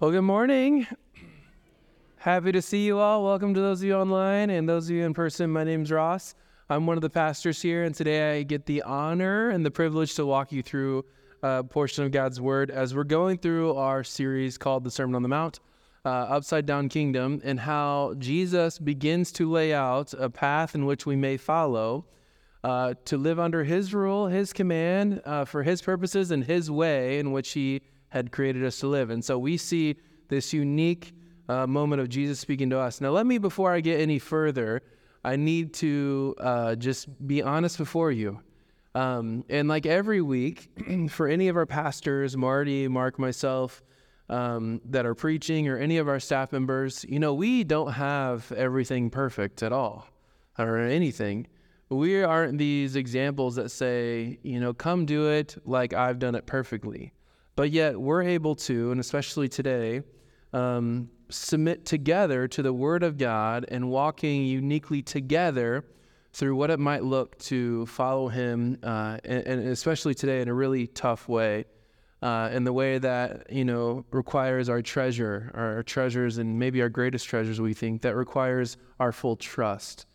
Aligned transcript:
Well, 0.00 0.12
good 0.12 0.22
morning. 0.22 0.86
Happy 2.16 2.52
to 2.52 2.62
see 2.62 2.86
you 2.86 2.98
all. 2.98 3.22
Welcome 3.22 3.52
to 3.52 3.60
those 3.60 3.82
of 3.82 3.84
you 3.84 3.92
online 3.96 4.48
and 4.48 4.66
those 4.66 4.88
of 4.88 4.96
you 4.96 5.04
in 5.04 5.12
person. 5.12 5.50
My 5.50 5.62
name's 5.62 5.92
Ross. 5.92 6.34
I'm 6.70 6.86
one 6.86 6.96
of 6.96 7.02
the 7.02 7.10
pastors 7.10 7.60
here, 7.60 7.84
and 7.84 7.94
today 7.94 8.38
I 8.38 8.42
get 8.44 8.64
the 8.64 8.80
honor 8.80 9.50
and 9.50 9.62
the 9.62 9.70
privilege 9.70 10.14
to 10.14 10.24
walk 10.24 10.52
you 10.52 10.62
through 10.62 11.04
a 11.42 11.62
portion 11.62 12.02
of 12.02 12.12
God's 12.12 12.40
Word 12.40 12.70
as 12.70 12.94
we're 12.94 13.04
going 13.04 13.36
through 13.36 13.76
our 13.76 14.02
series 14.02 14.56
called 14.56 14.84
The 14.84 14.90
Sermon 14.90 15.16
on 15.16 15.22
the 15.22 15.28
Mount, 15.28 15.60
uh, 16.06 16.08
Upside 16.08 16.64
Down 16.64 16.88
Kingdom, 16.88 17.42
and 17.44 17.60
how 17.60 18.14
Jesus 18.16 18.78
begins 18.78 19.30
to 19.32 19.50
lay 19.50 19.74
out 19.74 20.14
a 20.14 20.30
path 20.30 20.74
in 20.74 20.86
which 20.86 21.04
we 21.04 21.14
may 21.14 21.36
follow 21.36 22.06
uh, 22.64 22.94
to 23.04 23.18
live 23.18 23.38
under 23.38 23.64
His 23.64 23.92
rule, 23.92 24.28
His 24.28 24.54
command, 24.54 25.20
uh, 25.26 25.44
for 25.44 25.62
His 25.62 25.82
purposes, 25.82 26.30
and 26.30 26.42
His 26.42 26.70
way 26.70 27.18
in 27.18 27.32
which 27.32 27.52
He 27.52 27.82
had 28.10 28.30
created 28.30 28.64
us 28.64 28.78
to 28.80 28.86
live. 28.86 29.10
And 29.10 29.24
so 29.24 29.38
we 29.38 29.56
see 29.56 29.96
this 30.28 30.52
unique 30.52 31.12
uh, 31.48 31.66
moment 31.66 32.00
of 32.00 32.08
Jesus 32.08 32.38
speaking 32.38 32.70
to 32.70 32.78
us. 32.78 33.00
Now, 33.00 33.10
let 33.10 33.26
me, 33.26 33.38
before 33.38 33.72
I 33.72 33.80
get 33.80 34.00
any 34.00 34.18
further, 34.18 34.82
I 35.24 35.36
need 35.36 35.74
to 35.74 36.34
uh, 36.38 36.74
just 36.76 37.08
be 37.26 37.42
honest 37.42 37.78
before 37.78 38.12
you. 38.12 38.40
Um, 38.94 39.44
and 39.48 39.68
like 39.68 39.86
every 39.86 40.20
week, 40.20 40.70
for 41.10 41.28
any 41.28 41.48
of 41.48 41.56
our 41.56 41.66
pastors, 41.66 42.36
Marty, 42.36 42.88
Mark, 42.88 43.18
myself, 43.18 43.82
um, 44.28 44.80
that 44.84 45.04
are 45.06 45.14
preaching, 45.14 45.68
or 45.68 45.76
any 45.76 45.98
of 45.98 46.08
our 46.08 46.20
staff 46.20 46.52
members, 46.52 47.04
you 47.08 47.18
know, 47.18 47.34
we 47.34 47.64
don't 47.64 47.92
have 47.92 48.50
everything 48.52 49.10
perfect 49.10 49.62
at 49.62 49.72
all 49.72 50.06
or 50.56 50.78
anything. 50.78 51.48
We 51.88 52.22
aren't 52.22 52.56
these 52.56 52.94
examples 52.94 53.56
that 53.56 53.70
say, 53.70 54.38
you 54.44 54.60
know, 54.60 54.72
come 54.72 55.04
do 55.04 55.30
it 55.30 55.56
like 55.64 55.92
I've 55.92 56.20
done 56.20 56.36
it 56.36 56.46
perfectly. 56.46 57.12
But 57.60 57.72
yet 57.72 58.00
we're 58.00 58.22
able 58.22 58.54
to, 58.54 58.90
and 58.90 58.98
especially 58.98 59.46
today, 59.46 60.00
um, 60.54 61.10
submit 61.28 61.84
together 61.84 62.48
to 62.48 62.62
the 62.62 62.72
Word 62.72 63.02
of 63.02 63.18
God 63.18 63.66
and 63.68 63.90
walking 63.90 64.46
uniquely 64.46 65.02
together 65.02 65.84
through 66.32 66.56
what 66.56 66.70
it 66.70 66.80
might 66.80 67.04
look 67.04 67.36
to 67.40 67.84
follow 67.84 68.28
Him, 68.28 68.78
uh, 68.82 69.18
and, 69.26 69.46
and, 69.46 69.68
especially 69.68 70.14
today 70.14 70.40
in 70.40 70.48
a 70.48 70.54
really 70.54 70.86
tough 70.86 71.28
way, 71.28 71.66
uh, 72.22 72.48
in 72.50 72.64
the 72.64 72.72
way 72.72 72.96
that 72.96 73.52
you 73.52 73.66
know 73.66 74.06
requires 74.10 74.70
our 74.70 74.80
treasure, 74.80 75.50
our 75.52 75.82
treasures, 75.82 76.38
and 76.38 76.58
maybe 76.58 76.80
our 76.80 76.88
greatest 76.88 77.28
treasures. 77.28 77.60
We 77.60 77.74
think 77.74 78.00
that 78.00 78.16
requires 78.16 78.78
our 78.98 79.12
full 79.12 79.36
trust. 79.36 80.06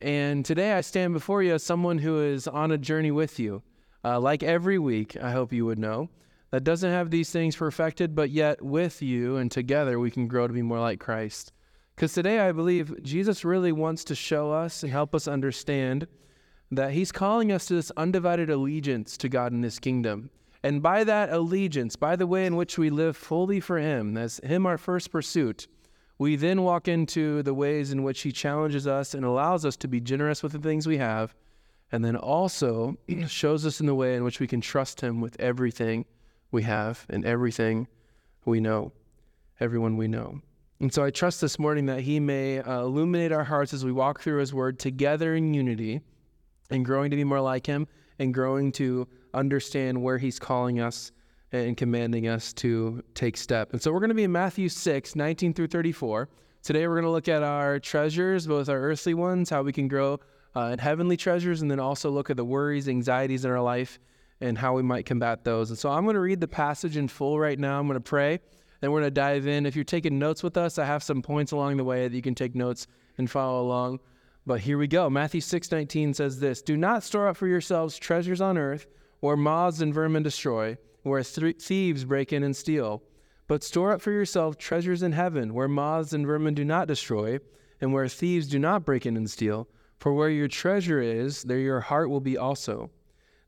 And 0.00 0.44
today 0.44 0.74
I 0.74 0.80
stand 0.80 1.12
before 1.12 1.42
you 1.42 1.54
as 1.54 1.64
someone 1.64 1.98
who 1.98 2.22
is 2.22 2.46
on 2.46 2.70
a 2.70 2.78
journey 2.78 3.10
with 3.10 3.40
you, 3.40 3.64
uh, 4.04 4.20
like 4.20 4.44
every 4.44 4.78
week. 4.78 5.16
I 5.20 5.32
hope 5.32 5.52
you 5.52 5.66
would 5.66 5.80
know 5.80 6.08
that 6.54 6.62
doesn't 6.62 6.92
have 6.92 7.10
these 7.10 7.32
things 7.32 7.56
perfected, 7.56 8.14
but 8.14 8.30
yet 8.30 8.62
with 8.62 9.02
you 9.02 9.38
and 9.38 9.50
together 9.50 9.98
we 9.98 10.08
can 10.08 10.28
grow 10.28 10.46
to 10.46 10.52
be 10.52 10.62
more 10.62 10.78
like 10.78 11.00
Christ. 11.00 11.52
Because 11.96 12.12
today 12.12 12.38
I 12.38 12.52
believe 12.52 13.02
Jesus 13.02 13.44
really 13.44 13.72
wants 13.72 14.04
to 14.04 14.14
show 14.14 14.52
us 14.52 14.84
and 14.84 14.92
help 14.92 15.16
us 15.16 15.26
understand 15.26 16.06
that 16.70 16.92
he's 16.92 17.10
calling 17.10 17.50
us 17.50 17.66
to 17.66 17.74
this 17.74 17.90
undivided 17.96 18.50
allegiance 18.50 19.16
to 19.16 19.28
God 19.28 19.50
and 19.50 19.64
his 19.64 19.80
kingdom. 19.80 20.30
And 20.62 20.80
by 20.80 21.02
that 21.02 21.30
allegiance, 21.30 21.96
by 21.96 22.14
the 22.14 22.28
way 22.28 22.46
in 22.46 22.54
which 22.54 22.78
we 22.78 22.88
live 22.88 23.16
fully 23.16 23.58
for 23.58 23.80
him, 23.80 24.16
as 24.16 24.38
him 24.44 24.64
our 24.64 24.78
first 24.78 25.10
pursuit, 25.10 25.66
we 26.18 26.36
then 26.36 26.62
walk 26.62 26.86
into 26.86 27.42
the 27.42 27.52
ways 27.52 27.90
in 27.90 28.04
which 28.04 28.20
he 28.20 28.30
challenges 28.30 28.86
us 28.86 29.12
and 29.12 29.24
allows 29.24 29.64
us 29.64 29.76
to 29.78 29.88
be 29.88 30.00
generous 30.00 30.40
with 30.40 30.52
the 30.52 30.60
things 30.60 30.86
we 30.86 30.98
have, 30.98 31.34
and 31.90 32.04
then 32.04 32.14
also 32.14 32.96
shows 33.26 33.66
us 33.66 33.80
in 33.80 33.86
the 33.86 33.94
way 33.96 34.14
in 34.14 34.22
which 34.22 34.38
we 34.38 34.46
can 34.46 34.60
trust 34.60 35.00
him 35.00 35.20
with 35.20 35.34
everything 35.40 36.04
we 36.54 36.62
have 36.62 37.04
and 37.10 37.26
everything 37.26 37.86
we 38.46 38.60
know, 38.60 38.92
everyone 39.60 39.98
we 39.98 40.08
know. 40.08 40.40
And 40.80 40.92
so 40.92 41.04
I 41.04 41.10
trust 41.10 41.40
this 41.40 41.58
morning 41.58 41.86
that 41.86 42.00
He 42.00 42.18
may 42.20 42.60
uh, 42.60 42.80
illuminate 42.80 43.32
our 43.32 43.44
hearts 43.44 43.74
as 43.74 43.84
we 43.84 43.92
walk 43.92 44.20
through 44.20 44.38
His 44.38 44.54
Word 44.54 44.78
together 44.78 45.34
in 45.34 45.52
unity 45.52 46.00
and 46.70 46.84
growing 46.84 47.10
to 47.10 47.16
be 47.16 47.24
more 47.24 47.40
like 47.40 47.66
Him 47.66 47.86
and 48.18 48.32
growing 48.32 48.72
to 48.72 49.06
understand 49.34 50.00
where 50.00 50.16
He's 50.16 50.38
calling 50.38 50.80
us 50.80 51.12
and 51.52 51.76
commanding 51.76 52.28
us 52.28 52.52
to 52.54 53.02
take 53.14 53.36
step. 53.36 53.72
And 53.72 53.82
so 53.82 53.92
we're 53.92 54.00
going 54.00 54.08
to 54.08 54.14
be 54.14 54.24
in 54.24 54.32
Matthew 54.32 54.68
6, 54.68 55.16
19 55.16 55.54
through 55.54 55.68
34. 55.68 56.28
Today 56.62 56.88
we're 56.88 56.94
going 56.94 57.04
to 57.04 57.10
look 57.10 57.28
at 57.28 57.42
our 57.42 57.78
treasures, 57.78 58.46
both 58.46 58.68
our 58.68 58.80
earthly 58.80 59.14
ones, 59.14 59.50
how 59.50 59.62
we 59.62 59.72
can 59.72 59.86
grow 59.86 60.18
uh, 60.56 60.70
in 60.72 60.78
heavenly 60.78 61.16
treasures, 61.16 61.62
and 61.62 61.70
then 61.70 61.80
also 61.80 62.10
look 62.10 62.30
at 62.30 62.36
the 62.36 62.44
worries, 62.44 62.88
anxieties 62.88 63.44
in 63.44 63.50
our 63.50 63.60
life 63.60 63.98
and 64.44 64.58
how 64.58 64.74
we 64.74 64.82
might 64.82 65.06
combat 65.06 65.42
those. 65.42 65.70
And 65.70 65.78
so 65.78 65.90
I'm 65.90 66.04
going 66.04 66.14
to 66.14 66.20
read 66.20 66.40
the 66.40 66.46
passage 66.46 66.98
in 66.98 67.08
full 67.08 67.40
right 67.40 67.58
now. 67.58 67.80
I'm 67.80 67.86
going 67.86 67.96
to 67.96 68.00
pray, 68.00 68.40
then 68.80 68.92
we're 68.92 69.00
going 69.00 69.10
to 69.10 69.20
dive 69.20 69.46
in. 69.46 69.64
If 69.64 69.74
you're 69.74 69.84
taking 69.84 70.18
notes 70.18 70.42
with 70.42 70.58
us, 70.58 70.78
I 70.78 70.84
have 70.84 71.02
some 71.02 71.22
points 71.22 71.52
along 71.52 71.78
the 71.78 71.84
way 71.84 72.06
that 72.06 72.14
you 72.14 72.20
can 72.20 72.34
take 72.34 72.54
notes 72.54 72.86
and 73.16 73.30
follow 73.30 73.62
along. 73.62 74.00
But 74.44 74.60
here 74.60 74.76
we 74.76 74.86
go. 74.86 75.08
Matthew 75.08 75.40
6:19 75.40 76.12
says 76.12 76.40
this: 76.40 76.60
"Do 76.60 76.76
not 76.76 77.02
store 77.02 77.28
up 77.28 77.38
for 77.38 77.46
yourselves 77.46 77.96
treasures 77.96 78.42
on 78.42 78.58
earth, 78.58 78.86
where 79.20 79.38
moths 79.38 79.80
and 79.80 79.94
vermin 79.94 80.22
destroy, 80.22 80.76
where 81.02 81.22
th- 81.22 81.62
thieves 81.62 82.04
break 82.04 82.30
in 82.30 82.42
and 82.42 82.54
steal, 82.54 83.02
but 83.46 83.64
store 83.64 83.92
up 83.92 84.02
for 84.02 84.12
yourself 84.12 84.58
treasures 84.58 85.02
in 85.02 85.12
heaven, 85.12 85.54
where 85.54 85.68
moths 85.68 86.12
and 86.12 86.26
vermin 86.26 86.52
do 86.52 86.66
not 86.66 86.86
destroy, 86.86 87.38
and 87.80 87.94
where 87.94 88.08
thieves 88.08 88.46
do 88.46 88.58
not 88.58 88.84
break 88.84 89.06
in 89.06 89.16
and 89.16 89.30
steal. 89.30 89.66
For 89.96 90.12
where 90.12 90.28
your 90.28 90.48
treasure 90.48 91.00
is, 91.00 91.44
there 91.44 91.58
your 91.58 91.80
heart 91.80 92.10
will 92.10 92.20
be 92.20 92.36
also." 92.36 92.90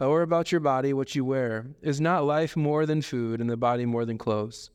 or 0.00 0.22
about 0.22 0.50
your 0.50 0.60
body 0.60 0.92
what 0.92 1.14
you 1.14 1.24
wear. 1.24 1.66
Is 1.82 2.00
not 2.00 2.24
life 2.24 2.56
more 2.56 2.86
than 2.86 3.02
food, 3.02 3.40
and 3.40 3.50
the 3.50 3.56
body 3.56 3.84
more 3.84 4.04
than 4.04 4.18
clothes? 4.18 4.70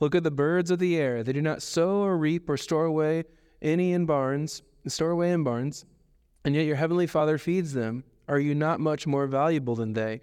Look 0.00 0.14
at 0.14 0.24
the 0.24 0.30
birds 0.30 0.70
of 0.70 0.78
the 0.78 0.96
air. 0.96 1.22
They 1.22 1.32
do 1.32 1.42
not 1.42 1.62
sow 1.62 2.02
or 2.02 2.16
reap 2.16 2.48
or 2.50 2.56
store 2.56 2.84
away 2.84 3.24
any 3.62 3.92
in 3.92 4.04
barns, 4.04 4.62
store 4.86 5.10
away 5.10 5.32
in 5.32 5.44
barns, 5.44 5.84
and 6.44 6.54
yet 6.54 6.66
your 6.66 6.76
heavenly 6.76 7.06
Father 7.06 7.38
feeds 7.38 7.72
them. 7.72 8.04
Are 8.28 8.38
you 8.38 8.54
not 8.54 8.80
much 8.80 9.06
more 9.06 9.26
valuable 9.26 9.74
than 9.74 9.92
they? 9.92 10.22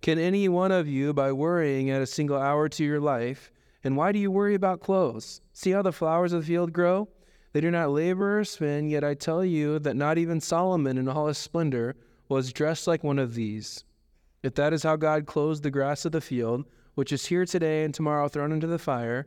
Can 0.00 0.18
any 0.18 0.48
one 0.48 0.72
of 0.72 0.88
you, 0.88 1.12
by 1.12 1.32
worrying, 1.32 1.90
add 1.90 2.02
a 2.02 2.06
single 2.06 2.38
hour 2.38 2.68
to 2.68 2.84
your 2.84 3.00
life? 3.00 3.52
And 3.84 3.96
why 3.96 4.12
do 4.12 4.18
you 4.18 4.30
worry 4.30 4.54
about 4.54 4.80
clothes? 4.80 5.40
See 5.52 5.70
how 5.70 5.82
the 5.82 5.92
flowers 5.92 6.32
of 6.32 6.40
the 6.42 6.46
field 6.46 6.72
grow? 6.72 7.08
They 7.52 7.60
do 7.60 7.70
not 7.70 7.90
labor 7.90 8.40
or 8.40 8.44
spin, 8.44 8.88
yet 8.88 9.04
I 9.04 9.14
tell 9.14 9.44
you 9.44 9.78
that 9.80 9.96
not 9.96 10.18
even 10.18 10.40
Solomon 10.40 10.98
in 10.98 11.08
all 11.08 11.28
his 11.28 11.38
splendor 11.38 11.96
was 12.28 12.52
dressed 12.52 12.86
like 12.86 13.04
one 13.04 13.18
of 13.18 13.34
these. 13.34 13.84
If 14.42 14.54
that 14.54 14.72
is 14.72 14.82
how 14.82 14.96
God 14.96 15.26
clothes 15.26 15.60
the 15.60 15.70
grass 15.70 16.04
of 16.04 16.12
the 16.12 16.20
field, 16.20 16.64
which 16.94 17.12
is 17.12 17.26
here 17.26 17.44
today 17.44 17.84
and 17.84 17.92
tomorrow 17.92 18.28
thrown 18.28 18.52
into 18.52 18.66
the 18.66 18.78
fire, 18.78 19.26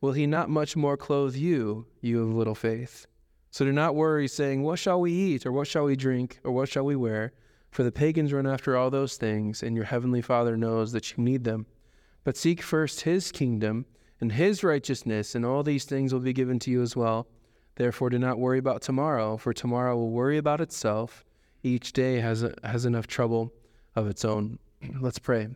will 0.00 0.12
he 0.12 0.26
not 0.26 0.50
much 0.50 0.76
more 0.76 0.96
clothe 0.96 1.36
you, 1.36 1.86
you 2.00 2.22
of 2.22 2.34
little 2.34 2.54
faith? 2.54 3.06
So 3.50 3.64
do 3.64 3.72
not 3.72 3.94
worry, 3.94 4.28
saying, 4.28 4.62
What 4.62 4.78
shall 4.78 5.00
we 5.00 5.12
eat, 5.12 5.44
or 5.44 5.52
what 5.52 5.68
shall 5.68 5.84
we 5.84 5.94
drink, 5.94 6.40
or 6.42 6.52
what 6.52 6.68
shall 6.68 6.84
we 6.84 6.96
wear? 6.96 7.32
For 7.70 7.82
the 7.82 7.92
pagans 7.92 8.32
run 8.32 8.46
after 8.46 8.76
all 8.76 8.90
those 8.90 9.16
things, 9.16 9.62
and 9.62 9.76
your 9.76 9.84
heavenly 9.84 10.22
Father 10.22 10.56
knows 10.56 10.92
that 10.92 11.10
you 11.10 11.22
need 11.22 11.44
them. 11.44 11.66
But 12.24 12.36
seek 12.36 12.62
first 12.62 13.02
his 13.02 13.30
kingdom 13.32 13.86
and 14.20 14.32
his 14.32 14.64
righteousness, 14.64 15.34
and 15.34 15.44
all 15.44 15.62
these 15.62 15.84
things 15.84 16.12
will 16.12 16.20
be 16.20 16.32
given 16.32 16.58
to 16.60 16.70
you 16.70 16.82
as 16.82 16.96
well. 16.96 17.26
Therefore, 17.74 18.10
do 18.10 18.18
not 18.18 18.38
worry 18.38 18.58
about 18.58 18.82
tomorrow, 18.82 19.36
for 19.36 19.52
tomorrow 19.52 19.96
will 19.96 20.10
worry 20.10 20.38
about 20.38 20.60
itself 20.60 21.24
each 21.62 21.92
day 21.92 22.20
has, 22.20 22.42
a, 22.42 22.54
has 22.64 22.84
enough 22.84 23.06
trouble 23.06 23.52
of 23.94 24.06
its 24.06 24.24
own. 24.24 24.58
Let's 25.00 25.18
pray. 25.18 25.48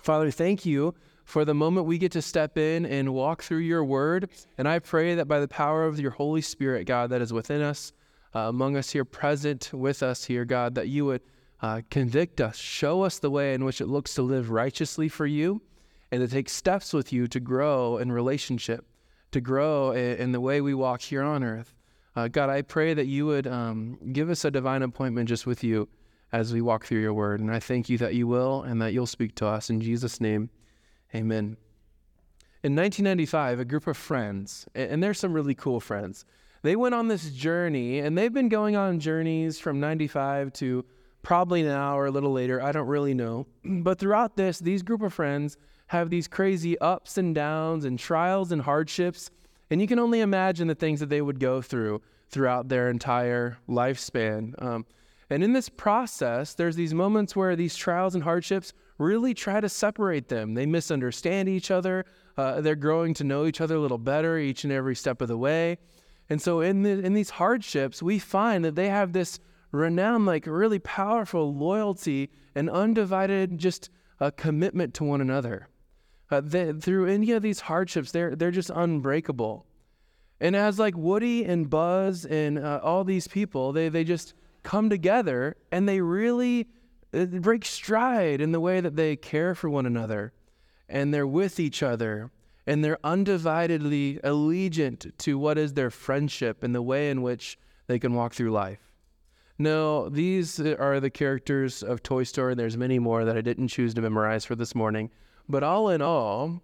Father, 0.00 0.30
thank 0.30 0.66
you 0.66 0.94
for 1.24 1.44
the 1.44 1.54
moment 1.54 1.86
we 1.86 1.98
get 1.98 2.12
to 2.12 2.22
step 2.22 2.58
in 2.58 2.84
and 2.84 3.14
walk 3.14 3.42
through 3.42 3.58
your 3.58 3.84
word. 3.84 4.28
And 4.58 4.68
I 4.68 4.78
pray 4.78 5.14
that 5.14 5.26
by 5.26 5.40
the 5.40 5.48
power 5.48 5.86
of 5.86 5.98
your 5.98 6.10
Holy 6.10 6.42
Spirit, 6.42 6.86
God, 6.86 7.10
that 7.10 7.22
is 7.22 7.32
within 7.32 7.62
us, 7.62 7.92
uh, 8.34 8.40
among 8.40 8.76
us 8.76 8.90
here, 8.90 9.04
present 9.04 9.70
with 9.72 10.02
us 10.02 10.24
here, 10.24 10.44
God, 10.44 10.74
that 10.74 10.88
you 10.88 11.06
would 11.06 11.22
uh, 11.62 11.80
convict 11.90 12.40
us, 12.40 12.56
show 12.56 13.02
us 13.02 13.18
the 13.18 13.30
way 13.30 13.54
in 13.54 13.64
which 13.64 13.80
it 13.80 13.86
looks 13.86 14.14
to 14.14 14.22
live 14.22 14.50
righteously 14.50 15.08
for 15.08 15.26
you, 15.26 15.62
and 16.10 16.20
to 16.20 16.28
take 16.28 16.48
steps 16.48 16.92
with 16.92 17.12
you 17.12 17.26
to 17.28 17.40
grow 17.40 17.96
in 17.96 18.12
relationship, 18.12 18.84
to 19.32 19.40
grow 19.40 19.92
in, 19.92 20.16
in 20.18 20.32
the 20.32 20.40
way 20.40 20.60
we 20.60 20.74
walk 20.74 21.00
here 21.00 21.22
on 21.22 21.42
earth. 21.42 21.74
Uh, 22.16 22.28
God, 22.28 22.48
I 22.48 22.62
pray 22.62 22.94
that 22.94 23.06
you 23.06 23.26
would 23.26 23.46
um, 23.46 23.98
give 24.12 24.30
us 24.30 24.44
a 24.44 24.50
divine 24.50 24.82
appointment 24.82 25.28
just 25.28 25.46
with 25.46 25.64
you 25.64 25.88
as 26.32 26.52
we 26.52 26.60
walk 26.60 26.84
through 26.84 27.00
your 27.00 27.14
word. 27.14 27.40
And 27.40 27.50
I 27.50 27.58
thank 27.58 27.88
you 27.88 27.98
that 27.98 28.14
you 28.14 28.26
will 28.26 28.62
and 28.62 28.80
that 28.82 28.92
you'll 28.92 29.06
speak 29.06 29.34
to 29.36 29.46
us. 29.46 29.70
In 29.70 29.80
Jesus' 29.80 30.20
name, 30.20 30.50
amen. 31.14 31.56
In 32.62 32.74
1995, 32.74 33.60
a 33.60 33.64
group 33.64 33.86
of 33.86 33.96
friends, 33.96 34.66
and 34.74 35.02
there's 35.02 35.18
some 35.18 35.32
really 35.32 35.54
cool 35.54 35.80
friends, 35.80 36.24
They 36.62 36.76
went 36.76 36.94
on 36.94 37.08
this 37.08 37.30
journey, 37.30 37.98
and 37.98 38.16
they've 38.16 38.32
been 38.32 38.48
going 38.48 38.74
on 38.74 39.00
journeys 39.00 39.58
from 39.58 39.80
95 39.80 40.52
to 40.54 40.84
probably 41.22 41.62
now 41.62 41.98
or 41.98 42.06
a 42.06 42.10
little 42.10 42.32
later. 42.32 42.62
I 42.62 42.72
don't 42.72 42.86
really 42.86 43.14
know. 43.14 43.46
But 43.64 43.98
throughout 43.98 44.36
this, 44.36 44.60
these 44.60 44.82
group 44.82 45.02
of 45.02 45.12
friends 45.12 45.56
have 45.88 46.10
these 46.10 46.26
crazy 46.26 46.78
ups 46.78 47.18
and 47.18 47.34
downs 47.34 47.84
and 47.84 47.98
trials 47.98 48.50
and 48.50 48.62
hardships. 48.62 49.30
And 49.70 49.80
you 49.80 49.86
can 49.86 49.98
only 49.98 50.20
imagine 50.20 50.68
the 50.68 50.74
things 50.74 51.00
that 51.00 51.08
they 51.08 51.22
would 51.22 51.40
go 51.40 51.62
through 51.62 52.02
throughout 52.30 52.68
their 52.68 52.90
entire 52.90 53.58
lifespan. 53.68 54.60
Um, 54.62 54.86
and 55.30 55.42
in 55.42 55.52
this 55.52 55.68
process, 55.68 56.54
there's 56.54 56.76
these 56.76 56.92
moments 56.92 57.34
where 57.34 57.56
these 57.56 57.76
trials 57.76 58.14
and 58.14 58.22
hardships 58.22 58.72
really 58.98 59.34
try 59.34 59.60
to 59.60 59.68
separate 59.68 60.28
them. 60.28 60.54
They 60.54 60.66
misunderstand 60.66 61.48
each 61.48 61.70
other. 61.70 62.04
Uh, 62.36 62.60
they're 62.60 62.76
growing 62.76 63.14
to 63.14 63.24
know 63.24 63.46
each 63.46 63.60
other 63.60 63.76
a 63.76 63.80
little 63.80 63.98
better 63.98 64.38
each 64.38 64.64
and 64.64 64.72
every 64.72 64.94
step 64.94 65.20
of 65.20 65.28
the 65.28 65.38
way. 65.38 65.78
And 66.28 66.40
so 66.40 66.60
in, 66.60 66.82
the, 66.82 66.90
in 66.90 67.14
these 67.14 67.30
hardships, 67.30 68.02
we 68.02 68.18
find 68.18 68.64
that 68.64 68.74
they 68.74 68.88
have 68.88 69.12
this 69.12 69.38
renowned, 69.72 70.26
like 70.26 70.46
really 70.46 70.78
powerful 70.78 71.54
loyalty 71.54 72.30
and 72.54 72.70
undivided 72.70 73.58
just 73.58 73.90
a 74.20 74.30
commitment 74.30 74.94
to 74.94 75.04
one 75.04 75.20
another. 75.20 75.68
Uh, 76.38 76.72
through 76.80 77.06
any 77.06 77.32
of 77.32 77.42
these 77.42 77.60
hardships, 77.60 78.10
they're, 78.12 78.34
they're 78.34 78.50
just 78.50 78.70
unbreakable. 78.70 79.66
And 80.40 80.56
as 80.56 80.78
like 80.78 80.96
Woody 80.96 81.44
and 81.44 81.70
Buzz 81.70 82.24
and 82.24 82.58
uh, 82.58 82.80
all 82.82 83.04
these 83.04 83.28
people, 83.28 83.72
they, 83.72 83.88
they 83.88 84.04
just 84.04 84.34
come 84.62 84.90
together 84.90 85.56
and 85.70 85.88
they 85.88 86.00
really 86.00 86.68
uh, 87.12 87.26
break 87.26 87.64
stride 87.64 88.40
in 88.40 88.52
the 88.52 88.60
way 88.60 88.80
that 88.80 88.96
they 88.96 89.16
care 89.16 89.54
for 89.54 89.70
one 89.70 89.86
another 89.86 90.32
and 90.88 91.14
they're 91.14 91.26
with 91.26 91.60
each 91.60 91.82
other 91.82 92.30
and 92.66 92.84
they're 92.84 92.98
undividedly 93.04 94.20
allegiant 94.22 95.16
to 95.18 95.38
what 95.38 95.58
is 95.58 95.74
their 95.74 95.90
friendship 95.90 96.62
and 96.62 96.74
the 96.74 96.82
way 96.82 97.10
in 97.10 97.22
which 97.22 97.58
they 97.86 97.98
can 97.98 98.14
walk 98.14 98.32
through 98.32 98.50
life. 98.50 98.80
No, 99.58 100.08
these 100.08 100.58
are 100.58 100.98
the 100.98 101.10
characters 101.10 101.82
of 101.82 102.02
Toy 102.02 102.24
Story. 102.24 102.52
And 102.52 102.60
there's 102.60 102.76
many 102.76 102.98
more 102.98 103.24
that 103.24 103.36
I 103.36 103.40
didn't 103.40 103.68
choose 103.68 103.94
to 103.94 104.00
memorize 104.00 104.44
for 104.44 104.56
this 104.56 104.74
morning. 104.74 105.10
But 105.48 105.62
all 105.62 105.90
in 105.90 106.00
all, 106.02 106.62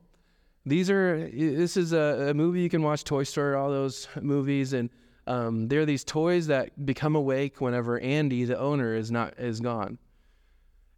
these 0.65 0.91
are 0.91 1.29
this 1.33 1.77
is 1.77 1.93
a, 1.93 2.29
a 2.31 2.35
movie 2.35 2.61
you 2.63 2.71
can 2.71 2.83
watch 2.83 3.05
Toy 3.05 3.25
Story, 3.25 3.55
all 3.55 3.71
those 3.71 4.09
movies, 4.21 4.73
and 4.73 4.91
um, 5.27 5.69
there 5.69 5.81
are 5.81 5.87
these 5.87 6.05
toys 6.05 6.47
that 6.49 6.85
become 6.87 7.15
awake 7.15 7.61
whenever 7.61 7.99
Andy, 8.01 8.45
the 8.45 8.59
owner, 8.59 8.95
is 8.95 9.11
not 9.11 9.39
is 9.39 9.61
gone. 9.61 9.99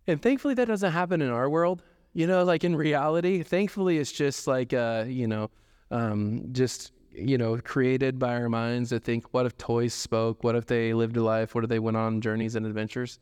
And 0.06 0.20
thankfully, 0.20 0.54
that 0.54 0.68
doesn't 0.68 0.92
happen 0.92 1.22
in 1.22 1.30
our 1.30 1.48
world. 1.48 1.82
You 2.14 2.26
know, 2.26 2.44
like 2.44 2.64
in 2.64 2.76
reality, 2.76 3.42
thankfully, 3.42 3.98
it's 3.98 4.12
just 4.12 4.46
like 4.46 4.72
uh, 4.72 5.04
you 5.06 5.26
know, 5.26 5.50
um, 5.90 6.48
just 6.52 6.92
you 7.14 7.36
know, 7.36 7.58
created 7.58 8.18
by 8.18 8.34
our 8.34 8.48
minds 8.48 8.90
to 8.90 8.98
think, 8.98 9.32
what 9.32 9.46
if 9.46 9.56
toys 9.58 9.94
spoke? 9.94 10.42
What 10.44 10.56
if 10.56 10.66
they 10.66 10.94
lived 10.94 11.16
a 11.16 11.22
life? 11.22 11.54
What 11.54 11.64
if 11.64 11.70
they 11.70 11.78
went 11.78 11.96
on 11.96 12.20
journeys 12.20 12.54
and 12.54 12.66
adventures? 12.66 13.18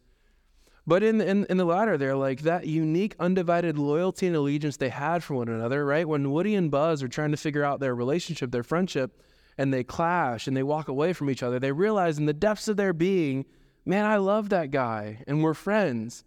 But 0.87 1.03
in, 1.03 1.21
in, 1.21 1.47
in 1.50 1.56
the 1.56 1.65
latter, 1.65 1.97
they're 1.97 2.17
like 2.17 2.43
that 2.43 2.67
unique, 2.67 3.15
undivided 3.21 3.79
loyalty 3.79 4.27
and 4.27 4.37
allegiance 4.37 4.77
they 4.77 4.88
had 4.88 5.23
for 5.23 5.35
one 5.35 5.49
another, 5.49 5.85
right? 5.85 6.09
When 6.09 6.31
Woody 6.31 6.55
and 6.55 6.71
Buzz 6.71 7.03
are 7.03 7.09
trying 7.09 7.31
to 7.31 7.37
figure 7.37 7.65
out 7.65 7.81
their 7.81 7.94
relationship, 7.94 8.50
their 8.50 8.62
friendship, 8.62 9.23
and 9.59 9.73
they 9.73 9.85
clash 9.85 10.47
and 10.47 10.56
they 10.56 10.62
walk 10.62 10.88
away 10.88 11.12
from 11.12 11.29
each 11.29 11.43
other, 11.43 11.59
they 11.59 11.73
realize 11.73 12.19
in 12.19 12.27
the 12.27 12.32
depths 12.32 12.69
of 12.69 12.77
their 12.77 12.93
being, 12.93 13.44
man, 13.85 14.06
I 14.06 14.17
love 14.17 14.49
that 14.49 14.71
guy 14.71 15.23
and 15.27 15.43
we're 15.43 15.55
friends. 15.55 16.25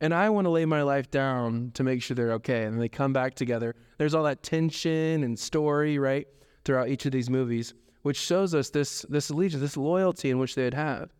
And 0.00 0.12
I 0.12 0.28
want 0.28 0.44
to 0.44 0.50
lay 0.50 0.66
my 0.66 0.82
life 0.82 1.10
down 1.10 1.70
to 1.74 1.82
make 1.82 2.02
sure 2.02 2.14
they're 2.14 2.32
okay. 2.32 2.64
And 2.64 2.80
they 2.80 2.90
come 2.90 3.14
back 3.14 3.34
together. 3.34 3.74
There's 3.96 4.14
all 4.14 4.24
that 4.24 4.42
tension 4.42 5.22
and 5.22 5.38
story, 5.38 5.98
right? 5.98 6.26
throughout 6.64 6.88
each 6.88 7.06
of 7.06 7.12
these 7.12 7.30
movies, 7.30 7.74
which 8.02 8.16
shows 8.16 8.54
us 8.54 8.70
this, 8.70 9.02
this 9.08 9.30
allegiance, 9.30 9.60
this 9.60 9.76
loyalty 9.76 10.30
in 10.30 10.38
which 10.38 10.54
they 10.54 10.64
had 10.64 10.74
have. 10.74 11.10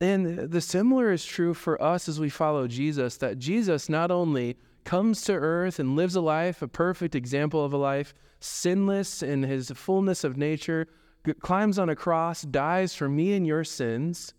And 0.00 0.50
the 0.50 0.60
similar 0.60 1.12
is 1.12 1.24
true 1.24 1.52
for 1.52 1.80
us 1.82 2.08
as 2.08 2.18
we 2.18 2.30
follow 2.30 2.66
Jesus, 2.66 3.16
that 3.18 3.38
Jesus 3.38 3.88
not 3.88 4.10
only 4.10 4.56
comes 4.84 5.22
to 5.22 5.34
earth 5.34 5.78
and 5.78 5.94
lives 5.94 6.16
a 6.16 6.20
life, 6.20 6.62
a 6.62 6.68
perfect 6.68 7.14
example 7.14 7.64
of 7.64 7.72
a 7.72 7.76
life, 7.76 8.14
sinless 8.40 9.22
in 9.22 9.42
his 9.42 9.70
fullness 9.70 10.24
of 10.24 10.38
nature, 10.38 10.86
climbs 11.40 11.78
on 11.78 11.90
a 11.90 11.96
cross, 11.96 12.42
dies 12.42 12.94
for 12.94 13.08
me 13.08 13.34
and 13.34 13.46
your 13.46 13.62
sins, 13.62 14.32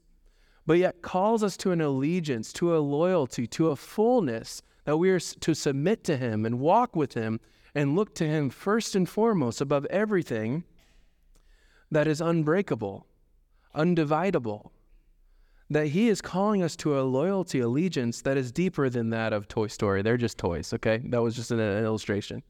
but 0.65 0.79
yet 0.79 1.03
calls 1.03 1.43
us 1.43 1.55
to 1.57 1.71
an 1.71 1.81
allegiance, 1.81 2.51
to 2.53 2.75
a 2.75 2.79
loyalty, 2.79 3.45
to 3.45 3.69
a 3.69 3.75
fullness 3.75 4.63
that 4.85 4.97
we 4.97 5.11
are 5.11 5.19
to 5.19 5.53
submit 5.53 6.03
to 6.03 6.17
him 6.17 6.43
and 6.43 6.59
walk 6.59 6.95
with 6.95 7.13
him 7.13 7.39
and 7.73 7.95
look 7.95 8.13
to 8.15 8.27
Him 8.27 8.49
first 8.49 8.95
and 8.95 9.07
foremost 9.07 9.61
above 9.61 9.85
everything 9.85 10.63
that 11.89 12.07
is 12.07 12.21
unbreakable, 12.21 13.05
undividable. 13.75 14.71
That 15.71 15.87
He 15.87 16.09
is 16.09 16.19
calling 16.19 16.61
us 16.61 16.75
to 16.77 16.99
a 16.99 17.03
loyalty, 17.03 17.61
allegiance 17.61 18.21
that 18.23 18.35
is 18.35 18.51
deeper 18.51 18.89
than 18.89 19.09
that 19.11 19.31
of 19.31 19.47
Toy 19.47 19.67
Story. 19.67 20.01
They're 20.01 20.17
just 20.17 20.37
toys, 20.37 20.73
okay? 20.73 20.97
That 21.05 21.21
was 21.21 21.33
just 21.33 21.49
an, 21.49 21.61
an 21.61 21.85
illustration. 21.85 22.43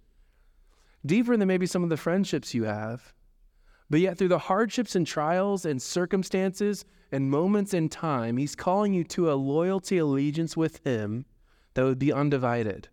Deeper 1.06 1.38
than 1.38 1.48
maybe 1.48 1.68
some 1.68 1.84
of 1.84 1.90
the 1.90 1.98
friendships 1.98 2.56
you 2.56 2.64
have. 2.64 3.14
But 3.92 4.00
yet, 4.00 4.18
through 4.18 4.30
the 4.30 4.40
hardships 4.40 4.96
and 4.96 5.06
trials 5.06 5.66
and 5.66 5.80
circumstances 5.80 6.84
and 7.12 7.30
moments 7.30 7.76
in 7.76 7.90
time, 7.90 8.38
He's 8.38 8.56
calling 8.56 8.92
you 8.92 9.04
to 9.04 9.32
a 9.32 9.36
loyalty, 9.36 10.00
allegiance 10.00 10.58
with 10.58 10.84
Him 10.84 11.26
that 11.76 11.84
would 11.84 12.00
be 12.00 12.12
undivided. 12.12 12.88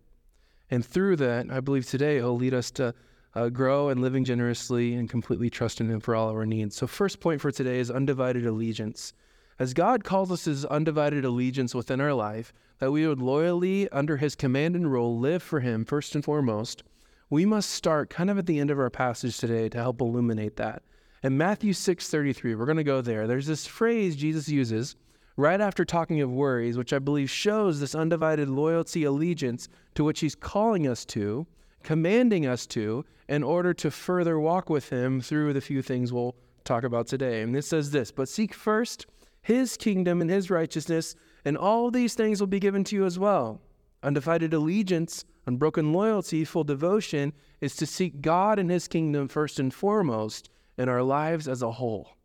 And 0.69 0.85
through 0.85 1.15
that, 1.15 1.47
I 1.49 1.59
believe 1.59 1.87
today 1.87 2.17
He'll 2.17 2.37
lead 2.37 2.53
us 2.53 2.69
to 2.71 2.93
uh, 3.33 3.49
grow 3.49 3.89
and 3.89 3.99
living 3.99 4.25
generously 4.25 4.93
and 4.93 5.09
completely 5.09 5.49
trust 5.49 5.81
in 5.81 5.89
Him 5.89 5.99
for 5.99 6.15
all 6.15 6.29
our 6.29 6.45
needs. 6.45 6.75
So, 6.75 6.85
first 6.85 7.19
point 7.19 7.41
for 7.41 7.49
today 7.49 7.79
is 7.79 7.89
undivided 7.89 8.45
allegiance. 8.45 9.13
As 9.59 9.73
God 9.73 10.05
calls 10.05 10.31
us 10.31 10.45
His 10.45 10.63
undivided 10.63 11.25
allegiance 11.25 11.75
within 11.75 11.99
our 11.99 12.13
life, 12.13 12.53
that 12.79 12.93
we 12.93 13.05
would 13.05 13.19
loyally, 13.19 13.89
under 13.89 14.15
His 14.15 14.33
command 14.33 14.73
and 14.73 14.89
rule, 14.89 15.19
live 15.19 15.43
for 15.43 15.59
Him 15.59 15.83
first 15.83 16.15
and 16.15 16.23
foremost, 16.23 16.81
we 17.29 17.45
must 17.45 17.69
start 17.69 18.09
kind 18.09 18.29
of 18.29 18.37
at 18.37 18.45
the 18.45 18.57
end 18.57 18.71
of 18.71 18.79
our 18.79 18.89
passage 18.89 19.37
today 19.37 19.67
to 19.67 19.77
help 19.77 19.99
illuminate 19.99 20.55
that. 20.55 20.81
In 21.23 21.37
Matthew 21.37 21.73
6:33, 21.73 22.55
we're 22.55 22.65
going 22.65 22.77
to 22.77 22.85
go 22.85 23.01
there. 23.01 23.27
There's 23.27 23.47
this 23.47 23.67
phrase 23.67 24.15
Jesus 24.15 24.47
uses 24.47 24.95
right 25.35 25.59
after 25.59 25.83
talking 25.83 26.21
of 26.21 26.31
worries, 26.31 26.77
which 26.77 26.93
I 26.93 26.99
believe 26.99 27.29
shows 27.29 27.81
this 27.81 27.93
undivided 27.95 28.47
loyalty, 28.47 29.03
allegiance 29.03 29.67
to 29.95 30.05
which 30.05 30.21
he's 30.21 30.35
calling 30.35 30.87
us 30.87 31.03
to, 31.07 31.45
commanding 31.83 32.45
us 32.45 32.65
to, 32.67 33.03
in 33.27 33.43
order 33.43 33.73
to 33.73 33.91
further 33.91 34.39
walk 34.39 34.69
with 34.69 34.87
him 34.87 35.19
through 35.19 35.51
the 35.51 35.59
few 35.59 35.81
things 35.81 36.13
we'll 36.13 36.35
talk 36.63 36.85
about 36.85 37.07
today. 37.07 37.41
And 37.41 37.57
it 37.57 37.65
says 37.65 37.91
this 37.91 38.09
But 38.09 38.29
seek 38.29 38.53
first 38.53 39.05
his 39.49 39.75
kingdom 39.75 40.21
and 40.21 40.29
his 40.29 40.49
righteousness, 40.49 41.15
and 41.43 41.57
all 41.57 41.91
these 41.91 42.13
things 42.13 42.39
will 42.39 42.47
be 42.47 42.59
given 42.59 42.83
to 42.85 42.95
you 42.95 43.05
as 43.05 43.19
well. 43.19 43.61
Undivided 44.03 44.53
allegiance, 44.53 45.25
unbroken 45.45 45.91
loyalty, 45.91 46.45
full 46.45 46.63
devotion 46.63 47.33
is 47.59 47.75
to 47.75 47.85
seek 47.85 48.21
God 48.21 48.59
and 48.59 48.71
his 48.71 48.87
kingdom 48.87 49.27
first 49.27 49.59
and 49.59 49.73
foremost 49.73 50.49
in 50.77 50.87
our 50.87 51.03
lives 51.03 51.47
as 51.47 51.61
a 51.61 51.71
whole. 51.71 52.15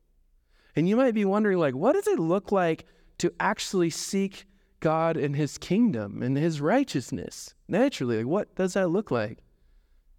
And 0.76 0.88
you 0.88 0.96
might 0.96 1.14
be 1.14 1.24
wondering, 1.24 1.58
like, 1.58 1.74
what 1.74 1.94
does 1.94 2.06
it 2.06 2.18
look 2.18 2.52
like 2.52 2.84
to 3.18 3.32
actually 3.40 3.90
seek 3.90 4.46
God 4.84 5.16
and 5.16 5.34
his 5.34 5.56
kingdom 5.56 6.22
and 6.22 6.36
his 6.36 6.60
righteousness. 6.60 7.54
Naturally, 7.68 8.18
like 8.18 8.26
what 8.26 8.54
does 8.54 8.74
that 8.74 8.90
look 8.90 9.10
like? 9.10 9.38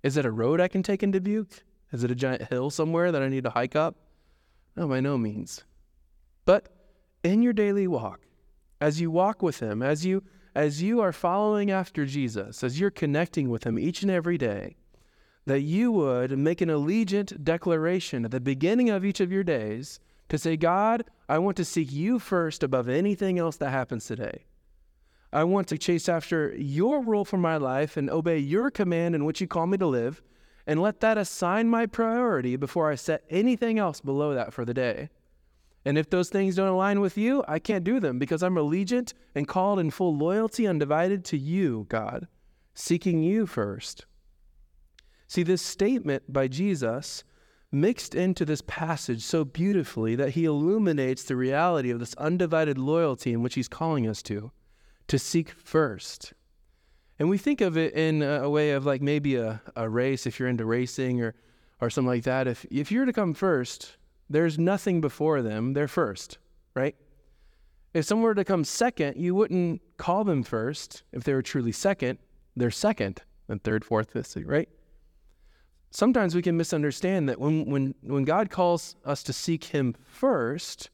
Is 0.01 0.17
it 0.17 0.25
a 0.25 0.31
road 0.31 0.59
I 0.59 0.67
can 0.67 0.81
take 0.81 1.03
in 1.03 1.12
Dubuque? 1.12 1.63
Is 1.91 2.03
it 2.03 2.09
a 2.09 2.15
giant 2.15 2.50
hill 2.50 2.71
somewhere 2.71 3.12
that 3.12 3.21
I 3.21 3.29
need 3.29 3.43
to 3.43 3.51
hike 3.51 3.75
up? 3.75 3.95
No, 4.75 4.88
by 4.88 5.01
no 5.01 5.19
means. 5.19 5.63
But 6.45 6.75
in 7.25 7.41
your 7.41 7.53
daily 7.53 7.88
walk, 7.88 8.22
as 8.79 9.01
you 9.01 9.10
walk 9.10 9.41
with 9.41 9.60
him, 9.60 9.82
as 9.82 10.05
you 10.05 10.24
as 10.55 10.82
you 10.82 11.01
are 11.01 11.12
following 11.12 11.70
after 11.70 12.05
Jesus, 12.05 12.63
as 12.63 12.79
you're 12.79 12.91
connecting 12.91 13.50
with 13.50 13.65
him 13.65 13.77
each 13.77 14.03
and 14.03 14.12
every 14.12 14.38
day, 14.38 14.77
that 15.46 15.62
you 15.62 15.91
would 15.91 16.38
make 16.38 16.62
an 16.62 16.70
allegiant 16.70 17.44
declaration 17.44 18.24
at 18.24 18.32
the 18.32 18.39
beginning 18.39 18.89
of 18.89 19.03
each 19.03 19.20
of 19.20 19.34
your 19.34 19.44
days 19.44 20.00
to 20.29 20.38
say, 20.38 20.55
God, 20.55 21.03
I 21.27 21.39
want 21.39 21.58
to 21.58 21.65
seek 21.65 21.91
you 21.91 22.20
first 22.20 22.63
above 22.63 22.88
anything 22.88 23.38
else 23.38 23.58
that 23.58 23.72
happens 23.72 24.05
today. 24.05 24.46
I 25.34 25.44
want 25.44 25.67
to 25.70 25.77
chase 25.77 26.08
after 26.08 26.55
your 26.55 27.03
rule 27.03 27.25
for 27.25 27.38
my 27.38 27.58
life 27.58 27.98
and 27.98 28.10
obey 28.10 28.38
your 28.38 28.72
command 28.72 29.13
in 29.13 29.25
which 29.25 29.41
you 29.41 29.48
call 29.48 29.67
me 29.67 29.77
to 29.79 29.88
live, 29.88 30.22
and 30.65 30.82
let 30.82 31.01
that 31.01 31.17
assign 31.17 31.67
my 31.67 31.86
priority 31.86 32.55
before 32.55 32.89
I 32.89 32.96
set 32.96 33.25
anything 33.29 33.77
else 33.77 34.00
below 34.00 34.34
that 34.36 34.53
for 34.53 34.63
the 34.63 34.74
day. 34.74 35.10
And 35.86 36.00
if 36.00 36.10
those 36.10 36.30
things 36.30 36.56
don't 36.56 36.68
align 36.68 37.00
with 37.00 37.15
you, 37.15 37.44
I 37.48 37.60
can't 37.60 37.84
do 37.84 38.00
them 38.00 38.18
because 38.18 38.42
I'm 38.42 38.56
allegiant 38.56 39.13
and 39.36 39.48
called 39.48 39.80
in 39.80 39.92
full 39.92 40.18
loyalty, 40.18 40.68
undivided 40.68 41.24
to 41.25 41.38
you, 41.38 41.86
God, 41.89 42.27
seeking 42.74 43.22
you 43.22 43.46
first. 43.46 44.06
See, 45.27 45.44
this 45.44 45.62
statement 45.62 46.24
by 46.27 46.48
Jesus 46.48 47.24
mixed 47.72 48.15
into 48.15 48.46
this 48.46 48.62
passage 48.65 49.22
so 49.22 49.44
beautifully 49.44 50.15
that 50.15 50.32
he 50.32 50.46
illuminates 50.46 51.24
the 51.24 51.36
reality 51.36 51.92
of 51.92 52.00
this 52.00 52.15
undivided 52.15 52.77
loyalty 52.77 53.34
in 53.34 53.44
which 53.44 53.56
he's 53.56 53.68
calling 53.68 54.08
us 54.08 54.24
to, 54.24 54.51
to 55.08 55.20
seek 55.20 55.51
first. 55.51 56.34
And 57.20 57.30
we 57.30 57.38
think 57.38 57.62
of 57.62 57.77
it 57.77 57.94
in 57.94 58.24
a 58.24 58.50
way 58.50 58.72
of 58.72 58.86
like 58.86 59.01
maybe 59.01 59.36
a, 59.36 59.62
a 59.75 59.88
race, 59.88 60.25
if 60.25 60.39
you're 60.39 60.50
into 60.50 60.65
racing 60.65 61.22
or, 61.22 61.36
or 61.80 61.89
something 61.89 62.10
like 62.10 62.24
that. 62.24 62.48
If, 62.48 62.65
if 62.72 62.92
you're 62.92 63.06
to 63.06 63.13
come 63.13 63.34
first, 63.34 63.98
There's 64.29 64.58
nothing 64.58 65.01
before 65.01 65.41
them, 65.41 65.74
they're 65.74 65.88
first, 65.88 66.38
right? 66.74 66.96
If 67.94 68.05
someone 68.05 68.25
were 68.25 68.36
to 68.36 68.44
come 68.44 68.63
second, 68.63 69.17
you 69.17 69.34
wouldn't 69.36 69.82
call 69.98 70.24
them 70.24 70.44
first. 70.44 71.03
If 71.13 71.24
they 71.24 71.34
were 71.34 71.41
truly 71.41 71.72
second, 71.72 72.20
they're 72.55 72.72
second, 72.72 73.22
and 73.48 73.63
third, 73.63 73.86
fourth, 73.86 74.12
fifth, 74.12 74.36
right? 74.46 74.67
Sometimes 75.91 76.36
we 76.36 76.41
can 76.41 76.58
misunderstand 76.58 77.29
that 77.29 77.39
when, 77.39 77.65
when, 77.70 77.96
when 78.01 78.25
God 78.25 78.50
calls 78.50 78.98
us 79.05 79.24
to 79.24 79.34
seek 79.34 79.65
Him 79.65 79.96
first, 80.05 80.89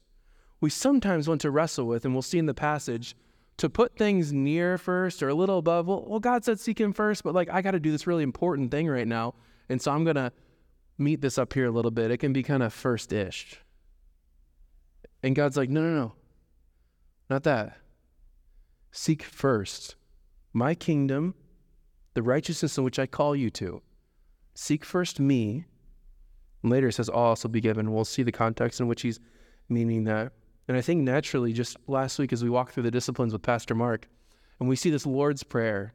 we 0.60 0.70
sometimes 0.70 1.28
want 1.28 1.40
to 1.40 1.50
wrestle 1.50 1.86
with, 1.86 2.04
and 2.04 2.14
we'll 2.14 2.22
see 2.22 2.38
in 2.38 2.46
the 2.46 2.54
passage, 2.54 3.16
to 3.56 3.68
put 3.68 3.96
things 3.96 4.32
near 4.32 4.78
first 4.78 5.22
or 5.22 5.28
a 5.28 5.34
little 5.34 5.58
above. 5.58 5.88
Well, 5.88 6.04
well 6.06 6.20
God 6.20 6.44
said 6.44 6.60
seek 6.60 6.80
Him 6.80 6.92
first, 6.92 7.24
but 7.24 7.34
like 7.34 7.50
I 7.50 7.62
got 7.62 7.72
to 7.72 7.80
do 7.80 7.90
this 7.90 8.06
really 8.06 8.22
important 8.22 8.70
thing 8.70 8.88
right 8.88 9.08
now. 9.08 9.34
And 9.68 9.82
so 9.82 9.90
I'm 9.90 10.04
going 10.04 10.16
to 10.16 10.32
meet 11.02 11.20
this 11.20 11.38
up 11.38 11.52
here 11.52 11.66
a 11.66 11.70
little 11.70 11.90
bit. 11.90 12.10
It 12.10 12.18
can 12.18 12.32
be 12.32 12.42
kind 12.42 12.62
of 12.62 12.72
first 12.72 13.12
ish. 13.12 13.60
And 15.22 15.36
God's 15.36 15.56
like, 15.56 15.70
no, 15.70 15.80
no, 15.80 15.94
no, 15.94 16.12
not 17.30 17.44
that. 17.44 17.76
Seek 18.90 19.22
first 19.22 19.96
my 20.52 20.74
kingdom, 20.74 21.34
the 22.14 22.22
righteousness 22.22 22.76
in 22.76 22.84
which 22.84 22.98
I 22.98 23.06
call 23.06 23.34
you 23.34 23.50
to. 23.50 23.82
Seek 24.54 24.84
first 24.84 25.18
me. 25.18 25.64
And 26.62 26.70
later 26.70 26.88
it 26.88 26.92
says, 26.92 27.08
all 27.08 27.28
also 27.28 27.48
be 27.48 27.60
given. 27.60 27.92
We'll 27.92 28.04
see 28.04 28.22
the 28.22 28.32
context 28.32 28.80
in 28.80 28.86
which 28.86 29.02
he's 29.02 29.20
meaning 29.68 30.04
that. 30.04 30.32
And 30.68 30.76
I 30.76 30.80
think 30.80 31.02
naturally, 31.02 31.52
just 31.52 31.76
last 31.86 32.18
week 32.18 32.32
as 32.32 32.44
we 32.44 32.50
walked 32.50 32.72
through 32.72 32.84
the 32.84 32.90
disciplines 32.90 33.32
with 33.32 33.42
Pastor 33.42 33.74
Mark, 33.74 34.08
and 34.60 34.68
we 34.68 34.76
see 34.76 34.90
this 34.90 35.06
Lord's 35.06 35.42
Prayer, 35.42 35.94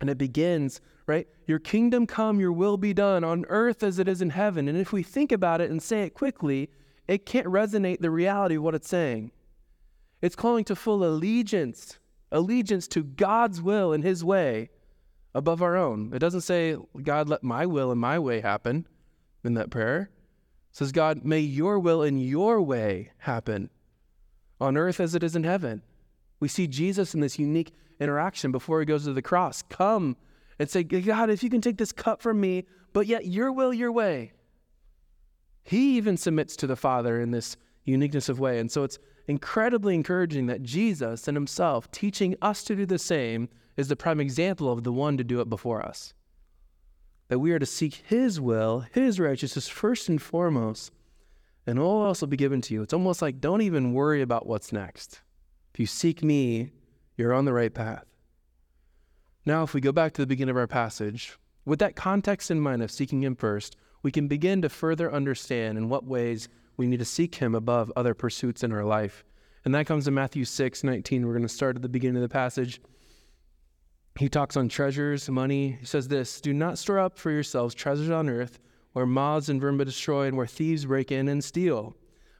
and 0.00 0.08
it 0.10 0.18
begins, 0.18 0.80
right? 1.06 1.26
Your 1.46 1.58
kingdom 1.58 2.06
come, 2.06 2.40
your 2.40 2.52
will 2.52 2.76
be 2.76 2.92
done 2.92 3.24
on 3.24 3.44
earth 3.48 3.82
as 3.82 3.98
it 3.98 4.08
is 4.08 4.22
in 4.22 4.30
heaven. 4.30 4.68
And 4.68 4.78
if 4.78 4.92
we 4.92 5.02
think 5.02 5.32
about 5.32 5.60
it 5.60 5.70
and 5.70 5.82
say 5.82 6.02
it 6.02 6.14
quickly, 6.14 6.70
it 7.06 7.26
can't 7.26 7.46
resonate 7.46 8.00
the 8.00 8.10
reality 8.10 8.56
of 8.56 8.62
what 8.62 8.74
it's 8.74 8.88
saying. 8.88 9.32
It's 10.20 10.36
calling 10.36 10.64
to 10.64 10.76
full 10.76 11.04
allegiance, 11.04 11.98
allegiance 12.30 12.86
to 12.88 13.02
God's 13.02 13.62
will 13.62 13.92
and 13.92 14.04
his 14.04 14.24
way 14.24 14.70
above 15.34 15.62
our 15.62 15.76
own. 15.76 16.12
It 16.12 16.18
doesn't 16.18 16.42
say, 16.42 16.76
God, 17.02 17.28
let 17.28 17.42
my 17.42 17.66
will 17.66 17.90
and 17.90 18.00
my 18.00 18.18
way 18.18 18.40
happen 18.40 18.86
in 19.44 19.54
that 19.54 19.70
prayer. 19.70 20.10
It 20.70 20.76
says, 20.76 20.92
God, 20.92 21.24
may 21.24 21.40
your 21.40 21.78
will 21.78 22.02
and 22.02 22.22
your 22.22 22.60
way 22.60 23.12
happen 23.18 23.70
on 24.60 24.76
earth 24.76 25.00
as 25.00 25.14
it 25.14 25.22
is 25.22 25.36
in 25.36 25.44
heaven. 25.44 25.82
We 26.40 26.48
see 26.48 26.66
Jesus 26.66 27.14
in 27.14 27.20
this 27.20 27.38
unique 27.38 27.72
interaction 28.00 28.52
before 28.52 28.80
he 28.80 28.86
goes 28.86 29.04
to 29.04 29.12
the 29.12 29.22
cross. 29.22 29.62
Come 29.62 30.16
and 30.58 30.68
say, 30.68 30.82
God, 30.82 31.30
if 31.30 31.42
you 31.42 31.50
can 31.50 31.60
take 31.60 31.78
this 31.78 31.92
cup 31.92 32.22
from 32.22 32.40
me, 32.40 32.64
but 32.92 33.06
yet 33.06 33.26
your 33.26 33.52
will, 33.52 33.72
your 33.72 33.92
way. 33.92 34.32
He 35.62 35.96
even 35.96 36.16
submits 36.16 36.56
to 36.56 36.66
the 36.66 36.76
Father 36.76 37.20
in 37.20 37.30
this 37.30 37.56
uniqueness 37.84 38.28
of 38.28 38.40
way. 38.40 38.58
And 38.58 38.70
so 38.70 38.84
it's 38.84 38.98
incredibly 39.26 39.94
encouraging 39.94 40.46
that 40.46 40.62
Jesus 40.62 41.28
and 41.28 41.36
himself 41.36 41.90
teaching 41.90 42.36
us 42.40 42.64
to 42.64 42.76
do 42.76 42.86
the 42.86 42.98
same 42.98 43.48
is 43.76 43.88
the 43.88 43.96
prime 43.96 44.20
example 44.20 44.72
of 44.72 44.82
the 44.82 44.92
one 44.92 45.16
to 45.16 45.24
do 45.24 45.40
it 45.40 45.48
before 45.48 45.82
us. 45.84 46.14
That 47.28 47.38
we 47.38 47.52
are 47.52 47.58
to 47.58 47.66
seek 47.66 48.02
his 48.06 48.40
will, 48.40 48.86
his 48.92 49.20
righteousness 49.20 49.68
first 49.68 50.08
and 50.08 50.20
foremost, 50.20 50.92
and 51.66 51.78
all 51.78 52.06
else 52.06 52.22
will 52.22 52.28
be 52.28 52.38
given 52.38 52.62
to 52.62 52.74
you. 52.74 52.82
It's 52.82 52.94
almost 52.94 53.20
like 53.20 53.40
don't 53.40 53.60
even 53.60 53.92
worry 53.92 54.22
about 54.22 54.46
what's 54.46 54.72
next. 54.72 55.20
If 55.78 55.80
you 55.82 55.86
seek 55.86 56.24
me, 56.24 56.72
you're 57.16 57.32
on 57.32 57.44
the 57.44 57.52
right 57.52 57.72
path. 57.72 58.04
Now, 59.46 59.62
if 59.62 59.74
we 59.74 59.80
go 59.80 59.92
back 59.92 60.12
to 60.14 60.20
the 60.20 60.26
beginning 60.26 60.50
of 60.50 60.56
our 60.56 60.66
passage, 60.66 61.38
with 61.64 61.78
that 61.78 61.94
context 61.94 62.50
in 62.50 62.60
mind 62.60 62.82
of 62.82 62.90
seeking 62.90 63.22
Him 63.22 63.36
first, 63.36 63.76
we 64.02 64.10
can 64.10 64.26
begin 64.26 64.60
to 64.62 64.68
further 64.70 65.12
understand 65.12 65.78
in 65.78 65.88
what 65.88 66.02
ways 66.02 66.48
we 66.76 66.88
need 66.88 66.98
to 66.98 67.04
seek 67.04 67.36
Him 67.36 67.54
above 67.54 67.92
other 67.94 68.12
pursuits 68.12 68.64
in 68.64 68.72
our 68.72 68.82
life. 68.82 69.22
And 69.64 69.72
that 69.72 69.86
comes 69.86 70.08
in 70.08 70.14
Matthew 70.14 70.44
6 70.44 70.82
19. 70.82 71.24
We're 71.24 71.32
going 71.32 71.42
to 71.42 71.48
start 71.48 71.76
at 71.76 71.82
the 71.82 71.88
beginning 71.88 72.16
of 72.16 72.22
the 72.22 72.28
passage. 72.28 72.80
He 74.18 74.28
talks 74.28 74.56
on 74.56 74.68
treasures, 74.68 75.30
money. 75.30 75.76
He 75.78 75.86
says 75.86 76.08
this 76.08 76.40
Do 76.40 76.52
not 76.52 76.76
store 76.78 76.98
up 76.98 77.16
for 77.16 77.30
yourselves 77.30 77.72
treasures 77.72 78.10
on 78.10 78.28
earth 78.28 78.58
where 78.94 79.06
moths 79.06 79.48
and 79.48 79.60
vermin 79.60 79.86
destroy 79.86 80.26
and 80.26 80.36
where 80.36 80.44
thieves 80.44 80.86
break 80.86 81.12
in 81.12 81.28
and 81.28 81.44
steal. 81.44 81.94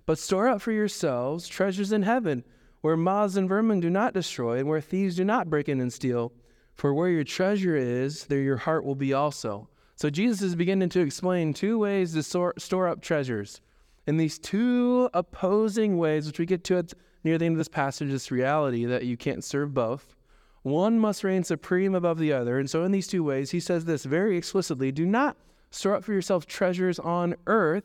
But 0.07 0.19
store 0.19 0.49
up 0.49 0.61
for 0.61 0.73
yourselves 0.73 1.47
treasures 1.47 1.93
in 1.93 2.03
heaven 2.03 2.43
where 2.81 2.97
moths 2.97 3.37
and 3.37 3.49
vermin 3.49 3.81
do 3.81 3.91
not 3.91 4.15
destroy 4.15 4.59
and 4.59 4.69
where 4.69 4.81
thieves 4.81 5.17
do 5.17 5.25
not 5.25 5.51
break 5.51 5.69
in 5.69 5.81
and 5.81 5.93
steal. 5.93 6.33
For 6.75 6.95
where 6.95 7.09
your 7.09 7.25
treasure 7.25 7.75
is, 7.75 8.27
there 8.27 8.41
your 8.41 8.57
heart 8.57 8.85
will 8.85 8.95
be 8.95 9.13
also. 9.13 9.69
So 9.97 10.11
Jesus 10.11 10.43
is 10.43 10.55
beginning 10.55 10.91
to 10.91 11.01
explain 11.01 11.53
two 11.53 11.77
ways 11.77 12.13
to 12.13 12.23
store, 12.23 12.89
up 12.89 13.01
treasures. 13.01 13.61
And 14.07 14.19
these 14.19 14.39
two 14.39 15.11
opposing 15.13 15.99
ways, 15.99 16.27
which 16.27 16.39
we 16.39 16.47
get 16.47 16.63
to 16.65 16.79
at 16.79 16.93
near 17.25 17.37
the 17.37 17.47
end 17.47 17.55
of 17.55 17.59
this 17.59 17.69
passage, 17.69 18.11
this 18.11 18.31
reality 18.31 18.85
that 18.85 19.05
you 19.05 19.17
can't 19.17 19.43
serve 19.43 19.75
both. 19.75 20.15
One 20.63 21.01
must 21.01 21.25
reign 21.25 21.43
supreme 21.43 21.97
above 21.97 22.19
the 22.19 22.33
other. 22.33 22.59
And 22.59 22.71
so, 22.71 22.85
in 22.85 22.93
these 22.93 23.09
two 23.09 23.25
ways, 23.25 23.51
he 23.51 23.61
says 23.61 23.85
this 23.85 24.05
very 24.05 24.37
explicitly 24.37 24.93
do 24.93 25.05
not 25.05 25.37
store 25.71 25.97
up 25.97 26.05
for 26.05 26.13
yourself 26.13 26.47
treasures 26.47 26.99
on 26.99 27.35
earth, 27.47 27.85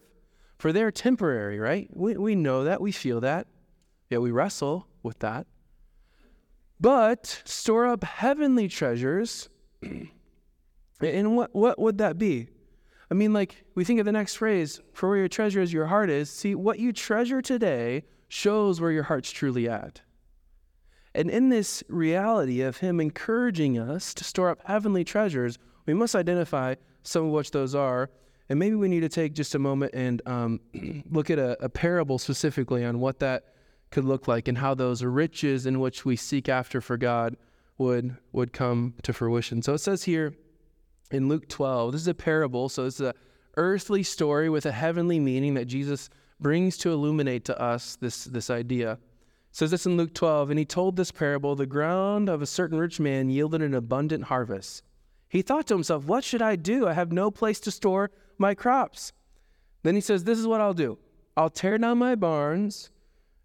for 0.57 0.71
they're 0.71 0.91
temporary, 0.91 1.59
right? 1.59 1.89
We, 1.91 2.15
we 2.15 2.35
know 2.35 2.63
that, 2.63 2.79
we 2.79 2.91
feel 2.91 3.19
that, 3.21 3.47
yet 4.13 4.21
we 4.21 4.31
wrestle 4.31 4.87
with 5.01 5.19
that. 5.19 5.45
But 6.79 7.41
store 7.45 7.87
up 7.87 8.03
heavenly 8.03 8.67
treasures. 8.67 9.49
and 11.01 11.35
what, 11.35 11.53
what 11.53 11.79
would 11.79 11.97
that 11.97 12.17
be? 12.17 12.47
I 13.11 13.15
mean, 13.15 13.33
like, 13.33 13.63
we 13.75 13.83
think 13.83 13.99
of 13.99 14.05
the 14.05 14.11
next 14.11 14.35
phrase 14.35 14.79
for 14.93 15.09
where 15.09 15.19
your 15.19 15.27
treasure 15.27 15.61
is, 15.61 15.71
your 15.71 15.85
heart 15.85 16.09
is. 16.09 16.29
See, 16.29 16.55
what 16.55 16.79
you 16.79 16.93
treasure 16.93 17.41
today 17.41 18.03
shows 18.27 18.81
where 18.81 18.91
your 18.91 19.03
heart's 19.03 19.31
truly 19.31 19.69
at. 19.69 20.01
And 21.15 21.29
in 21.29 21.49
this 21.49 21.83
reality 21.89 22.61
of 22.61 22.77
Him 22.77 22.99
encouraging 22.99 23.77
us 23.77 24.13
to 24.15 24.23
store 24.23 24.49
up 24.49 24.59
heavenly 24.65 25.03
treasures, 25.03 25.59
we 25.85 25.93
must 25.93 26.15
identify 26.15 26.75
some 27.03 27.25
of 27.25 27.31
which 27.31 27.51
those 27.51 27.75
are. 27.75 28.09
And 28.49 28.59
maybe 28.59 28.75
we 28.75 28.87
need 28.87 29.01
to 29.01 29.09
take 29.09 29.33
just 29.33 29.55
a 29.55 29.59
moment 29.59 29.93
and 29.93 30.21
um, 30.25 30.59
look 31.11 31.29
at 31.29 31.39
a, 31.39 31.63
a 31.63 31.69
parable 31.69 32.17
specifically 32.17 32.83
on 32.83 32.99
what 32.99 33.19
that 33.19 33.52
could 33.93 34.03
look 34.03 34.27
like 34.27 34.47
and 34.47 34.57
how 34.57 34.73
those 34.73 35.03
riches 35.03 35.65
in 35.65 35.79
which 35.79 36.03
we 36.03 36.15
seek 36.15 36.49
after 36.49 36.81
for 36.81 36.97
God 36.97 37.37
would 37.77 38.17
would 38.31 38.51
come 38.51 38.95
to 39.03 39.13
fruition. 39.13 39.61
So 39.61 39.75
it 39.75 39.79
says 39.79 40.03
here 40.03 40.35
in 41.11 41.29
Luke 41.29 41.47
12, 41.47 41.93
this 41.93 42.01
is 42.01 42.07
a 42.07 42.13
parable, 42.13 42.69
so 42.69 42.85
it's 42.85 42.99
a 42.99 43.13
earthly 43.55 44.03
story 44.03 44.49
with 44.49 44.65
a 44.65 44.71
heavenly 44.71 45.19
meaning 45.19 45.53
that 45.53 45.65
Jesus 45.65 46.09
brings 46.39 46.75
to 46.79 46.91
illuminate 46.91 47.45
to 47.45 47.61
us 47.61 47.95
this, 48.01 48.25
this 48.25 48.49
idea 48.49 48.97
says 49.53 49.69
this 49.69 49.85
in 49.85 49.97
Luke 49.97 50.15
12, 50.15 50.49
and 50.49 50.57
he 50.57 50.65
told 50.65 50.95
this 50.95 51.11
parable 51.11 51.55
the 51.55 51.67
ground 51.67 52.27
of 52.27 52.41
a 52.41 52.47
certain 52.47 52.79
rich 52.79 52.99
man 52.99 53.29
yielded 53.29 53.61
an 53.61 53.75
abundant 53.75 54.25
harvest. 54.25 54.81
He 55.29 55.43
thought 55.43 55.67
to 55.67 55.75
himself, 55.75 56.05
What 56.05 56.23
should 56.23 56.41
I 56.41 56.55
do? 56.55 56.87
I 56.87 56.93
have 56.93 57.11
no 57.11 57.29
place 57.29 57.59
to 57.61 57.71
store 57.71 58.09
my 58.39 58.55
crops. 58.55 59.13
Then 59.83 59.93
he 59.93 60.01
says, 60.01 60.23
This 60.23 60.39
is 60.39 60.47
what 60.47 60.59
I'll 60.59 60.73
do 60.73 60.97
I'll 61.37 61.51
tear 61.51 61.77
down 61.77 61.99
my 61.99 62.15
barns 62.15 62.89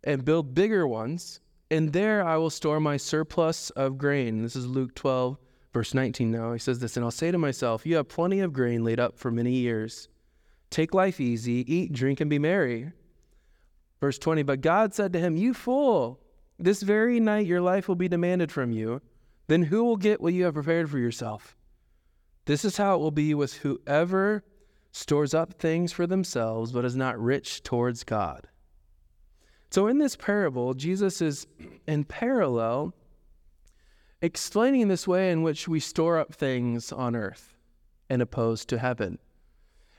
and 0.09 0.25
build 0.25 0.55
bigger 0.55 0.89
ones, 0.89 1.39
and 1.71 1.93
there 1.93 2.27
I 2.27 2.39
will 2.39 2.49
store 2.49 2.81
my 2.81 2.97
surplus 2.97 3.69
of 3.71 3.99
grain. 3.99 4.43
This 4.43 4.57
is 4.57 4.67
Luke 4.67 4.95
12, 4.95 5.37
verse 5.75 5.93
19 5.93 6.31
now. 6.31 6.55
He 6.55 6.59
says 6.59 6.79
this, 6.79 6.97
and 6.97 7.05
I'll 7.05 7.11
say 7.11 7.31
to 7.31 7.37
myself, 7.37 7.85
You 7.85 7.97
have 7.97 8.09
plenty 8.09 8.41
of 8.41 8.55
grain 8.55 8.85
laid 8.85 8.99
up 8.99 9.19
for 9.19 9.31
many 9.31 9.53
years. 9.53 10.09
Take 10.71 10.95
life 10.95 11.21
easy, 11.21 11.63
eat, 11.71 11.93
drink, 11.93 12.23
and 12.23 12.31
be 12.31 12.39
merry. 12.39 12.91
Verse 14.01 14.19
20, 14.19 14.45
but 14.45 14.63
God 14.63 14.95
said 14.95 15.13
to 15.13 15.19
him, 15.19 15.37
You 15.37 15.53
fool, 15.53 16.21
this 16.59 16.81
very 16.81 17.21
night 17.21 17.45
your 17.45 17.61
life 17.61 17.87
will 17.87 17.95
be 17.95 18.09
demanded 18.09 18.51
from 18.51 18.73
you. 18.73 19.03
Then 19.47 19.65
who 19.65 19.85
will 19.85 19.99
get 19.99 20.23
what 20.23 20.33
you 20.33 20.47
have 20.47 20.55
prepared 20.55 20.89
for 20.91 20.99
yourself? 20.99 21.55
This 22.47 22.65
is 22.65 22.79
how 22.79 22.95
it 22.95 23.01
will 23.01 23.11
be 23.11 23.35
with 23.35 23.59
whoever 23.59 24.43
stores 24.91 25.35
up 25.35 25.53
things 25.59 25.93
for 25.93 26.07
themselves, 26.07 26.73
but 26.73 26.87
is 26.87 26.97
not 26.97 27.21
rich 27.21 27.63
towards 27.63 28.05
God. 28.05 28.49
So 29.71 29.87
in 29.87 29.99
this 29.99 30.17
parable, 30.17 30.75
Jesus 30.75 31.21
is 31.21 31.47
in 31.87 32.05
parallel 32.05 32.95
explaining 34.23 34.89
this 34.89 35.07
way 35.07 35.31
in 35.31 35.43
which 35.43 35.69
we 35.69 35.81
store 35.81 36.19
up 36.19 36.35
things 36.35 36.91
on 36.93 37.15
earth 37.15 37.55
and 38.09 38.23
opposed 38.23 38.69
to 38.69 38.79
heaven. 38.79 39.19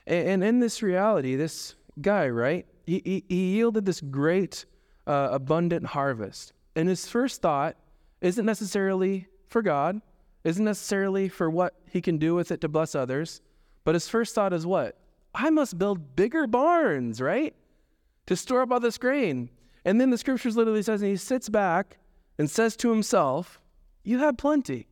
And 0.06 0.42
in 0.42 0.58
this 0.58 0.82
reality, 0.82 1.36
this 1.36 1.76
guy, 2.00 2.28
right? 2.28 2.66
he, 2.90 3.00
he, 3.04 3.24
he 3.28 3.54
yielded 3.54 3.86
this 3.86 4.00
great, 4.00 4.66
uh, 5.06 5.28
abundant 5.30 5.86
harvest. 5.86 6.52
And 6.74 6.88
his 6.88 7.06
first 7.08 7.40
thought 7.40 7.76
isn't 8.20 8.44
necessarily 8.44 9.28
for 9.46 9.62
God, 9.62 10.00
isn't 10.42 10.64
necessarily 10.64 11.28
for 11.28 11.48
what 11.48 11.74
he 11.88 12.00
can 12.00 12.18
do 12.18 12.34
with 12.34 12.50
it 12.50 12.60
to 12.62 12.68
bless 12.68 12.94
others, 12.94 13.40
but 13.84 13.94
his 13.94 14.08
first 14.08 14.34
thought 14.34 14.52
is 14.52 14.66
what? 14.66 14.98
I 15.34 15.50
must 15.50 15.78
build 15.78 16.16
bigger 16.16 16.46
barns, 16.46 17.20
right? 17.20 17.54
To 18.26 18.36
store 18.36 18.62
up 18.62 18.72
all 18.72 18.80
this 18.80 18.98
grain. 18.98 19.50
And 19.84 20.00
then 20.00 20.10
the 20.10 20.18
scriptures 20.18 20.56
literally 20.56 20.82
says, 20.82 21.02
and 21.02 21.10
he 21.10 21.16
sits 21.16 21.48
back 21.48 21.98
and 22.38 22.50
says 22.50 22.76
to 22.76 22.90
himself, 22.90 23.60
You 24.04 24.18
have 24.18 24.36
plenty. 24.36 24.86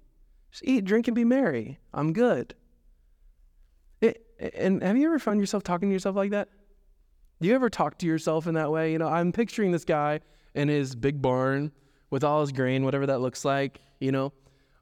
Just 0.50 0.64
eat, 0.64 0.84
drink, 0.84 1.08
and 1.08 1.14
be 1.14 1.24
merry. 1.24 1.78
I'm 1.92 2.12
good. 2.12 2.54
It, 4.00 4.24
and 4.54 4.82
have 4.82 4.96
you 4.96 5.06
ever 5.06 5.18
found 5.18 5.40
yourself 5.40 5.62
talking 5.62 5.88
to 5.88 5.92
yourself 5.92 6.16
like 6.16 6.30
that? 6.30 6.48
Do 7.40 7.48
you 7.48 7.54
ever 7.54 7.70
talk 7.70 7.98
to 7.98 8.06
yourself 8.06 8.46
in 8.46 8.54
that 8.54 8.70
way? 8.70 8.92
You 8.92 8.98
know, 8.98 9.08
I'm 9.08 9.32
picturing 9.32 9.72
this 9.72 9.84
guy 9.84 10.20
in 10.54 10.68
his 10.68 10.94
big 10.94 11.20
barn 11.20 11.72
with 12.10 12.24
all 12.24 12.40
his 12.40 12.52
grain, 12.52 12.84
whatever 12.84 13.06
that 13.06 13.20
looks 13.20 13.44
like, 13.44 13.80
you 14.00 14.10
know, 14.10 14.32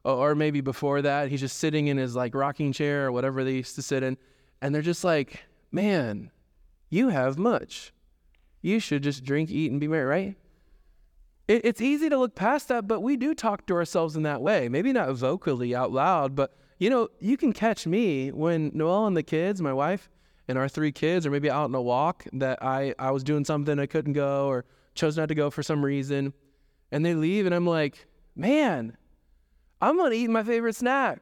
or, 0.03 0.31
or 0.31 0.35
maybe 0.35 0.61
before 0.61 1.01
that, 1.01 1.29
he's 1.29 1.41
just 1.41 1.57
sitting 1.57 1.87
in 1.87 1.97
his 1.97 2.15
like 2.15 2.33
rocking 2.33 2.71
chair 2.71 3.05
or 3.05 3.11
whatever 3.11 3.43
they 3.43 3.53
used 3.53 3.75
to 3.75 3.81
sit 3.81 4.03
in. 4.03 4.17
And 4.61 4.73
they're 4.73 4.81
just 4.81 5.03
like, 5.03 5.43
man, 5.71 6.31
you 6.89 7.09
have 7.09 7.37
much. 7.37 7.93
You 8.61 8.79
should 8.79 9.03
just 9.03 9.23
drink, 9.23 9.49
eat, 9.49 9.71
and 9.71 9.79
be 9.79 9.87
merry, 9.87 10.05
right? 10.05 10.35
It, 11.47 11.61
it's 11.63 11.81
easy 11.81 12.09
to 12.09 12.17
look 12.17 12.35
past 12.35 12.67
that, 12.67 12.87
but 12.87 13.01
we 13.01 13.15
do 13.17 13.33
talk 13.33 13.65
to 13.67 13.75
ourselves 13.75 14.15
in 14.15 14.23
that 14.23 14.41
way. 14.41 14.67
Maybe 14.69 14.91
not 14.91 15.13
vocally 15.13 15.75
out 15.75 15.91
loud, 15.91 16.35
but 16.35 16.55
you 16.79 16.89
know, 16.89 17.09
you 17.19 17.37
can 17.37 17.53
catch 17.53 17.87
me 17.87 18.31
when 18.31 18.71
Noel 18.73 19.07
and 19.07 19.17
the 19.17 19.23
kids, 19.23 19.61
my 19.61 19.73
wife, 19.73 20.09
and 20.47 20.57
our 20.57 20.69
three 20.69 20.91
kids, 20.91 21.25
are 21.25 21.31
maybe 21.31 21.49
out 21.49 21.65
on 21.65 21.75
a 21.75 21.81
walk 21.81 22.25
that 22.33 22.61
I, 22.61 22.93
I 22.99 23.11
was 23.11 23.23
doing 23.23 23.45
something 23.45 23.79
I 23.79 23.85
couldn't 23.85 24.13
go 24.13 24.47
or 24.47 24.65
chose 24.93 25.17
not 25.17 25.29
to 25.29 25.35
go 25.35 25.49
for 25.49 25.63
some 25.63 25.83
reason. 25.83 26.33
And 26.91 27.05
they 27.05 27.15
leave, 27.15 27.45
and 27.45 27.55
I'm 27.55 27.65
like, 27.65 28.05
man, 28.35 28.95
I'm 29.81 29.97
gonna 29.97 30.15
eat 30.15 30.29
my 30.29 30.43
favorite 30.43 30.75
snack 30.75 31.21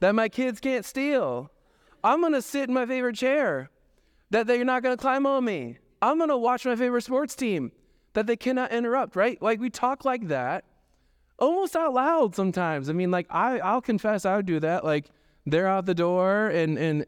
that 0.00 0.14
my 0.14 0.28
kids 0.28 0.60
can't 0.60 0.84
steal. 0.84 1.50
I'm 2.02 2.22
gonna 2.22 2.42
sit 2.42 2.68
in 2.68 2.74
my 2.74 2.86
favorite 2.86 3.16
chair 3.16 3.70
that 4.30 4.46
they're 4.46 4.64
not 4.64 4.82
gonna 4.82 4.96
climb 4.96 5.26
on 5.26 5.44
me. 5.44 5.78
I'm 6.02 6.18
gonna 6.18 6.38
watch 6.38 6.64
my 6.64 6.76
favorite 6.76 7.02
sports 7.02 7.34
team 7.34 7.72
that 8.14 8.26
they 8.26 8.36
cannot 8.36 8.72
interrupt, 8.72 9.16
right? 9.16 9.40
Like 9.40 9.60
we 9.60 9.70
talk 9.70 10.04
like 10.04 10.28
that 10.28 10.64
almost 11.38 11.74
out 11.74 11.94
loud 11.94 12.34
sometimes. 12.34 12.88
I 12.88 12.92
mean, 12.92 13.10
like 13.10 13.26
I, 13.30 13.58
I'll 13.60 13.80
confess 13.80 14.24
I 14.24 14.36
would 14.36 14.46
do 14.46 14.60
that. 14.60 14.84
Like 14.84 15.06
they're 15.46 15.66
out 15.66 15.86
the 15.86 15.94
door 15.94 16.48
and 16.48 16.78
and 16.78 17.06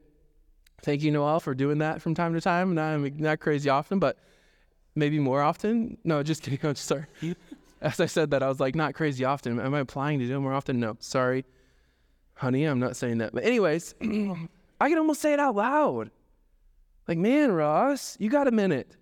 thank 0.83 1.03
you, 1.03 1.11
Noel, 1.11 1.41
for 1.41 1.55
doing 1.55 1.79
that 1.79 2.03
from 2.03 2.15
time 2.15 2.35
to 2.35 2.41
time. 2.41 2.75
Not, 2.75 2.95
I'm 2.95 3.17
not 3.19 3.41
crazy 3.41 3.69
often, 3.69 3.99
but 3.99 4.19
maybe 4.95 5.19
more 5.19 5.43
often. 5.43 5.99
No, 6.05 6.23
just 6.23 6.43
kidding. 6.45 6.59
I'm 6.63 6.75
sorry. 6.75 7.07
As 7.81 7.99
I 7.99 8.07
said 8.07 8.31
that, 8.31 8.45
I 8.45 8.49
was 8.49 8.61
like, 8.61 8.77
not 8.77 8.95
crazy 8.95 9.25
often. 9.25 9.59
Am 9.59 9.75
I 9.75 9.81
applying 9.81 10.21
to 10.21 10.27
do 10.27 10.37
it 10.37 10.41
more 10.41 10.53
often? 10.53 10.79
No, 10.79 10.97
sorry. 11.01 11.45
Honey, 12.35 12.65
I'm 12.65 12.79
not 12.79 12.95
saying 12.97 13.19
that. 13.19 13.33
But 13.33 13.43
anyways, 13.45 13.97
I 14.01 14.89
can 14.89 14.99
almost 14.99 15.21
say 15.21 15.33
it 15.33 15.41
out 15.41 15.57
loud. 15.57 16.13
Like, 17.09 17.19
man, 17.19 17.53
Ross, 17.53 18.17
you 18.21 18.31
got 18.31 18.49
a 18.49 18.53
minute. 18.53 18.97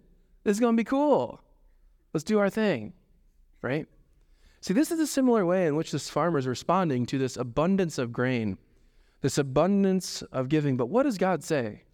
This 0.45 0.57
is 0.57 0.61
going 0.61 0.75
to 0.75 0.81
be 0.81 0.85
cool. 0.85 1.41
Let's 2.13 2.25
do 2.25 2.39
our 2.39 2.51
thing, 2.51 2.93
right? 3.63 3.87
See, 4.63 4.75
this 4.75 4.91
is 4.91 5.01
a 5.01 5.07
similar 5.07 5.47
way 5.47 5.67
in 5.67 5.77
which 5.77 5.93
this 5.93 6.11
farmer 6.11 6.39
is 6.39 6.47
responding 6.47 7.07
to 7.07 7.19
this 7.19 7.37
abundance 7.37 7.99
of 7.99 8.13
grain, 8.13 8.59
this 9.21 9.39
abundance 9.39 10.23
of 10.33 10.49
giving. 10.49 10.77
But 10.77 10.89
what 10.89 11.05
does 11.05 11.19
God 11.19 11.43
say? 11.43 11.85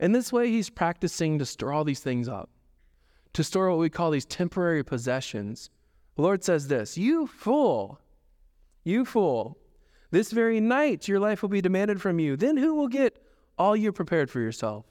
In 0.00 0.12
this 0.12 0.32
way, 0.32 0.50
he's 0.50 0.70
practicing 0.70 1.38
to 1.38 1.46
store 1.46 1.72
all 1.72 1.84
these 1.84 2.00
things 2.00 2.28
up, 2.28 2.50
to 3.34 3.44
store 3.44 3.70
what 3.70 3.78
we 3.78 3.90
call 3.90 4.10
these 4.10 4.24
temporary 4.24 4.82
possessions. 4.82 5.70
The 6.16 6.22
Lord 6.22 6.42
says 6.42 6.68
this 6.68 6.98
You 6.98 7.26
fool, 7.26 8.00
you 8.84 9.04
fool, 9.04 9.58
this 10.10 10.32
very 10.32 10.60
night 10.60 11.08
your 11.08 11.20
life 11.20 11.42
will 11.42 11.48
be 11.48 11.60
demanded 11.60 12.00
from 12.00 12.18
you. 12.18 12.36
Then 12.36 12.56
who 12.56 12.74
will 12.74 12.88
get 12.88 13.22
all 13.58 13.76
you 13.76 13.92
prepared 13.92 14.30
for 14.30 14.40
yourself? 14.40 14.86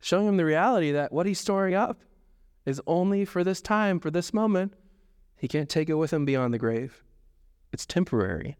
Showing 0.00 0.28
him 0.28 0.36
the 0.36 0.44
reality 0.44 0.92
that 0.92 1.12
what 1.12 1.26
he's 1.26 1.40
storing 1.40 1.74
up 1.74 2.00
is 2.64 2.80
only 2.86 3.24
for 3.24 3.42
this 3.42 3.60
time, 3.60 3.98
for 3.98 4.10
this 4.10 4.32
moment. 4.32 4.74
He 5.36 5.48
can't 5.48 5.68
take 5.68 5.88
it 5.88 5.94
with 5.94 6.12
him 6.12 6.24
beyond 6.24 6.52
the 6.52 6.58
grave. 6.58 7.02
It's 7.72 7.86
temporary. 7.86 8.56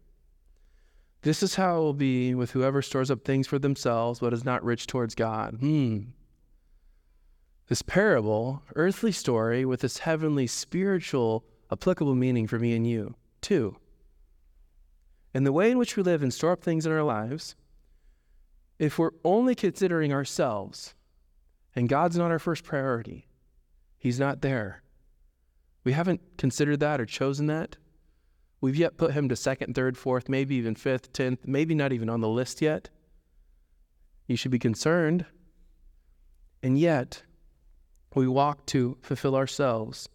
This 1.21 1.43
is 1.43 1.55
how 1.55 1.77
it 1.77 1.79
will 1.79 1.93
be 1.93 2.33
with 2.33 2.51
whoever 2.51 2.81
stores 2.81 3.11
up 3.11 3.25
things 3.25 3.47
for 3.47 3.59
themselves 3.59 4.19
but 4.19 4.33
is 4.33 4.45
not 4.45 4.63
rich 4.63 4.87
towards 4.87 5.15
God. 5.15 5.57
Hmm. 5.59 5.99
This 7.67 7.81
parable, 7.81 8.63
earthly 8.75 9.11
story, 9.11 9.63
with 9.63 9.81
this 9.81 9.99
heavenly, 9.99 10.47
spiritual, 10.47 11.45
applicable 11.71 12.15
meaning 12.15 12.47
for 12.47 12.57
me 12.57 12.75
and 12.75 12.87
you, 12.87 13.13
too. 13.41 13.77
In 15.35 15.43
the 15.43 15.51
way 15.51 15.69
in 15.69 15.77
which 15.77 15.95
we 15.95 16.01
live 16.01 16.23
and 16.23 16.33
store 16.33 16.53
up 16.53 16.63
things 16.63 16.87
in 16.87 16.91
our 16.91 17.03
lives, 17.03 17.55
if 18.79 18.97
we're 18.97 19.11
only 19.23 19.53
considering 19.53 20.11
ourselves 20.11 20.95
and 21.75 21.89
God's 21.89 22.17
not 22.17 22.31
our 22.31 22.39
first 22.39 22.63
priority, 22.63 23.27
He's 23.97 24.19
not 24.19 24.41
there. 24.41 24.81
We 25.83 25.93
haven't 25.93 26.21
considered 26.37 26.79
that 26.79 27.01
or 27.01 27.05
chosen 27.05 27.47
that. 27.47 27.77
We've 28.61 28.75
yet 28.75 28.97
put 28.97 29.11
him 29.11 29.29
to 29.29 29.35
second, 29.35 29.73
third, 29.73 29.97
fourth, 29.97 30.27
maybe 30.27 30.55
even 30.55 30.75
fifth, 30.75 31.13
tenth, 31.13 31.39
maybe 31.45 31.73
not 31.73 31.93
even 31.93 32.09
on 32.09 32.21
the 32.21 32.27
list 32.27 32.61
yet. 32.61 32.89
You 34.27 34.35
should 34.35 34.51
be 34.51 34.59
concerned. 34.59 35.25
And 36.61 36.77
yet, 36.77 37.23
we 38.13 38.27
walk 38.27 38.65
to 38.67 38.97
fulfill 39.01 39.35
ourselves. 39.35 40.09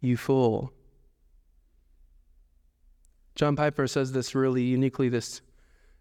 You 0.00 0.16
fool. 0.16 0.72
John 3.34 3.56
Piper 3.56 3.86
says 3.86 4.12
this 4.12 4.34
really 4.34 4.62
uniquely, 4.62 5.08
this 5.08 5.40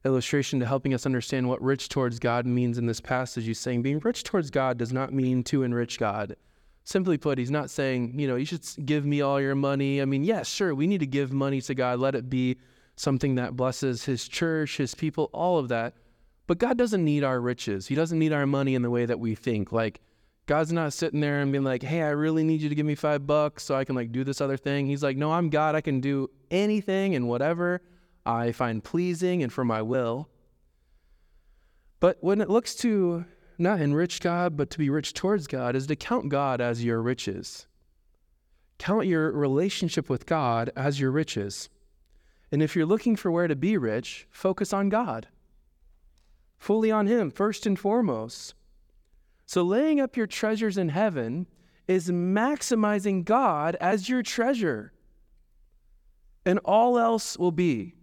illustration 0.05 0.59
to 0.59 0.65
helping 0.65 0.93
us 0.93 1.05
understand 1.05 1.47
what 1.47 1.61
rich 1.61 1.89
towards 1.89 2.19
God 2.19 2.45
means 2.45 2.77
in 2.77 2.85
this 2.85 3.01
passage. 3.01 3.45
He's 3.45 3.59
saying 3.59 3.81
being 3.81 3.99
rich 3.99 4.23
towards 4.23 4.49
God 4.49 4.77
does 4.77 4.93
not 4.93 5.13
mean 5.13 5.43
to 5.45 5.63
enrich 5.63 5.99
God. 5.99 6.35
Simply 6.83 7.17
put, 7.17 7.37
he's 7.37 7.51
not 7.51 7.69
saying, 7.69 8.17
you 8.17 8.27
know, 8.27 8.37
you 8.37 8.45
should 8.45 8.65
give 8.85 9.05
me 9.05 9.21
all 9.21 9.41
your 9.41 9.55
money. 9.55 10.01
I 10.01 10.05
mean, 10.05 10.23
yes, 10.23 10.37
yeah, 10.37 10.43
sure, 10.43 10.75
we 10.75 10.87
need 10.87 10.99
to 10.99 11.07
give 11.07 11.33
money 11.33 11.59
to 11.61 11.75
God. 11.75 11.99
Let 11.99 12.15
it 12.15 12.29
be 12.29 12.57
something 12.95 13.35
that 13.35 13.55
blesses 13.55 14.05
his 14.05 14.27
church, 14.27 14.77
his 14.77 14.95
people, 14.95 15.29
all 15.33 15.57
of 15.57 15.67
that. 15.67 15.95
But 16.47 16.59
God 16.59 16.77
doesn't 16.77 17.03
need 17.03 17.25
our 17.25 17.41
riches. 17.41 17.87
He 17.87 17.95
doesn't 17.95 18.17
need 18.17 18.31
our 18.31 18.45
money 18.45 18.73
in 18.73 18.81
the 18.81 18.89
way 18.89 19.05
that 19.05 19.19
we 19.19 19.35
think. 19.35 19.73
Like, 19.73 19.99
God's 20.45 20.71
not 20.71 20.93
sitting 20.93 21.19
there 21.19 21.41
and 21.41 21.51
being 21.51 21.65
like, 21.65 21.83
hey, 21.83 22.01
I 22.01 22.11
really 22.11 22.45
need 22.45 22.61
you 22.61 22.69
to 22.69 22.75
give 22.75 22.85
me 22.85 22.95
five 22.95 23.27
bucks 23.27 23.63
so 23.63 23.75
I 23.75 23.83
can 23.83 23.97
like 23.97 24.13
do 24.13 24.23
this 24.23 24.39
other 24.39 24.55
thing. 24.55 24.87
He's 24.87 25.03
like, 25.03 25.17
no, 25.17 25.33
I'm 25.33 25.49
God. 25.49 25.75
I 25.75 25.81
can 25.81 25.99
do 25.99 26.29
anything 26.49 27.15
and 27.15 27.27
whatever 27.27 27.81
I 28.27 28.51
find 28.51 28.83
pleasing 28.83 29.41
and 29.41 29.51
for 29.51 29.63
my 29.63 29.81
will. 29.81 30.29
But 31.99 32.17
when 32.19 32.41
it 32.41 32.49
looks 32.49 32.75
to 32.75 33.25
not 33.57 33.79
enrich 33.79 34.21
God, 34.21 34.57
but 34.57 34.69
to 34.71 34.77
be 34.77 34.89
rich 34.89 35.13
towards 35.13 35.47
God, 35.47 35.75
is 35.75 35.87
to 35.87 35.95
count 35.95 36.29
God 36.29 36.61
as 36.61 36.83
your 36.83 37.01
riches. 37.01 37.67
Count 38.77 39.07
your 39.07 39.31
relationship 39.31 40.09
with 40.09 40.25
God 40.25 40.71
as 40.75 40.99
your 40.99 41.09
riches. 41.09 41.69
And 42.51 42.61
if 42.61 42.75
you're 42.75 42.85
looking 42.85 43.15
for 43.15 43.31
where 43.31 43.47
to 43.47 43.55
be 43.55 43.77
rich, 43.77 44.27
focus 44.29 44.73
on 44.73 44.89
God. 44.89 45.27
Fully 46.59 46.91
on 46.91 47.07
Him, 47.07 47.31
first 47.31 47.65
and 47.65 47.79
foremost. 47.79 48.53
So, 49.45 49.63
laying 49.63 49.99
up 49.99 50.17
your 50.17 50.27
treasures 50.27 50.77
in 50.77 50.89
heaven 50.89 51.47
is 51.87 52.09
maximizing 52.09 53.23
God 53.23 53.77
as 53.79 54.09
your 54.09 54.21
treasure. 54.21 54.91
And 56.45 56.59
all 56.59 56.99
else 56.99 57.37
will 57.37 57.51
be. 57.51 57.96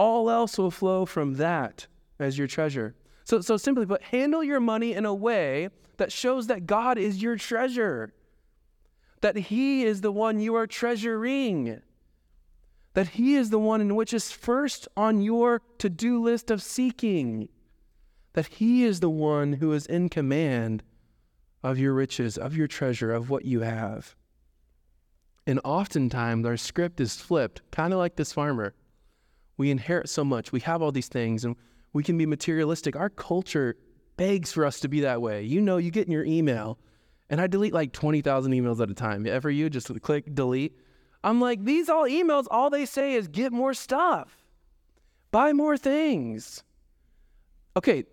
All 0.00 0.30
else 0.30 0.56
will 0.56 0.70
flow 0.70 1.04
from 1.04 1.34
that 1.34 1.86
as 2.18 2.38
your 2.38 2.46
treasure. 2.46 2.94
So, 3.24 3.42
so 3.42 3.58
simply 3.58 3.84
put, 3.84 4.00
handle 4.00 4.42
your 4.42 4.58
money 4.58 4.94
in 4.94 5.04
a 5.04 5.12
way 5.12 5.68
that 5.98 6.10
shows 6.10 6.46
that 6.46 6.66
God 6.66 6.96
is 6.96 7.20
your 7.20 7.36
treasure, 7.36 8.14
that 9.20 9.36
He 9.36 9.84
is 9.84 10.00
the 10.00 10.10
one 10.10 10.40
you 10.40 10.54
are 10.54 10.66
treasuring, 10.66 11.82
that 12.94 13.08
He 13.08 13.34
is 13.34 13.50
the 13.50 13.58
one 13.58 13.82
in 13.82 13.94
which 13.94 14.14
is 14.14 14.32
first 14.32 14.88
on 14.96 15.20
your 15.20 15.60
to 15.76 15.90
do 15.90 16.18
list 16.22 16.50
of 16.50 16.62
seeking, 16.62 17.50
that 18.32 18.46
He 18.46 18.84
is 18.84 19.00
the 19.00 19.10
one 19.10 19.52
who 19.52 19.70
is 19.74 19.84
in 19.84 20.08
command 20.08 20.82
of 21.62 21.78
your 21.78 21.92
riches, 21.92 22.38
of 22.38 22.56
your 22.56 22.68
treasure, 22.68 23.12
of 23.12 23.28
what 23.28 23.44
you 23.44 23.60
have. 23.60 24.16
And 25.46 25.60
oftentimes 25.62 26.46
our 26.46 26.56
script 26.56 27.02
is 27.02 27.20
flipped, 27.20 27.60
kind 27.70 27.92
of 27.92 27.98
like 27.98 28.16
this 28.16 28.32
farmer. 28.32 28.72
We 29.60 29.70
inherit 29.70 30.08
so 30.08 30.24
much, 30.24 30.52
we 30.52 30.60
have 30.60 30.80
all 30.80 30.90
these 30.90 31.08
things, 31.08 31.44
and 31.44 31.54
we 31.92 32.02
can 32.02 32.16
be 32.16 32.24
materialistic. 32.24 32.96
Our 32.96 33.10
culture 33.10 33.76
begs 34.16 34.50
for 34.52 34.64
us 34.64 34.80
to 34.80 34.88
be 34.88 35.00
that 35.00 35.20
way. 35.20 35.42
You 35.42 35.60
know, 35.60 35.76
you 35.76 35.90
get 35.90 36.06
in 36.06 36.12
your 36.12 36.24
email, 36.24 36.78
and 37.28 37.42
I 37.42 37.46
delete 37.46 37.74
like 37.74 37.92
20,000 37.92 38.52
emails 38.52 38.80
at 38.80 38.90
a 38.90 38.94
time. 38.94 39.26
Ever 39.26 39.50
you 39.50 39.68
just 39.68 39.90
click 40.00 40.34
delete? 40.34 40.78
I'm 41.22 41.42
like, 41.42 41.62
these 41.62 41.90
all 41.90 42.04
emails, 42.04 42.46
all 42.50 42.70
they 42.70 42.86
say 42.86 43.12
is 43.12 43.28
get 43.28 43.52
more 43.52 43.74
stuff, 43.74 44.34
buy 45.30 45.52
more 45.52 45.76
things. 45.76 46.64
Okay, 47.76 48.04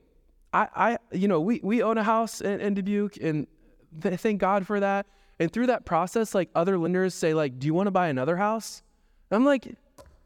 I, 0.52 0.68
I 0.76 0.98
you 1.14 1.30
know, 1.30 1.40
we, 1.40 1.62
we 1.64 1.82
own 1.82 1.98
a 1.98 2.04
house 2.04 2.42
in, 2.42 2.60
in 2.60 2.74
Dubuque, 2.74 3.16
and 3.22 3.48
th- 4.02 4.20
thank 4.20 4.42
God 4.42 4.68
for 4.68 4.82
that. 4.82 5.06
And 5.40 5.50
through 5.50 5.68
that 5.68 5.86
process, 5.86 6.36
like 6.36 6.50
other 6.56 6.78
lenders 6.78 7.14
say, 7.14 7.34
like, 7.34 7.58
do 7.58 7.68
you 7.68 7.74
want 7.74 7.88
to 7.88 7.92
buy 7.92 8.10
another 8.10 8.36
house? 8.36 8.84
I'm 9.32 9.46
like, 9.46 9.78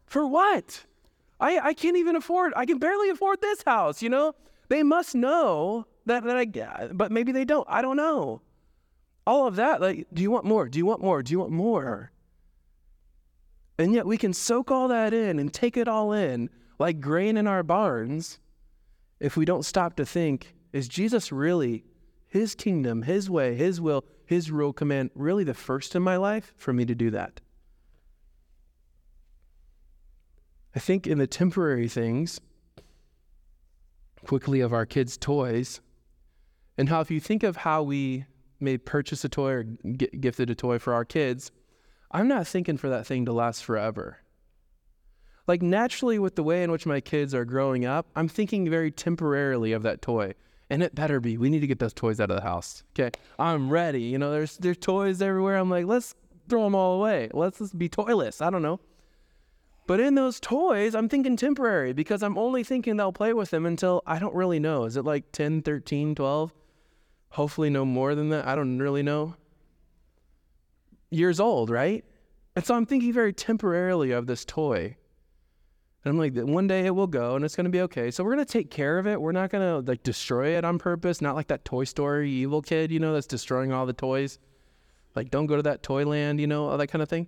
for 0.08 0.26
what? 0.26 0.84
I, 1.42 1.60
I 1.60 1.74
can't 1.74 1.98
even 1.98 2.16
afford, 2.16 2.54
I 2.56 2.66
can 2.66 2.78
barely 2.78 3.10
afford 3.10 3.42
this 3.42 3.64
house, 3.66 4.02
you 4.02 4.10
know? 4.10 4.36
They 4.70 4.84
must 4.84 5.16
know 5.16 5.88
that, 6.06 6.24
that 6.24 6.38
I, 6.38 6.88
but 6.94 7.12
maybe 7.12 7.34
they 7.34 7.44
don't. 7.44 7.68
I 7.70 7.82
don't 7.82 7.98
know. 7.98 8.42
All 9.28 9.48
of 9.48 9.58
that, 9.58 9.82
like, 9.82 10.08
do 10.14 10.22
you 10.22 10.32
want 10.32 10.46
more? 10.46 10.70
Do 10.70 10.78
you 10.78 10.86
want 10.86 11.02
more? 11.02 11.22
Do 11.22 11.32
you 11.32 11.40
want 11.40 11.52
more? 11.52 12.12
And 13.78 13.94
yet 13.94 14.06
we 14.06 14.18
can 14.18 14.34
soak 14.34 14.72
all 14.72 14.88
that 14.88 15.14
in 15.14 15.40
and 15.40 15.52
take 15.52 15.76
it 15.76 15.88
all 15.88 16.14
in 16.14 16.50
like 16.80 17.02
grain 17.02 17.36
in 17.38 17.48
our 17.48 17.64
barns 17.64 18.40
if 19.20 19.38
we 19.38 19.46
don't 19.46 19.66
stop 19.66 19.96
to 19.96 20.06
think, 20.06 20.56
is 20.74 20.88
Jesus 20.88 21.32
really 21.32 21.84
His 22.28 22.56
kingdom, 22.56 23.04
His 23.04 23.30
way, 23.30 23.56
His 23.56 23.82
will, 23.82 24.04
His 24.26 24.52
rule 24.52 24.74
command 24.74 25.12
really 25.16 25.44
the 25.44 25.54
first 25.54 25.96
in 25.96 26.02
my 26.02 26.18
life 26.18 26.54
for 26.58 26.74
me 26.74 26.86
to 26.86 26.96
do 26.96 27.12
that. 27.12 27.42
I 30.76 30.80
think 30.80 31.08
in 31.08 31.18
the 31.18 31.28
temporary 31.28 31.88
things, 31.88 32.40
quickly 34.26 34.62
of 34.62 34.74
our 34.74 34.86
kids' 34.86 35.18
toys, 35.18 35.82
and 36.78 36.90
how 36.90 37.02
if 37.02 37.12
you 37.12 37.20
think 37.20 37.44
of 37.44 37.58
how 37.58 37.84
we 37.84 38.26
may 38.60 38.78
purchase 38.78 39.26
a 39.26 39.30
toy 39.30 39.52
or 39.52 39.64
get 39.64 40.22
gifted 40.22 40.50
a 40.50 40.56
toy 40.56 40.80
for 40.80 40.94
our 40.94 41.04
kids, 41.04 41.52
I'm 42.12 42.28
not 42.28 42.48
thinking 42.48 42.78
for 42.78 42.90
that 42.90 43.06
thing 43.06 43.26
to 43.26 43.34
last 43.34 43.64
forever. 43.64 44.20
Like 45.48 45.62
naturally, 45.62 46.20
with 46.20 46.36
the 46.36 46.44
way 46.44 46.64
in 46.64 46.72
which 46.72 46.86
my 46.86 47.02
kids 47.02 47.34
are 47.34 47.46
growing 47.46 47.86
up, 47.86 48.08
I'm 48.16 48.28
thinking 48.28 48.70
very 48.70 48.92
temporarily 48.92 49.74
of 49.74 49.84
that 49.84 50.02
toy. 50.02 50.34
And 50.70 50.82
it 50.82 50.96
better 50.96 51.20
be. 51.20 51.38
We 51.38 51.50
need 51.50 51.60
to 51.60 51.68
get 51.68 51.80
those 51.80 51.94
toys 51.94 52.22
out 52.22 52.30
of 52.30 52.38
the 52.38 52.44
house. 52.44 52.84
Okay. 52.98 53.12
I'm 53.38 53.70
ready. 53.70 54.04
You 54.04 54.18
know, 54.18 54.32
there's 54.32 54.56
there's 54.58 54.78
toys 54.78 55.22
everywhere. 55.22 55.58
I'm 55.58 55.70
like, 55.70 55.86
let's 55.86 56.16
throw 56.48 56.64
them 56.64 56.76
all 56.76 57.00
away. 57.00 57.30
Let's, 57.34 57.60
let's 57.60 57.74
be 57.74 57.90
toyless. 57.90 58.42
I 58.42 58.50
don't 58.50 58.62
know. 58.62 58.80
But 59.88 60.00
in 60.00 60.15
those 60.15 60.39
toys, 60.39 60.96
I'm 60.96 61.10
thinking 61.10 61.36
temporary 61.36 61.94
because 61.94 62.24
I'm 62.24 62.38
only 62.38 62.63
thinking 62.63 62.98
they'll 62.98 63.12
play 63.12 63.34
with 63.34 63.50
them 63.50 63.65
until 63.65 64.02
I 64.06 64.20
don't 64.20 64.36
really 64.36 64.60
know. 64.60 64.86
Is 64.86 64.96
it 64.96 65.06
like 65.06 65.32
10, 65.32 65.63
13, 65.63 66.15
12? 66.15 66.54
Hopefully, 67.30 67.70
no 67.70 67.86
more 67.86 68.13
than 68.15 68.30
that. 68.30 68.48
I 68.48 68.56
don't 68.56 68.78
really 68.78 69.04
know. 69.04 69.36
Years 71.10 71.39
old, 71.39 71.70
right? 71.70 72.06
And 72.56 72.65
so 72.65 72.76
I'm 72.76 72.86
thinking 72.86 73.13
very 73.13 73.34
temporarily 73.34 74.12
of 74.12 74.28
this 74.28 74.46
toy. 74.46 74.96
And 76.04 76.12
I'm 76.12 76.17
like, 76.17 76.36
one 76.36 76.67
day 76.67 76.86
it 76.86 76.96
will 76.96 77.08
go 77.08 77.36
and 77.36 77.46
it's 77.46 77.56
going 77.56 77.65
to 77.65 77.72
be 77.72 77.82
okay. 77.82 78.12
So 78.12 78.24
we're 78.24 78.34
going 78.34 78.46
to 78.46 78.52
take 78.52 78.72
care 78.72 78.98
of 78.98 79.08
it. 79.08 79.22
We're 79.22 79.32
not 79.32 79.50
going 79.52 79.63
to 79.63 79.89
like 79.89 80.04
destroy 80.04 80.58
it 80.58 80.65
on 80.65 80.80
purpose. 80.80 81.22
Not 81.22 81.36
like 81.36 81.48
that 81.48 81.63
Toy 81.63 81.84
Story 81.84 82.32
evil 82.32 82.62
kid, 82.62 82.91
you 82.91 83.00
know, 83.00 83.13
that's 83.13 83.28
destroying 83.28 83.72
all 83.72 83.86
the 83.86 83.94
toys. 83.94 84.39
Like, 85.15 85.30
don't 85.30 85.46
go 85.46 85.58
to 85.58 85.62
that 85.63 85.84
toy 85.84 86.06
land, 86.06 86.39
you 86.39 86.48
know, 86.48 86.67
all 86.67 86.78
that 86.78 86.88
kind 86.88 87.02
of 87.02 87.10
thing. 87.10 87.28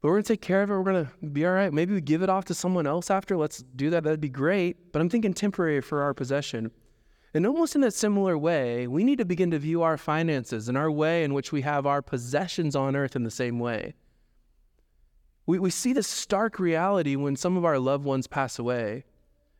But 0.00 0.08
we're 0.08 0.22
to 0.22 0.28
take 0.28 0.42
care 0.42 0.62
of 0.62 0.70
it. 0.70 0.74
We're 0.74 1.04
to 1.04 1.08
be 1.26 1.46
all 1.46 1.52
right. 1.52 1.72
Maybe 1.72 1.94
we 1.94 2.00
give 2.00 2.22
it 2.22 2.28
off 2.28 2.44
to 2.46 2.54
someone 2.54 2.86
else 2.86 3.10
after. 3.10 3.36
Let's 3.36 3.62
do 3.62 3.90
that. 3.90 4.04
That'd 4.04 4.20
be 4.20 4.28
great. 4.28 4.92
But 4.92 5.00
I'm 5.00 5.08
thinking 5.08 5.34
temporary 5.34 5.80
for 5.80 6.02
our 6.02 6.14
possession. 6.14 6.70
And 7.34 7.46
almost 7.46 7.76
in 7.76 7.84
a 7.84 7.90
similar 7.90 8.38
way, 8.38 8.86
we 8.86 9.04
need 9.04 9.18
to 9.18 9.24
begin 9.24 9.50
to 9.50 9.58
view 9.58 9.82
our 9.82 9.98
finances 9.98 10.68
and 10.68 10.78
our 10.78 10.90
way 10.90 11.24
in 11.24 11.34
which 11.34 11.52
we 11.52 11.62
have 11.62 11.86
our 11.86 12.00
possessions 12.00 12.74
on 12.74 12.96
earth 12.96 13.16
in 13.16 13.24
the 13.24 13.30
same 13.30 13.58
way. 13.58 13.94
We, 15.44 15.58
we 15.58 15.70
see 15.70 15.92
this 15.92 16.08
stark 16.08 16.58
reality 16.58 17.14
when 17.14 17.36
some 17.36 17.56
of 17.56 17.64
our 17.64 17.78
loved 17.78 18.04
ones 18.04 18.26
pass 18.26 18.58
away, 18.58 19.04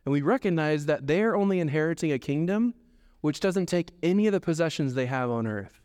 and 0.05 0.12
we 0.12 0.22
recognize 0.22 0.87
that 0.87 1.07
they 1.07 1.22
are 1.22 1.37
only 1.37 1.61
inheriting 1.61 2.12
a 2.12 2.18
kingdom 2.18 2.75
which 3.20 3.40
doesn't 3.40 3.66
take 3.66 3.90
any 4.03 4.27
of 4.27 4.33
the 4.33 4.40
possessions 4.40 4.94
they 4.94 5.07
have 5.07 5.31
on 5.31 5.46
earth. 5.46 5.81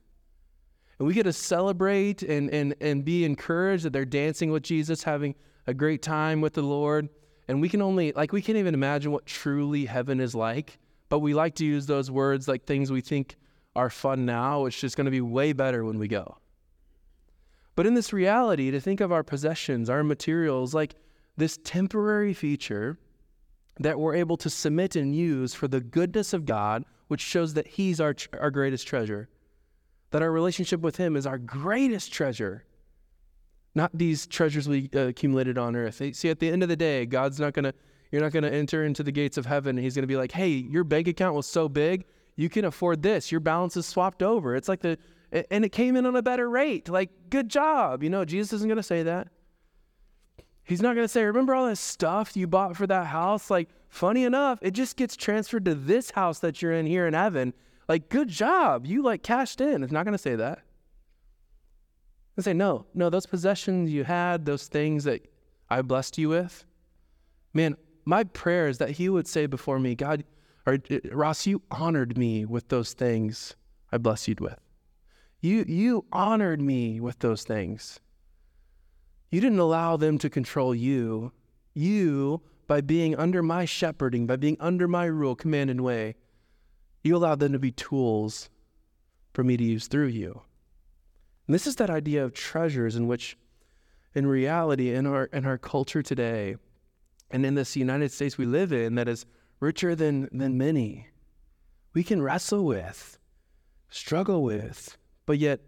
And 1.02 1.08
we 1.08 1.16
get 1.16 1.24
to 1.24 1.34
celebrate 1.34 2.22
and, 2.22 2.48
and, 2.52 2.76
and 2.80 3.04
be 3.04 3.26
encouraged 3.26 3.86
that 3.86 3.92
they're 3.92 4.06
dancing 4.06 4.52
with 4.52 4.62
Jesus, 4.62 5.02
having 5.02 5.34
a 5.66 5.74
great 5.74 6.04
time 6.04 6.42
with 6.42 6.54
the 6.54 6.62
Lord. 6.62 7.10
And 7.48 7.60
we 7.60 7.70
can 7.70 7.82
only, 7.82 8.12
like, 8.12 8.32
we 8.32 8.40
can't 8.40 8.60
even 8.60 8.76
imagine 8.76 9.12
what 9.12 9.26
truly 9.26 9.86
heaven 9.86 10.20
is 10.20 10.36
like. 10.36 10.78
But 11.10 11.18
we 11.18 11.34
like 11.34 11.56
to 11.56 11.66
use 11.66 11.88
those 11.88 12.12
words 12.12 12.48
like 12.48 12.66
things 12.66 12.92
we 12.92 13.02
think 13.02 13.36
are 13.76 13.90
fun 13.90 14.28
now, 14.28 14.62
which 14.62 14.84
is 14.84 14.94
going 14.94 15.06
to 15.06 15.12
be 15.12 15.22
way 15.22 15.54
better 15.54 15.84
when 15.84 15.98
we 15.98 16.08
go. 16.08 16.38
But 17.76 17.88
in 17.88 17.96
this 17.96 18.14
reality, 18.14 18.70
to 18.70 18.80
think 18.80 19.02
of 19.02 19.12
our 19.12 19.24
possessions, 19.24 19.90
our 19.90 20.04
materials, 20.04 20.76
like 20.76 20.94
this 21.36 21.58
temporary 21.64 22.36
feature 22.36 23.00
that 23.80 24.00
we're 24.00 24.14
able 24.14 24.38
to 24.38 24.52
submit 24.52 24.96
and 24.96 25.16
use 25.16 25.56
for 25.56 25.68
the 25.68 25.82
goodness 25.82 26.32
of 26.32 26.46
God, 26.46 26.86
which 27.08 27.22
shows 27.22 27.56
that 27.56 27.66
He's 27.66 28.00
our, 28.00 28.16
our 28.40 28.52
greatest 28.52 28.86
treasure 28.86 29.30
that 30.12 30.22
our 30.22 30.32
relationship 30.32 30.82
with 30.82 30.98
Him 30.98 31.16
is 31.16 31.26
our 31.26 31.38
greatest 31.38 32.14
treasure, 32.14 32.66
not 33.74 33.92
these 33.94 34.28
treasures 34.28 34.68
we 34.68 34.90
uh, 34.94 35.08
accumulated 35.08 35.58
on 35.58 35.76
earth. 35.76 36.02
See, 36.14 36.30
at 36.30 36.40
the 36.40 36.50
end 36.50 36.64
of 36.64 36.70
the 36.70 36.76
day, 36.76 37.06
God's 37.06 37.40
not 37.40 37.54
going 37.54 37.64
to, 37.64 37.74
you're 38.12 38.22
not 38.22 38.34
going 38.34 38.44
to 38.44 38.54
enter 38.54 38.84
into 38.84 39.04
the 39.04 39.12
gates 39.12 39.38
of 39.38 39.46
heaven. 39.46 39.78
He's 39.78 39.96
going 39.96 40.04
to 40.04 40.08
be 40.08 40.18
like, 40.18 40.32
hey, 40.32 40.50
your 40.50 40.84
bank 40.84 41.08
account 41.08 41.36
was 41.36 41.48
so 41.48 41.70
big, 41.70 42.06
you 42.36 42.50
can 42.50 42.66
afford 42.66 43.02
this. 43.02 43.32
Your 43.32 43.42
balance 43.42 43.76
is 43.78 43.86
swapped 43.86 44.22
over. 44.22 44.56
It's 44.56 44.68
like 44.70 44.82
the, 44.82 44.98
and 45.50 45.64
it 45.64 45.72
came 45.72 45.96
in 45.96 46.06
on 46.06 46.16
a 46.16 46.22
better 46.22 46.50
rate. 46.50 46.90
Like, 46.90 47.10
good 47.30 47.50
job. 47.50 48.04
You 48.04 48.10
know, 48.10 48.26
Jesus 48.26 48.54
isn't 48.54 48.68
going 48.68 48.78
to 48.78 48.84
say 48.84 49.04
that. 49.04 49.30
He's 50.64 50.82
not 50.82 50.96
going 50.96 51.06
to 51.06 51.12
say, 51.12 51.24
remember 51.24 51.56
all 51.56 51.68
that 51.68 51.78
stuff 51.78 52.36
you 52.36 52.48
bought 52.48 52.76
for 52.78 52.88
that 52.88 53.08
house? 53.08 53.50
Like, 53.50 53.70
funny 53.90 54.24
enough, 54.24 54.60
it 54.62 54.72
just 54.72 54.96
gets 54.96 55.16
transferred 55.16 55.66
to 55.66 55.76
this 55.76 56.12
house 56.12 56.40
that 56.40 56.62
you're 56.62 56.74
in 56.74 56.86
here 56.86 57.08
in 57.08 57.14
heaven 57.14 57.54
like, 57.92 58.08
good 58.08 58.30
job. 58.30 58.86
You 58.86 59.04
like 59.04 59.22
cashed 59.22 59.60
in. 59.60 59.84
It's 59.84 59.92
not 59.92 60.06
going 60.06 60.14
to 60.14 60.18
say 60.18 60.38
that. 60.38 60.60
It's 62.38 62.46
say, 62.46 62.54
no, 62.54 62.86
no, 62.94 63.10
those 63.10 63.26
possessions 63.26 63.92
you 63.92 64.06
had, 64.06 64.46
those 64.46 64.68
things 64.68 65.04
that 65.04 65.28
I 65.70 65.82
blessed 65.82 66.18
you 66.18 66.30
with, 66.30 66.64
man, 67.54 67.76
my 68.06 68.24
prayer 68.24 68.70
is 68.70 68.78
that 68.78 68.92
he 68.92 69.10
would 69.10 69.28
say 69.28 69.46
before 69.46 69.78
me, 69.78 69.96
God, 69.96 70.24
or 70.66 70.78
uh, 70.90 71.00
Ross, 71.12 71.46
you 71.46 71.62
honored 71.70 72.18
me 72.18 72.46
with 72.46 72.70
those 72.70 72.94
things 72.94 73.58
I 73.92 73.98
blessed 73.98 74.30
you 74.30 74.36
with. 74.40 74.60
You, 75.42 75.66
you 75.68 76.06
honored 76.14 76.62
me 76.62 77.02
with 77.02 77.20
those 77.20 77.44
things. 77.44 78.00
You 79.32 79.42
didn't 79.42 79.60
allow 79.60 79.98
them 79.98 80.18
to 80.20 80.30
control 80.30 80.74
you. 80.74 81.34
You, 81.74 82.42
by 82.68 82.80
being 82.80 83.18
under 83.18 83.44
my 83.44 83.66
shepherding, 83.66 84.28
by 84.28 84.38
being 84.38 84.56
under 84.62 84.88
my 84.88 85.06
rule, 85.06 85.36
command, 85.36 85.70
and 85.70 85.82
way, 85.82 86.16
you 87.04 87.16
allowed 87.16 87.40
them 87.40 87.54
to 87.54 87.60
be 87.60 87.72
tools 87.72 88.50
for 89.34 89.44
me 89.44 89.58
to 89.58 89.64
use 89.64 89.88
through 89.88 90.08
you. 90.08 90.42
And 91.48 91.56
this 91.56 91.68
is 91.68 91.76
that 91.78 91.90
idea 91.90 92.24
of 92.24 92.34
treasures 92.34 92.96
in 92.96 93.08
which, 93.08 93.38
in 94.14 94.26
reality, 94.28 94.94
in 94.94 95.08
our, 95.08 95.26
in 95.26 95.46
our 95.46 95.58
culture 95.58 96.04
today, 96.04 96.56
and 97.32 97.46
in 97.46 97.56
this 97.56 97.76
United 97.76 98.12
States 98.12 98.38
we 98.38 98.46
live 98.46 98.72
in 98.74 98.96
that 98.96 99.08
is 99.08 99.26
richer 99.60 99.96
than, 99.96 100.30
than 100.32 100.58
many, 100.58 101.08
we 101.94 102.04
can 102.04 102.22
wrestle 102.22 102.66
with, 102.66 103.18
struggle 103.90 104.44
with, 104.44 104.98
but 105.26 105.40
yet 105.40 105.62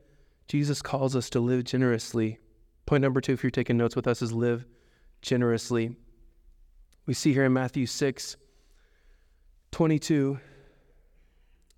Jesus 0.47 0.81
calls 0.81 1.15
us 1.15 1.29
to 1.31 1.39
live 1.39 1.63
generously. 1.63 2.39
Point 2.85 3.01
number 3.01 3.21
two, 3.21 3.33
if 3.33 3.43
you're 3.43 3.49
taking 3.49 3.77
notes 3.77 3.95
with 3.95 4.07
us, 4.07 4.21
is 4.21 4.33
live 4.33 4.65
generously. 5.21 5.95
We 7.05 7.13
see 7.13 7.33
here 7.33 7.45
in 7.45 7.53
Matthew 7.53 7.85
6 7.85 8.37
22 9.71 10.39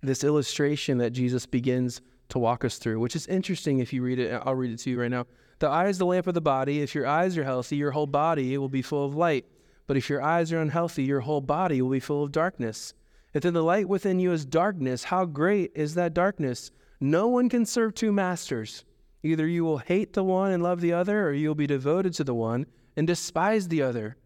this 0.06 0.24
illustration 0.24 0.98
that 0.98 1.10
Jesus 1.10 1.46
begins 1.46 2.00
to 2.28 2.38
walk 2.38 2.64
us 2.64 2.78
through, 2.78 3.00
which 3.00 3.16
is 3.16 3.26
interesting 3.26 3.78
if 3.78 3.92
you 3.92 4.02
read 4.02 4.18
it. 4.18 4.40
I'll 4.44 4.54
read 4.54 4.72
it 4.72 4.78
to 4.80 4.90
you 4.90 5.00
right 5.00 5.10
now. 5.10 5.26
The 5.58 5.68
eye 5.68 5.88
is 5.88 5.98
the 5.98 6.06
lamp 6.06 6.26
of 6.26 6.34
the 6.34 6.40
body. 6.40 6.80
If 6.80 6.94
your 6.94 7.06
eyes 7.06 7.38
are 7.38 7.44
healthy, 7.44 7.76
your 7.76 7.92
whole 7.92 8.06
body 8.06 8.56
will 8.58 8.68
be 8.68 8.82
full 8.82 9.04
of 9.04 9.14
light. 9.14 9.46
But 9.86 9.96
if 9.96 10.10
your 10.10 10.22
eyes 10.22 10.52
are 10.52 10.60
unhealthy, 10.60 11.04
your 11.04 11.20
whole 11.20 11.40
body 11.40 11.80
will 11.80 11.90
be 11.90 12.00
full 12.00 12.24
of 12.24 12.32
darkness. 12.32 12.92
If 13.32 13.42
then 13.42 13.54
the 13.54 13.62
light 13.62 13.88
within 13.88 14.18
you 14.18 14.32
is 14.32 14.44
darkness, 14.44 15.04
how 15.04 15.24
great 15.24 15.72
is 15.74 15.94
that 15.94 16.14
darkness? 16.14 16.70
No 17.00 17.28
one 17.28 17.48
can 17.48 17.66
serve 17.66 17.94
two 17.94 18.12
masters. 18.12 18.84
Either 19.22 19.46
you 19.46 19.64
will 19.64 19.78
hate 19.78 20.12
the 20.12 20.24
one 20.24 20.52
and 20.52 20.62
love 20.62 20.80
the 20.80 20.92
other, 20.92 21.28
or 21.28 21.32
you 21.32 21.48
will 21.48 21.54
be 21.54 21.66
devoted 21.66 22.14
to 22.14 22.24
the 22.24 22.34
one 22.34 22.66
and 22.96 23.06
despise 23.06 23.68
the 23.68 23.82
other. 23.82 24.16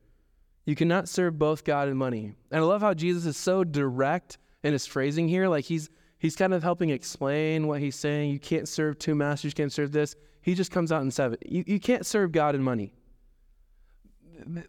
You 0.65 0.77
cannot 0.77 1.09
serve 1.09 1.39
both 1.39 1.65
God 1.65 1.89
and 1.89 1.99
money. 1.99 2.35
And 2.51 2.61
I 2.61 2.65
love 2.65 2.83
how 2.83 2.95
Jesus 2.95 3.27
is 3.27 3.37
so 3.37 3.65
direct 3.65 4.39
in 4.63 4.73
his 4.73 4.87
phrasing 4.87 5.29
here. 5.29 5.49
Like 5.49 5.65
he's 5.65 5.91
he's 6.19 6.37
kind 6.37 6.55
of 6.55 6.63
helping 6.63 6.91
explain 6.91 7.67
what 7.67 7.81
he's 7.81 7.97
saying. 7.97 8.31
You 8.31 8.39
can't 8.39 8.69
serve 8.69 8.99
two 8.99 9.15
masters, 9.15 9.53
you 9.53 9.57
can't 9.57 9.73
serve 9.73 9.93
this. 9.93 10.17
He 10.43 10.55
just 10.55 10.71
comes 10.71 10.91
out 10.91 11.03
and 11.03 11.13
says. 11.13 11.37
You, 11.45 11.65
you 11.67 11.81
can't 11.81 12.07
serve 12.07 12.33
God 12.33 12.55
and 12.55 12.65
money. 12.65 12.95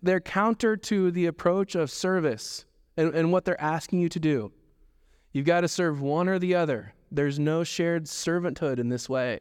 They're 0.02 0.20
counter 0.20 0.76
to 0.76 1.12
the 1.12 1.28
approach 1.28 1.76
of 1.76 1.90
service 1.90 2.66
and, 2.98 3.16
and 3.16 3.32
what 3.32 3.46
they're 3.46 3.62
asking 3.62 4.02
you 4.02 4.10
to 4.10 4.20
do. 4.20 4.52
You've 5.32 5.46
got 5.46 5.62
to 5.62 5.70
serve 5.70 6.02
one 6.02 6.28
or 6.28 6.40
the 6.40 6.56
other. 6.56 6.94
There's 7.10 7.40
no 7.40 7.64
shared 7.64 8.06
servanthood 8.06 8.80
in 8.80 8.90
this 8.90 9.08
way. 9.08 9.40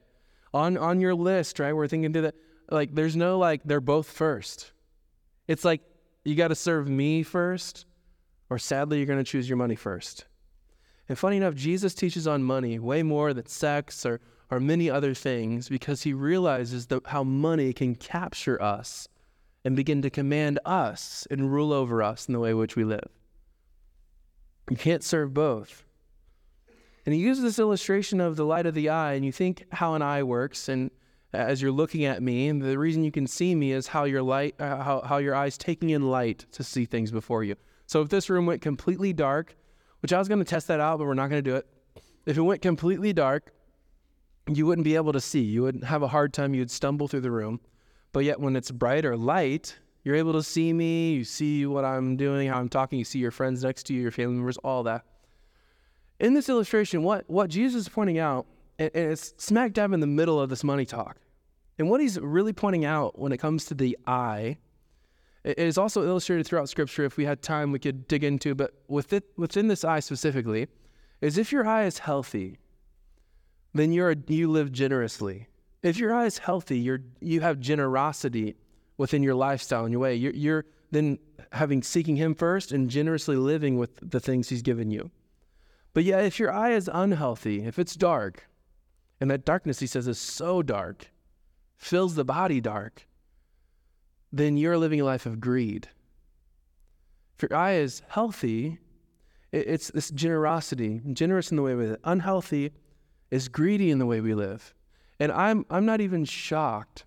On 0.53 0.77
on 0.77 1.01
your 1.01 1.15
list, 1.15 1.59
right? 1.59 1.73
We're 1.73 1.89
thinking 1.89 2.13
to 2.15 2.21
that 2.23 2.35
like 2.71 2.95
there's 2.95 3.17
no 3.17 3.39
like 3.39 3.63
they're 3.65 3.81
both 3.81 4.09
first. 4.09 4.73
It's 5.49 5.65
like 5.65 5.81
you 6.25 6.35
got 6.35 6.49
to 6.49 6.55
serve 6.55 6.89
me 6.89 7.23
first, 7.23 7.87
or 8.51 8.59
sadly 8.59 8.99
you're 8.99 9.07
going 9.07 9.19
to 9.19 9.25
choose 9.25 9.49
your 9.49 9.57
money 9.57 9.77
first. 9.77 10.27
And 11.11 11.19
funny 11.19 11.39
enough, 11.39 11.57
Jesus 11.57 11.93
teaches 11.93 12.29
on 12.29 12.45
money 12.45 12.79
way 12.79 13.03
more 13.03 13.35
than 13.35 13.47
sex 13.47 14.07
or, 14.07 14.21
or 14.49 14.61
many 14.61 14.89
other 14.89 15.13
things 15.13 15.69
because 15.69 16.05
he 16.05 16.13
realizes 16.13 16.87
that 16.87 17.05
how 17.09 17.25
money 17.25 17.73
can 17.73 17.97
capture 17.97 18.63
us 18.63 19.09
and 19.65 19.75
begin 19.75 20.03
to 20.03 20.09
command 20.09 20.61
us 20.65 21.27
and 21.29 21.53
rule 21.53 21.73
over 21.73 22.01
us 22.01 22.29
in 22.29 22.33
the 22.33 22.39
way 22.39 22.51
in 22.51 22.59
which 22.59 22.77
we 22.77 22.85
live. 22.85 23.09
You 24.71 24.77
can't 24.77 25.03
serve 25.03 25.35
both. 25.35 25.85
And 27.05 27.13
he 27.13 27.21
uses 27.21 27.43
this 27.43 27.59
illustration 27.59 28.21
of 28.21 28.37
the 28.37 28.47
light 28.47 28.67
of 28.67 28.75
the 28.75 28.89
eye, 28.89 29.15
and 29.15 29.25
you 29.25 29.33
think 29.33 29.65
how 29.73 29.95
an 29.95 30.03
eye 30.03 30.23
works. 30.23 30.69
And 30.69 30.93
as 31.33 31.61
you're 31.61 31.73
looking 31.73 32.05
at 32.05 32.23
me, 32.23 32.47
and 32.47 32.63
the 32.63 32.79
reason 32.79 33.03
you 33.03 33.11
can 33.11 33.27
see 33.27 33.57
me 33.57 33.73
is 33.73 33.89
how 33.89 34.05
your 34.05 34.23
light, 34.23 34.55
uh, 34.61 34.77
how, 34.77 35.01
how 35.01 35.17
your 35.17 35.35
eyes 35.35 35.59
taking 35.59 35.91
in 35.91 36.09
light 36.09 36.47
to 36.53 36.63
see 36.63 36.85
things 36.85 37.11
before 37.11 37.43
you. 37.43 37.57
So 37.87 38.01
if 38.01 38.11
this 38.11 38.31
room 38.31 38.47
went 38.47 38.63
completely 38.63 39.13
dark, 39.13 39.57
which 40.01 40.13
I 40.13 40.19
was 40.19 40.29
going 40.29 40.39
to 40.39 40.45
test 40.45 40.69
that 40.69 40.81
out, 40.81 40.99
but 40.99 41.07
we're 41.07 41.15
not 41.15 41.31
going 41.31 41.43
to 41.43 41.51
do 41.51 41.57
it. 41.57 41.67
if 42.27 42.37
it 42.37 42.43
went 42.43 42.63
completely 42.63 43.13
dark, 43.13 43.53
you 44.49 44.67
wouldn't 44.67 44.85
be 44.85 44.97
able 44.97 45.13
to 45.13 45.21
see. 45.21 45.41
You 45.41 45.63
would 45.63 45.85
have 45.85 46.03
a 46.03 46.09
hard 46.09 46.33
time. 46.33 46.55
You'd 46.55 46.71
stumble 46.71 47.09
through 47.09 47.21
the 47.21 47.31
room. 47.31 47.61
But 48.13 48.25
yet, 48.25 48.41
when 48.41 48.57
it's 48.57 48.71
bright 48.71 49.05
or 49.05 49.17
light, 49.17 49.79
you're 50.03 50.17
able 50.17 50.33
to 50.33 50.43
see 50.43 50.73
me. 50.73 51.13
You 51.13 51.25
see 51.25 51.67
what 51.67 51.85
I'm 51.85 52.17
doing, 52.17 52.49
how 52.49 52.59
I'm 52.59 52.69
talking. 52.69 52.99
You 52.99 53.05
see 53.05 53.19
your 53.19 53.31
friends 53.31 53.63
next 53.63 53.85
to 53.85 53.95
you, 53.95 54.03
your 54.03 54.11
family 54.11 54.35
members, 54.35 54.57
all 54.59 54.83
that. 54.85 55.05
In 56.19 56.35
this 56.35 56.49
illustration, 56.49 57.03
what, 57.03 57.29
what 57.31 57.49
Jesus 57.49 57.83
is 57.83 57.89
pointing 57.89 58.19
out, 58.19 58.47
and, 58.79 58.91
and 58.95 59.13
it's 59.13 59.35
smack 59.37 59.73
dab 59.73 59.93
in 59.93 60.01
the 60.01 60.07
middle 60.07 60.41
of 60.41 60.51
this 60.51 60.65
money 60.65 60.85
talk. 60.85 61.17
And 61.79 61.89
what 61.89 62.01
he's 62.01 62.19
really 62.19 62.53
pointing 62.53 62.85
out 62.85 63.19
when 63.19 63.33
it 63.33 63.39
comes 63.39 63.65
to 63.67 63.75
the 63.75 63.97
eye, 64.07 64.59
it 65.45 65.59
is 65.59 65.79
also 65.79 66.05
illustrated 66.05 66.47
throughout 66.47 66.69
Scripture. 66.69 67.05
If 67.05 67.17
we 67.17 67.25
had 67.25 67.43
time, 67.43 67.73
we 67.73 67.79
could 67.79 68.07
dig 68.09 68.25
into. 68.25 68.55
But 68.55 68.75
with 68.89 69.13
it, 69.13 69.25
within 69.37 69.69
this 69.69 69.85
eye 69.85 70.01
specifically, 70.01 70.69
is 71.21 71.39
if 71.39 71.53
your 71.53 71.67
eye 71.67 71.85
is 71.85 71.99
healthy, 71.99 72.59
then 73.73 73.93
you're 73.93 74.15
you 74.27 74.51
live 74.51 74.73
generously. 74.73 75.49
If 75.83 75.97
your 75.97 76.13
eye 76.15 76.27
is 76.27 76.39
healthy, 76.39 76.79
you're 76.79 77.01
you 77.21 77.41
have 77.41 77.59
generosity 77.59 78.57
within 78.99 79.23
your 79.23 79.35
lifestyle 79.35 79.85
and 79.85 79.93
your 79.93 80.01
way. 80.01 80.15
You're, 80.15 80.35
you're 80.35 80.67
then 80.91 81.19
having 81.53 81.83
seeking 81.83 82.17
Him 82.17 82.35
first 82.35 82.71
and 82.71 82.91
generously 82.91 83.37
living 83.37 83.79
with 83.79 83.99
the 84.03 84.21
things 84.21 84.51
He's 84.51 84.63
given 84.63 84.91
you. 84.91 85.11
But 85.95 86.05
yeah, 86.05 86.21
if 86.21 86.39
your 86.39 86.53
eye 86.53 86.73
is 86.73 86.91
unhealthy, 86.93 87.65
if 87.65 87.79
it's 87.79 87.97
dark, 87.97 88.47
and 89.21 89.31
that 89.31 89.47
darkness, 89.47 89.81
He 89.81 89.87
says, 89.87 90.07
is 90.07 90.19
so 90.19 90.63
dark, 90.63 91.11
fills 91.79 92.15
the 92.15 92.25
body 92.25 92.61
dark, 92.61 93.07
then 94.33 94.57
you're 94.57 94.79
living 94.79 95.01
a 95.01 95.05
life 95.05 95.27
of 95.27 95.41
greed. 95.41 95.89
If 97.37 97.43
your 97.43 97.59
eye 97.59 97.75
is 97.75 98.03
healthy, 98.09 98.79
it's 99.53 99.91
this 99.91 100.11
generosity, 100.11 101.01
generous 101.13 101.51
in 101.51 101.57
the 101.57 101.63
way 101.63 101.75
we 101.75 101.89
live. 101.89 102.01
Unhealthy 102.05 102.73
is 103.31 103.49
greedy 103.49 103.91
in 103.91 103.99
the 103.99 104.07
way 104.07 104.21
we 104.21 104.35
live. 104.35 104.75
And 105.19 105.33
I'm, 105.33 105.67
I'm 105.71 105.85
not 105.85 106.01
even 106.01 106.25
shocked 106.25 107.05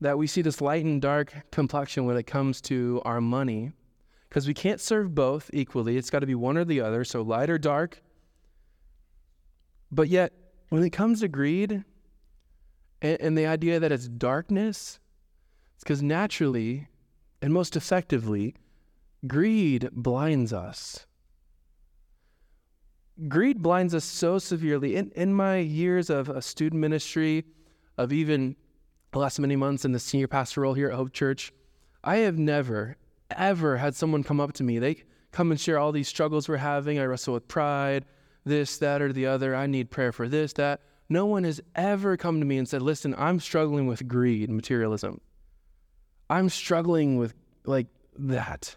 that 0.00 0.18
we 0.18 0.26
see 0.26 0.42
this 0.42 0.60
light 0.60 0.84
and 0.84 1.00
dark 1.00 1.32
complexion 1.50 2.04
when 2.04 2.16
it 2.16 2.26
comes 2.26 2.60
to 2.62 3.00
our 3.04 3.20
money, 3.20 3.72
because 4.28 4.46
we 4.46 4.52
can't 4.52 4.80
serve 4.80 5.14
both 5.14 5.48
equally. 5.54 5.96
It's 5.96 6.10
got 6.10 6.18
to 6.18 6.26
be 6.26 6.34
one 6.34 6.58
or 6.58 6.64
the 6.64 6.82
other, 6.82 7.04
so 7.04 7.22
light 7.22 7.48
or 7.48 7.56
dark. 7.56 8.02
But 9.90 10.08
yet, 10.08 10.32
when 10.68 10.82
it 10.82 10.90
comes 10.90 11.20
to 11.20 11.28
greed 11.28 11.84
and, 13.00 13.20
and 13.20 13.38
the 13.38 13.46
idea 13.46 13.80
that 13.80 13.92
it's 13.92 14.08
darkness, 14.08 14.98
it's 15.76 15.84
because 15.84 16.02
naturally 16.02 16.88
and 17.40 17.52
most 17.54 17.76
effectively, 17.76 18.56
greed 19.26 19.88
blinds 19.92 20.52
us 20.52 21.06
greed 23.28 23.62
blinds 23.62 23.94
us 23.94 24.04
so 24.04 24.38
severely. 24.38 24.96
In, 24.96 25.10
in 25.14 25.34
my 25.34 25.58
years 25.58 26.10
of 26.10 26.28
a 26.28 26.42
student 26.42 26.80
ministry, 26.80 27.44
of 27.96 28.12
even 28.12 28.56
the 29.12 29.18
last 29.18 29.38
many 29.38 29.56
months 29.56 29.84
in 29.84 29.92
the 29.92 29.98
senior 29.98 30.28
pastor 30.28 30.62
role 30.62 30.74
here 30.74 30.90
at 30.90 30.96
Hope 30.96 31.12
Church, 31.12 31.52
I 32.04 32.16
have 32.18 32.38
never, 32.38 32.96
ever 33.30 33.78
had 33.78 33.94
someone 33.94 34.22
come 34.22 34.40
up 34.40 34.52
to 34.54 34.64
me. 34.64 34.78
They 34.78 35.02
come 35.32 35.50
and 35.50 35.58
share 35.58 35.78
all 35.78 35.92
these 35.92 36.08
struggles 36.08 36.48
we're 36.48 36.58
having. 36.58 36.98
I 36.98 37.04
wrestle 37.04 37.34
with 37.34 37.48
pride, 37.48 38.04
this, 38.44 38.78
that, 38.78 39.00
or 39.00 39.12
the 39.12 39.26
other. 39.26 39.54
I 39.54 39.66
need 39.66 39.90
prayer 39.90 40.12
for 40.12 40.28
this, 40.28 40.52
that. 40.54 40.80
No 41.08 41.24
one 41.24 41.44
has 41.44 41.60
ever 41.76 42.16
come 42.16 42.40
to 42.40 42.46
me 42.46 42.58
and 42.58 42.68
said, 42.68 42.82
Listen, 42.82 43.14
I'm 43.16 43.38
struggling 43.38 43.86
with 43.86 44.08
greed, 44.08 44.50
materialism. 44.50 45.20
I'm 46.28 46.48
struggling 46.48 47.16
with 47.16 47.34
like 47.64 47.86
that. 48.18 48.76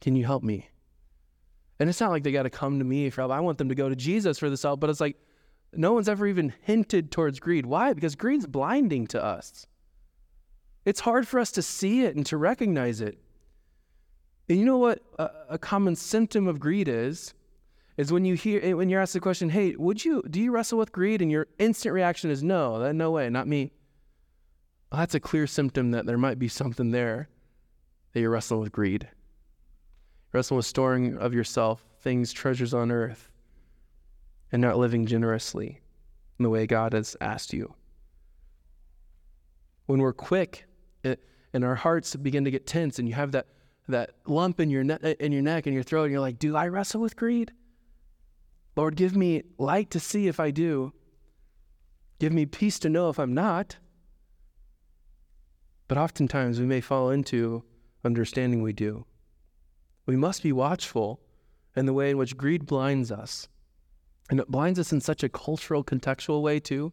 Can 0.00 0.16
you 0.16 0.24
help 0.24 0.42
me? 0.42 0.68
And 1.80 1.88
it's 1.88 2.00
not 2.00 2.10
like 2.10 2.22
they 2.22 2.32
got 2.32 2.44
to 2.44 2.50
come 2.50 2.78
to 2.78 2.84
me 2.84 3.10
for 3.10 3.22
help. 3.22 3.32
I 3.32 3.40
want 3.40 3.58
them 3.58 3.68
to 3.68 3.74
go 3.74 3.88
to 3.88 3.96
Jesus 3.96 4.38
for 4.38 4.48
this 4.48 4.62
help. 4.62 4.80
But 4.80 4.90
it's 4.90 5.00
like 5.00 5.16
no 5.72 5.92
one's 5.92 6.08
ever 6.08 6.26
even 6.26 6.52
hinted 6.62 7.10
towards 7.10 7.40
greed. 7.40 7.66
Why? 7.66 7.92
Because 7.92 8.14
greed's 8.14 8.46
blinding 8.46 9.06
to 9.08 9.22
us. 9.22 9.66
It's 10.84 11.00
hard 11.00 11.26
for 11.26 11.40
us 11.40 11.50
to 11.52 11.62
see 11.62 12.02
it 12.02 12.14
and 12.14 12.24
to 12.26 12.36
recognize 12.36 13.00
it. 13.00 13.18
And 14.48 14.58
you 14.58 14.64
know 14.66 14.78
what 14.78 15.00
a, 15.18 15.30
a 15.50 15.58
common 15.58 15.96
symptom 15.96 16.46
of 16.46 16.60
greed 16.60 16.88
is? 16.88 17.34
Is 17.96 18.12
when 18.12 18.24
you 18.24 18.34
hear 18.34 18.76
when 18.76 18.88
you're 18.88 19.00
asked 19.00 19.12
the 19.12 19.20
question, 19.20 19.48
"Hey, 19.48 19.76
would 19.76 20.04
you 20.04 20.22
do 20.28 20.40
you 20.40 20.50
wrestle 20.50 20.78
with 20.78 20.90
greed?" 20.90 21.22
and 21.22 21.30
your 21.30 21.46
instant 21.58 21.94
reaction 21.94 22.28
is, 22.28 22.42
"No, 22.42 22.80
that 22.80 22.92
no 22.94 23.12
way, 23.12 23.30
not 23.30 23.46
me." 23.46 23.70
Well, 24.94 25.00
that's 25.00 25.16
a 25.16 25.18
clear 25.18 25.48
symptom 25.48 25.90
that 25.90 26.06
there 26.06 26.16
might 26.16 26.38
be 26.38 26.46
something 26.46 26.92
there 26.92 27.28
that 28.12 28.20
you're 28.20 28.30
wrestling 28.30 28.60
with 28.60 28.70
greed. 28.70 29.08
Wrestling 30.32 30.58
with 30.58 30.66
storing 30.66 31.18
of 31.18 31.34
yourself 31.34 31.84
things, 31.98 32.32
treasures 32.32 32.72
on 32.72 32.92
earth, 32.92 33.28
and 34.52 34.62
not 34.62 34.78
living 34.78 35.04
generously 35.04 35.80
in 36.38 36.44
the 36.44 36.48
way 36.48 36.68
God 36.68 36.92
has 36.92 37.16
asked 37.20 37.52
you. 37.52 37.74
When 39.86 39.98
we're 39.98 40.12
quick 40.12 40.64
it, 41.02 41.24
and 41.52 41.64
our 41.64 41.74
hearts 41.74 42.14
begin 42.14 42.44
to 42.44 42.52
get 42.52 42.64
tense, 42.64 43.00
and 43.00 43.08
you 43.08 43.14
have 43.16 43.32
that, 43.32 43.48
that 43.88 44.12
lump 44.26 44.60
in 44.60 44.70
your, 44.70 44.84
ne- 44.84 45.16
in 45.18 45.32
your 45.32 45.42
neck 45.42 45.66
and 45.66 45.74
your 45.74 45.82
throat, 45.82 46.04
and 46.04 46.12
you're 46.12 46.20
like, 46.20 46.38
Do 46.38 46.54
I 46.54 46.68
wrestle 46.68 47.00
with 47.00 47.16
greed? 47.16 47.50
Lord, 48.76 48.94
give 48.94 49.16
me 49.16 49.42
light 49.58 49.90
to 49.90 49.98
see 49.98 50.28
if 50.28 50.38
I 50.38 50.52
do. 50.52 50.92
Give 52.20 52.32
me 52.32 52.46
peace 52.46 52.78
to 52.78 52.88
know 52.88 53.08
if 53.08 53.18
I'm 53.18 53.34
not. 53.34 53.78
But 55.88 55.98
oftentimes 55.98 56.58
we 56.58 56.66
may 56.66 56.80
fall 56.80 57.10
into 57.10 57.62
understanding 58.04 58.62
we 58.62 58.72
do. 58.72 59.06
We 60.06 60.16
must 60.16 60.42
be 60.42 60.52
watchful 60.52 61.20
in 61.76 61.86
the 61.86 61.92
way 61.92 62.10
in 62.10 62.18
which 62.18 62.36
greed 62.36 62.66
blinds 62.66 63.10
us. 63.10 63.48
And 64.30 64.40
it 64.40 64.50
blinds 64.50 64.78
us 64.78 64.92
in 64.92 65.00
such 65.00 65.22
a 65.22 65.28
cultural, 65.28 65.84
contextual 65.84 66.42
way, 66.42 66.60
too. 66.60 66.92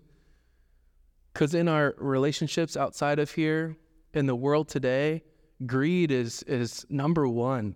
Because 1.33 1.53
in 1.53 1.67
our 1.67 1.95
relationships 1.97 2.75
outside 2.75 3.19
of 3.19 3.31
here, 3.31 3.77
in 4.13 4.25
the 4.25 4.35
world 4.35 4.67
today, 4.67 5.23
greed 5.65 6.11
is, 6.11 6.43
is 6.43 6.85
number 6.89 7.27
one. 7.27 7.75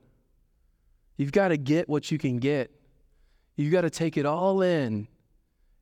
You've 1.15 1.31
got 1.31 1.49
to 1.49 1.57
get 1.57 1.87
what 1.87 2.11
you 2.11 2.17
can 2.17 2.37
get, 2.37 2.71
you've 3.55 3.71
got 3.71 3.81
to 3.81 3.89
take 3.89 4.17
it 4.17 4.25
all 4.25 4.61
in. 4.61 5.07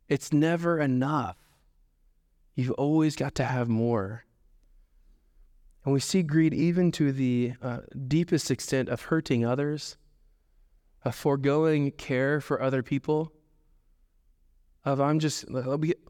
It's 0.09 0.31
never 0.31 0.79
enough. 0.79 1.37
You've 2.55 2.71
always 2.71 3.15
got 3.15 3.35
to 3.35 3.45
have 3.45 3.67
more. 3.67 4.25
And 5.85 5.93
we 5.93 5.99
see 5.99 6.23
greed 6.23 6.53
even 6.53 6.91
to 6.93 7.11
the 7.11 7.53
uh, 7.61 7.79
deepest 8.07 8.49
extent 8.49 8.89
of 8.89 9.01
hurting 9.03 9.45
others, 9.45 9.97
of 11.03 11.13
foregoing 11.13 11.91
care 11.91 12.39
for 12.39 12.61
other 12.61 12.81
people. 12.81 13.33
Of 14.85 14.99
I'm 14.99 15.19
just, 15.19 15.45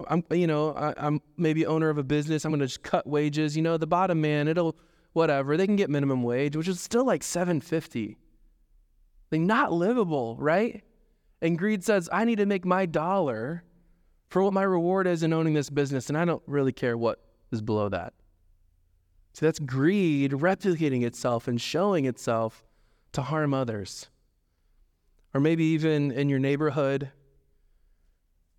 I'm, 0.08 0.24
you 0.32 0.48
know, 0.48 0.74
I, 0.74 0.94
am 0.98 1.22
maybe 1.38 1.66
owner 1.66 1.90
of 1.90 1.98
a 1.98 2.04
business. 2.04 2.46
I'm 2.46 2.52
going 2.52 2.60
to 2.60 2.68
just 2.68 2.84
cut 2.84 3.08
wages. 3.08 3.56
You 3.56 3.64
know, 3.64 3.78
the 3.78 3.88
bottom 3.88 4.22
man, 4.22 4.48
it'll, 4.48 4.76
whatever. 5.14 5.58
They 5.58 5.66
can 5.66 5.76
get 5.76 5.90
minimum 5.90 6.24
wage, 6.24 6.56
which 6.56 6.68
is 6.68 6.80
still 6.80 7.06
like 7.06 7.24
750. 7.24 8.18
Like 9.32 9.42
not 9.42 9.72
livable, 9.72 10.38
right? 10.38 10.84
And 11.42 11.58
greed 11.58 11.84
says, 11.84 12.10
I 12.12 12.26
need 12.26 12.38
to 12.38 12.46
make 12.46 12.66
my 12.66 12.86
dollar 12.86 13.64
for 14.30 14.42
what 14.42 14.54
my 14.54 14.64
reward 14.64 15.06
is 15.08 15.22
in 15.24 15.34
owning 15.34 15.54
this 15.54 15.70
business, 15.70 16.10
and 16.10 16.18
I 16.18 16.26
don't 16.26 16.42
really 16.48 16.72
care 16.72 16.98
what 16.98 17.20
is 17.52 17.62
below 17.62 17.90
that. 17.90 18.14
So 19.34 19.46
that's 19.46 19.60
greed 19.60 20.32
replicating 20.32 21.04
itself 21.04 21.48
and 21.48 21.60
showing 21.60 22.06
itself 22.06 22.64
to 23.14 23.22
harm 23.22 23.54
others. 23.54 24.10
Or 25.34 25.42
maybe 25.42 25.64
even 25.66 26.12
in 26.12 26.30
your 26.30 26.40
neighborhood, 26.40 27.12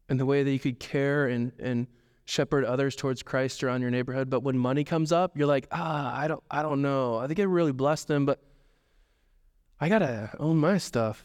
in 0.09 0.17
the 0.17 0.27
way 0.27 0.43
that 0.43 0.51
you 0.51 0.59
could 0.59 0.81
care 0.81 1.27
and, 1.29 1.53
and 1.61 1.87
shepherd 2.25 2.65
others 2.65 2.97
towards 2.97 3.23
Christ 3.23 3.63
around 3.63 3.83
your 3.83 3.91
neighborhood. 3.91 4.29
But 4.29 4.43
when 4.43 4.59
money 4.59 4.85
comes 4.85 5.13
up, 5.13 5.37
you're 5.37 5.47
like, 5.47 5.69
ah, 5.71 6.19
I 6.19 6.27
don't, 6.29 6.43
I 6.51 6.63
don't 6.63 6.83
know. 6.83 7.17
I 7.17 7.27
think 7.27 7.39
I 7.39 7.45
really 7.45 7.73
blessed 7.73 8.09
them, 8.09 8.27
but 8.27 8.41
I 9.81 9.89
gotta 9.89 10.31
own 10.39 10.57
my 10.57 10.79
stuff. 10.79 11.25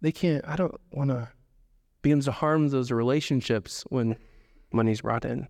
They 0.00 0.12
can't. 0.12 0.46
I 0.46 0.56
don't 0.56 0.74
want 0.92 1.10
to. 1.10 1.28
Begins 2.02 2.26
to 2.26 2.32
harm 2.32 2.68
those 2.68 2.92
relationships 2.92 3.84
when 3.88 4.16
money's 4.72 5.00
brought 5.00 5.24
in. 5.24 5.48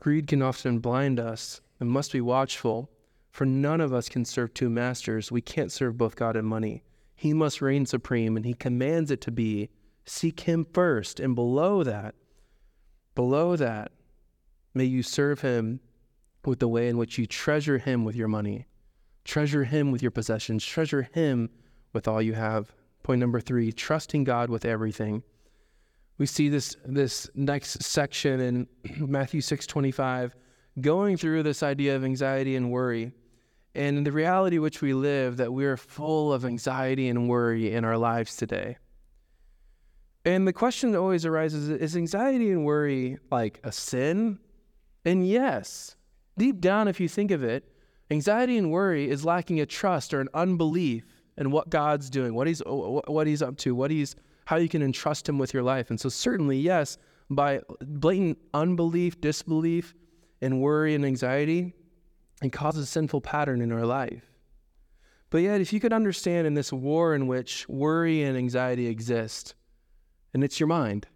Greed 0.00 0.26
can 0.26 0.40
often 0.40 0.78
blind 0.78 1.20
us 1.20 1.60
and 1.78 1.90
must 1.90 2.10
be 2.10 2.22
watchful, 2.22 2.90
for 3.30 3.44
none 3.44 3.82
of 3.82 3.92
us 3.92 4.08
can 4.08 4.24
serve 4.24 4.54
two 4.54 4.70
masters. 4.70 5.30
We 5.30 5.42
can't 5.42 5.70
serve 5.70 5.98
both 5.98 6.16
God 6.16 6.36
and 6.36 6.48
money. 6.48 6.82
He 7.14 7.34
must 7.34 7.60
reign 7.60 7.84
supreme, 7.84 8.34
and 8.34 8.46
He 8.46 8.54
commands 8.54 9.10
it 9.10 9.20
to 9.20 9.30
be. 9.30 9.68
Seek 10.06 10.40
Him 10.40 10.66
first, 10.72 11.20
and 11.20 11.34
below 11.34 11.84
that, 11.84 12.14
below 13.14 13.56
that, 13.56 13.92
may 14.72 14.86
you 14.86 15.02
serve 15.02 15.42
Him 15.42 15.80
with 16.46 16.60
the 16.60 16.68
way 16.68 16.88
in 16.88 16.96
which 16.96 17.18
you 17.18 17.26
treasure 17.26 17.76
Him 17.76 18.02
with 18.02 18.16
your 18.16 18.26
money, 18.26 18.66
treasure 19.24 19.64
Him 19.64 19.92
with 19.92 20.00
your 20.00 20.10
possessions, 20.10 20.64
treasure 20.64 21.02
Him 21.12 21.50
with 21.92 22.08
all 22.08 22.22
you 22.22 22.32
have. 22.32 22.72
Point 23.02 23.20
number 23.20 23.40
three 23.40 23.70
trusting 23.70 24.24
God 24.24 24.48
with 24.48 24.64
everything 24.64 25.24
we 26.20 26.26
see 26.26 26.50
this 26.50 26.76
this 26.84 27.30
next 27.34 27.82
section 27.82 28.40
in 28.40 28.68
Matthew 29.10 29.40
6:25 29.40 30.32
going 30.80 31.16
through 31.16 31.42
this 31.42 31.62
idea 31.62 31.96
of 31.96 32.04
anxiety 32.04 32.56
and 32.56 32.70
worry 32.70 33.12
and 33.74 34.06
the 34.06 34.12
reality 34.12 34.58
which 34.58 34.82
we 34.82 34.92
live 34.92 35.38
that 35.38 35.52
we 35.52 35.64
are 35.64 35.78
full 35.78 36.32
of 36.32 36.44
anxiety 36.44 37.08
and 37.08 37.28
worry 37.28 37.72
in 37.72 37.84
our 37.84 37.96
lives 37.96 38.36
today. 38.36 38.76
And 40.24 40.46
the 40.46 40.52
question 40.52 40.90
that 40.92 40.98
always 40.98 41.24
arises 41.24 41.70
is 41.70 41.96
anxiety 41.96 42.50
and 42.50 42.66
worry 42.66 43.16
like 43.30 43.58
a 43.64 43.72
sin? 43.72 44.38
And 45.06 45.26
yes, 45.26 45.96
deep 46.36 46.60
down, 46.60 46.86
if 46.86 47.00
you 47.00 47.08
think 47.08 47.30
of 47.30 47.42
it, 47.42 47.64
anxiety 48.10 48.58
and 48.58 48.70
worry 48.70 49.08
is 49.08 49.24
lacking 49.24 49.60
a 49.60 49.66
trust 49.66 50.12
or 50.12 50.20
an 50.20 50.28
unbelief 50.34 51.04
in 51.38 51.50
what 51.50 51.70
God's 51.70 52.10
doing, 52.10 52.34
what 52.34 52.46
He's 52.46 52.60
what 52.66 53.26
He's 53.26 53.40
up 53.40 53.56
to, 53.58 53.74
what 53.74 53.90
He's 53.90 54.16
how 54.50 54.56
you 54.56 54.68
can 54.68 54.82
entrust 54.82 55.28
Him 55.28 55.38
with 55.38 55.54
your 55.54 55.62
life. 55.62 55.90
And 55.90 56.00
so, 56.00 56.08
certainly, 56.08 56.58
yes, 56.58 56.98
by 57.30 57.60
blatant 57.82 58.36
unbelief, 58.52 59.20
disbelief, 59.20 59.94
and 60.42 60.60
worry 60.60 60.96
and 60.96 61.04
anxiety, 61.04 61.72
it 62.42 62.50
causes 62.50 62.82
a 62.82 62.86
sinful 62.86 63.20
pattern 63.20 63.60
in 63.60 63.70
our 63.70 63.86
life. 63.86 64.24
But 65.30 65.42
yet, 65.42 65.60
if 65.60 65.72
you 65.72 65.78
could 65.78 65.92
understand 65.92 66.48
in 66.48 66.54
this 66.54 66.72
war 66.72 67.14
in 67.14 67.28
which 67.28 67.68
worry 67.68 68.24
and 68.24 68.36
anxiety 68.36 68.88
exist, 68.88 69.54
and 70.34 70.42
it's 70.42 70.58
your 70.58 70.66
mind. 70.66 71.06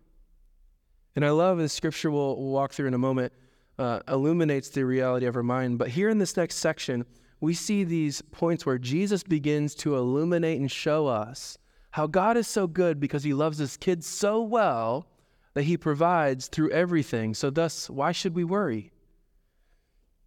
And 1.17 1.25
I 1.25 1.31
love 1.31 1.59
the 1.59 1.69
scripture 1.69 2.13
we'll, 2.13 2.37
we'll 2.37 2.53
walk 2.53 2.73
through 2.73 2.87
in 2.87 2.95
a 2.95 2.99
moment, 2.99 3.33
uh, 3.81 3.99
illuminates 4.07 4.69
the 4.69 4.85
reality 4.85 5.27
of 5.27 5.35
our 5.35 5.43
mind. 5.43 5.79
But 5.79 5.89
here 5.89 6.09
in 6.09 6.19
this 6.19 6.37
next 6.37 6.59
section, 6.59 7.05
we 7.41 7.53
see 7.53 7.83
these 7.83 8.23
points 8.23 8.65
where 8.65 8.79
Jesus 8.79 9.25
begins 9.25 9.75
to 9.77 9.97
illuminate 9.97 10.61
and 10.61 10.71
show 10.71 11.09
us 11.09 11.59
how 11.95 12.09
God 12.09 12.37
is 12.37 12.49
so 12.49 12.67
good 12.67 12.99
because 12.99 13.23
he 13.23 13.33
loves 13.33 13.59
his 13.59 13.77
kids 13.77 14.05
so 14.05 14.43
well 14.43 15.07
that 15.55 15.63
he 15.63 15.77
provides 15.77 16.49
through 16.49 16.73
everything. 16.73 17.35
So, 17.35 17.51
thus, 17.51 17.89
why 17.89 18.11
should 18.11 18.35
we 18.35 18.43
worry? 18.43 18.91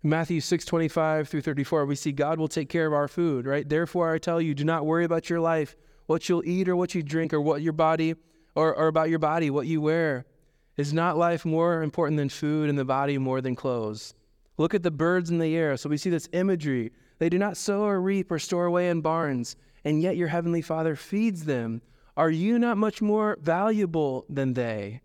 Matthew 0.01 0.39
6, 0.39 0.63
25 0.63 1.27
through 1.27 1.41
34, 1.41 1.85
we 1.85 1.95
see 1.95 2.13
God 2.13 2.39
will 2.39 2.47
take 2.47 2.69
care 2.69 2.87
of 2.87 2.93
our 2.93 3.09
food, 3.09 3.45
right? 3.45 3.67
Therefore, 3.67 4.13
I 4.13 4.17
tell 4.17 4.39
you, 4.39 4.55
do 4.55 4.63
not 4.63 4.85
worry 4.85 5.03
about 5.03 5.29
your 5.29 5.41
life, 5.41 5.75
what 6.05 6.29
you'll 6.29 6.47
eat 6.47 6.69
or 6.69 6.77
what 6.77 6.95
you 6.95 7.03
drink, 7.03 7.33
or 7.33 7.41
what 7.41 7.61
your 7.61 7.73
body, 7.73 8.15
or, 8.55 8.73
or 8.73 8.87
about 8.87 9.09
your 9.09 9.19
body, 9.19 9.49
what 9.49 9.67
you 9.67 9.81
wear. 9.81 10.25
Is 10.77 10.93
not 10.93 11.17
life 11.17 11.43
more 11.43 11.83
important 11.83 12.17
than 12.17 12.29
food 12.29 12.69
and 12.69 12.79
the 12.79 12.85
body 12.85 13.17
more 13.17 13.41
than 13.41 13.57
clothes? 13.57 14.13
Look 14.57 14.73
at 14.73 14.83
the 14.83 14.91
birds 14.91 15.29
in 15.29 15.37
the 15.37 15.53
air. 15.57 15.75
So 15.75 15.89
we 15.89 15.97
see 15.97 16.11
this 16.11 16.29
imagery. 16.31 16.93
They 17.19 17.27
do 17.27 17.37
not 17.37 17.57
sow 17.57 17.81
or 17.81 17.99
reap 17.99 18.31
or 18.31 18.39
store 18.39 18.67
away 18.67 18.89
in 18.89 19.01
barns, 19.01 19.57
and 19.87 20.01
yet 20.01 20.17
your 20.17 20.27
heavenly 20.27 20.61
Father 20.61 20.97
feeds 20.97 21.45
them. 21.45 21.81
Are 22.17 22.29
you 22.29 22.59
not 22.59 22.77
much 22.77 23.01
more 23.01 23.37
valuable 23.41 24.25
than 24.27 24.53
they? 24.53 24.99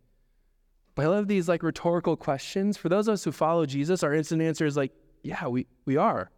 But 0.97 1.05
I 1.05 1.09
love 1.09 1.29
these 1.29 1.49
like 1.49 1.63
rhetorical 1.63 2.17
questions. 2.17 2.77
For 2.77 2.89
those 2.89 3.07
of 3.07 3.15
us 3.15 3.23
who 3.23 3.31
follow 3.31 3.65
Jesus, 3.65 4.03
our 4.03 4.13
instant 4.13 4.43
answer 4.43 4.67
is 4.67 4.77
like, 4.77 4.91
yeah, 5.23 5.47
we, 5.47 5.69
we 5.85 5.97
are. 5.97 6.33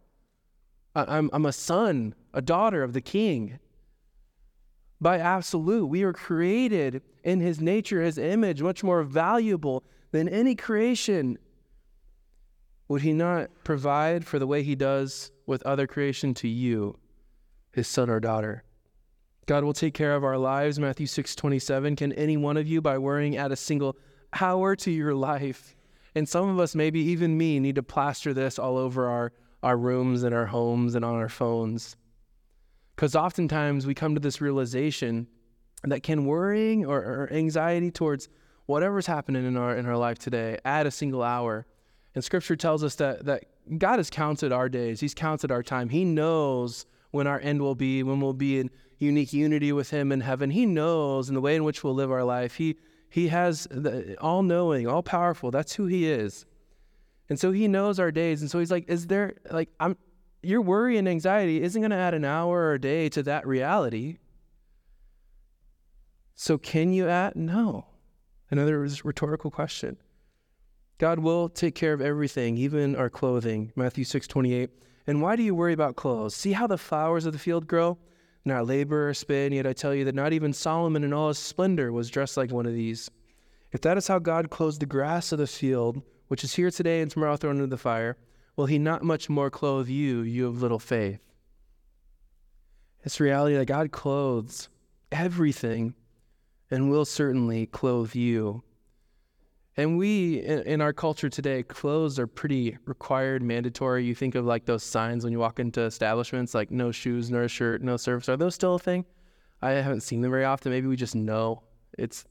I, 0.93 1.17
I'm, 1.17 1.31
I'm 1.33 1.47
a 1.47 1.51
son, 1.51 2.13
a 2.35 2.41
daughter 2.41 2.83
of 2.83 2.93
the 2.93 3.01
king. 3.01 3.57
By 5.01 5.17
absolute, 5.17 5.87
we 5.87 6.03
are 6.03 6.13
created 6.13 7.01
in 7.23 7.39
his 7.39 7.59
nature, 7.59 8.03
his 8.03 8.19
image, 8.19 8.61
much 8.61 8.83
more 8.83 9.01
valuable 9.01 9.83
than 10.11 10.29
any 10.29 10.53
creation. 10.53 11.39
Would 12.89 13.01
he 13.01 13.11
not 13.11 13.49
provide 13.63 14.23
for 14.23 14.37
the 14.37 14.45
way 14.45 14.61
he 14.61 14.75
does 14.75 15.31
with 15.47 15.63
other 15.63 15.87
creation 15.87 16.35
to 16.35 16.47
you, 16.47 16.95
his 17.75 17.87
son 17.87 18.09
or 18.09 18.19
daughter? 18.19 18.63
God 19.45 19.63
will 19.63 19.73
take 19.73 19.93
care 19.93 20.15
of 20.15 20.23
our 20.23 20.37
lives. 20.37 20.79
Matthew 20.79 21.05
6 21.05 21.35
27. 21.35 21.95
Can 21.95 22.13
any 22.13 22.37
one 22.37 22.57
of 22.57 22.67
you, 22.67 22.81
by 22.81 22.97
worrying, 22.97 23.37
add 23.37 23.51
a 23.51 23.55
single 23.55 23.95
hour 24.41 24.75
to 24.77 24.91
your 24.91 25.13
life. 25.13 25.75
And 26.15 26.27
some 26.27 26.47
of 26.49 26.59
us, 26.59 26.75
maybe 26.75 26.99
even 26.99 27.37
me, 27.37 27.59
need 27.59 27.75
to 27.75 27.83
plaster 27.83 28.33
this 28.33 28.57
all 28.57 28.77
over 28.77 29.07
our, 29.07 29.33
our 29.63 29.77
rooms 29.77 30.23
and 30.23 30.33
our 30.33 30.45
homes 30.45 30.95
and 30.95 31.03
on 31.03 31.15
our 31.15 31.29
phones. 31.29 31.97
Because 32.95 33.15
oftentimes 33.15 33.85
we 33.85 33.93
come 33.93 34.15
to 34.15 34.21
this 34.21 34.39
realization 34.39 35.27
that 35.83 36.03
can 36.03 36.25
worrying 36.25 36.85
or, 36.85 36.97
or, 36.97 37.29
anxiety 37.31 37.91
towards 37.91 38.29
whatever's 38.65 39.05
happening 39.05 39.45
in 39.45 39.57
our 39.57 39.75
in 39.77 39.85
our 39.85 39.97
life 39.97 40.17
today 40.17 40.57
add 40.65 40.87
a 40.87 40.91
single 40.91 41.21
hour. 41.21 41.67
And 42.15 42.23
scripture 42.23 42.55
tells 42.55 42.83
us 42.83 42.95
that 42.95 43.25
that 43.25 43.43
God 43.77 43.99
has 43.99 44.09
counted 44.09 44.51
our 44.51 44.69
days. 44.69 45.01
He's 45.01 45.13
counted 45.13 45.51
our 45.51 45.61
time. 45.61 45.89
He 45.89 46.05
knows 46.05 46.85
when 47.15 47.27
our 47.27 47.39
end 47.39 47.61
will 47.61 47.75
be, 47.75 48.03
when 48.03 48.19
we'll 48.19 48.33
be 48.33 48.59
in 48.59 48.69
unique 48.97 49.33
unity 49.33 49.71
with 49.71 49.89
him 49.89 50.11
in 50.11 50.21
heaven. 50.21 50.49
He 50.51 50.65
knows 50.65 51.29
in 51.29 51.35
the 51.35 51.41
way 51.41 51.55
in 51.55 51.63
which 51.63 51.83
we'll 51.83 51.95
live 51.95 52.11
our 52.11 52.23
life. 52.23 52.55
He 52.55 52.77
he 53.09 53.29
has 53.29 53.67
the 53.71 54.19
all 54.19 54.43
knowing, 54.43 54.87
all 54.87 55.01
powerful. 55.01 55.49
That's 55.49 55.73
who 55.73 55.85
he 55.85 56.09
is. 56.09 56.45
And 57.29 57.39
so 57.39 57.51
he 57.51 57.67
knows 57.67 57.99
our 57.99 58.11
days. 58.11 58.41
And 58.41 58.51
so 58.51 58.59
he's 58.59 58.71
like, 58.71 58.89
is 58.89 59.07
there 59.07 59.35
like 59.49 59.69
I'm 59.79 59.97
your 60.41 60.61
worry 60.61 60.97
and 60.97 61.07
anxiety 61.07 61.61
isn't 61.61 61.81
going 61.81 61.91
to 61.91 61.97
add 61.97 62.13
an 62.13 62.25
hour 62.25 62.57
or 62.65 62.73
a 62.73 62.81
day 62.81 63.09
to 63.09 63.23
that 63.23 63.47
reality. 63.47 64.17
So 66.35 66.57
can 66.57 66.93
you 66.93 67.07
add? 67.07 67.35
No. 67.35 67.87
Another 68.51 68.87
rhetorical 69.03 69.49
question. 69.49 69.97
God 70.97 71.19
will 71.19 71.49
take 71.49 71.75
care 71.75 71.93
of 71.93 72.01
everything, 72.01 72.57
even 72.57 72.95
our 72.95 73.09
clothing. 73.09 73.71
Matthew 73.75 74.03
6 74.03 74.27
28. 74.27 74.69
And 75.07 75.21
why 75.21 75.35
do 75.35 75.43
you 75.43 75.53
worry 75.53 75.73
about 75.73 75.95
clothes? 75.95 76.35
See 76.35 76.53
how 76.53 76.67
the 76.67 76.77
flowers 76.77 77.25
of 77.25 77.33
the 77.33 77.39
field 77.39 77.67
grow? 77.67 77.97
not 78.45 78.67
labor 78.67 79.09
or 79.09 79.13
spin, 79.13 79.53
yet 79.53 79.65
I 79.65 79.73
tell 79.73 79.93
you 79.93 80.05
that 80.05 80.15
not 80.15 80.31
even 80.31 80.53
Solomon 80.53 81.03
in 81.03 81.13
all 81.13 81.29
his 81.29 81.39
splendor 81.39 81.91
was 81.91 82.11
dressed 82.11 82.37
like 82.37 82.51
one 82.51 82.67
of 82.67 82.73
these. 82.73 83.09
If 83.71 83.81
that 83.81 83.97
is 83.97 84.07
how 84.07 84.19
God 84.19 84.51
clothes 84.51 84.77
the 84.77 84.85
grass 84.85 85.31
of 85.31 85.39
the 85.39 85.47
field, 85.47 86.01
which 86.27 86.43
is 86.43 86.53
here 86.53 86.69
today 86.69 87.01
and 87.01 87.09
tomorrow 87.09 87.37
thrown 87.37 87.55
into 87.55 87.67
the 87.67 87.77
fire, 87.77 88.17
will 88.55 88.67
he 88.67 88.77
not 88.77 89.03
much 89.03 89.29
more 89.29 89.49
clothe 89.49 89.89
you, 89.89 90.21
you 90.21 90.47
of 90.47 90.61
little 90.61 90.79
faith? 90.79 91.19
It's 93.03 93.19
reality 93.19 93.55
that 93.55 93.65
God 93.65 93.91
clothes 93.91 94.69
everything 95.11 95.95
and 96.69 96.89
will 96.89 97.05
certainly 97.05 97.65
clothe 97.65 98.15
you. 98.15 98.63
And 99.77 99.97
we, 99.97 100.39
in, 100.39 100.59
in, 100.61 100.81
our 100.81 100.93
culture 100.93 101.29
today, 101.29 101.61
clothes 101.61 102.17
are 102.17 102.27
pretty 102.27 102.77
required, 102.85 103.43
mandatory. 103.43 104.05
You 104.05 104.15
think 104.15 104.35
of 104.35 104.45
like 104.45 104.65
those 104.65 104.83
signs 104.83 105.23
when 105.23 105.33
you 105.33 105.39
walk 105.39 105.59
into 105.59 105.81
establishments, 105.81 106.53
like 106.53 106.71
no 106.71 106.91
shoes, 106.91 107.29
no 107.29 107.45
shirt, 107.47 107.81
no 107.81 107.97
service. 107.97 108.29
Are 108.29 108.37
those 108.37 108.55
still 108.55 108.75
a 108.75 108.79
thing? 108.79 109.03
I 109.61 109.71
haven't 109.71 110.01
seen 110.01 110.21
them 110.21 110.31
very 110.31 110.45
often. 110.45 110.71
Maybe 110.71 110.87
we 110.87 110.95
just 110.95 111.15
know 111.15 111.63
it's. 111.97 112.23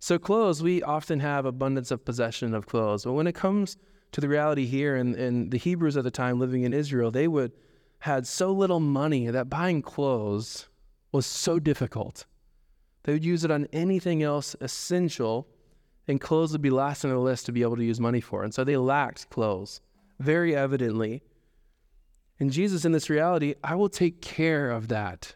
So 0.00 0.18
clothes, 0.18 0.62
we 0.62 0.82
often 0.82 1.20
have 1.20 1.46
abundance 1.46 1.90
of 1.90 2.04
possession 2.04 2.54
of 2.54 2.66
clothes. 2.66 3.04
But 3.04 3.14
when 3.14 3.26
it 3.26 3.34
comes 3.34 3.78
to 4.12 4.20
the 4.20 4.28
reality 4.28 4.66
here, 4.66 4.96
and, 4.96 5.14
and 5.16 5.50
the 5.50 5.58
Hebrews 5.58 5.96
at 5.96 6.04
the 6.04 6.10
time 6.10 6.38
living 6.38 6.64
in 6.64 6.74
Israel, 6.74 7.10
they 7.10 7.26
would 7.26 7.52
had 8.00 8.26
so 8.26 8.52
little 8.52 8.80
money 8.80 9.28
that 9.28 9.48
buying 9.48 9.80
clothes 9.80 10.68
was 11.12 11.24
so 11.24 11.58
difficult. 11.58 12.26
They 13.04 13.14
would 13.14 13.24
use 13.24 13.44
it 13.44 13.50
on 13.50 13.66
anything 13.72 14.22
else 14.22 14.54
essential 14.60 15.48
and 16.08 16.20
clothes 16.20 16.52
would 16.52 16.62
be 16.62 16.70
last 16.70 17.04
on 17.04 17.10
the 17.10 17.18
list 17.18 17.46
to 17.46 17.52
be 17.52 17.62
able 17.62 17.76
to 17.76 17.84
use 17.84 18.00
money 18.00 18.20
for. 18.20 18.44
And 18.44 18.54
so 18.54 18.64
they 18.64 18.76
lacked 18.76 19.28
clothes, 19.30 19.80
very 20.18 20.54
evidently. 20.54 21.22
And 22.38 22.52
Jesus, 22.52 22.84
in 22.84 22.92
this 22.92 23.10
reality, 23.10 23.54
I 23.64 23.74
will 23.74 23.88
take 23.88 24.20
care 24.20 24.70
of 24.70 24.88
that. 24.88 25.34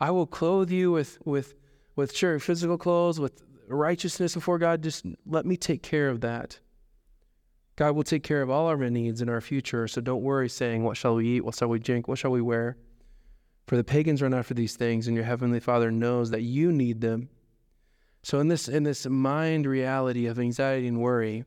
I 0.00 0.10
will 0.10 0.26
clothe 0.26 0.70
you 0.70 0.90
with, 0.90 1.18
with, 1.24 1.54
with 1.94 2.16
sure, 2.16 2.38
physical 2.38 2.78
clothes, 2.78 3.20
with 3.20 3.42
righteousness 3.68 4.34
before 4.34 4.58
God. 4.58 4.82
Just 4.82 5.04
let 5.26 5.44
me 5.44 5.56
take 5.56 5.82
care 5.82 6.08
of 6.08 6.22
that. 6.22 6.58
God 7.76 7.92
will 7.92 8.02
take 8.02 8.22
care 8.22 8.42
of 8.42 8.50
all 8.50 8.66
our 8.66 8.76
needs 8.90 9.22
in 9.22 9.28
our 9.28 9.40
future. 9.40 9.86
So 9.88 10.00
don't 10.00 10.22
worry 10.22 10.48
saying, 10.48 10.82
What 10.82 10.96
shall 10.96 11.14
we 11.14 11.28
eat? 11.28 11.44
What 11.44 11.54
shall 11.54 11.68
we 11.68 11.78
drink? 11.78 12.08
What 12.08 12.18
shall 12.18 12.30
we 12.30 12.42
wear? 12.42 12.76
For 13.66 13.76
the 13.76 13.84
pagans 13.84 14.20
run 14.20 14.34
after 14.34 14.52
these 14.52 14.74
things, 14.74 15.06
and 15.06 15.14
your 15.14 15.24
heavenly 15.24 15.60
Father 15.60 15.90
knows 15.90 16.30
that 16.30 16.42
you 16.42 16.72
need 16.72 17.00
them. 17.00 17.28
So 18.22 18.38
in 18.38 18.48
this 18.48 18.68
in 18.68 18.82
this 18.82 19.06
mind 19.06 19.66
reality 19.66 20.26
of 20.26 20.38
anxiety 20.38 20.86
and 20.86 21.00
worry, 21.00 21.44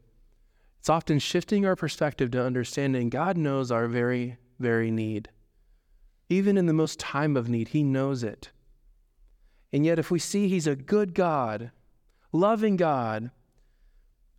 it's 0.80 0.90
often 0.90 1.20
shifting 1.20 1.66
our 1.66 1.76
perspective 1.76 2.32
to 2.32 2.44
understanding 2.44 3.10
God 3.10 3.38
knows 3.38 3.72
our 3.72 3.88
very 3.88 4.38
very 4.60 4.92
need. 4.92 5.30
Even 6.30 6.58
in 6.58 6.66
the 6.66 6.74
most 6.74 7.00
time 7.00 7.38
of 7.38 7.50
need, 7.50 7.70
he 7.70 7.84
knows 7.84 8.24
it. 8.24 8.52
And 9.72 9.86
yet 9.86 10.00
if 10.00 10.10
we 10.10 10.20
see 10.20 10.48
he's 10.48 10.68
a 10.68 10.76
good 10.76 11.14
God, 11.14 11.72
loving 12.32 12.76
God, 12.76 13.32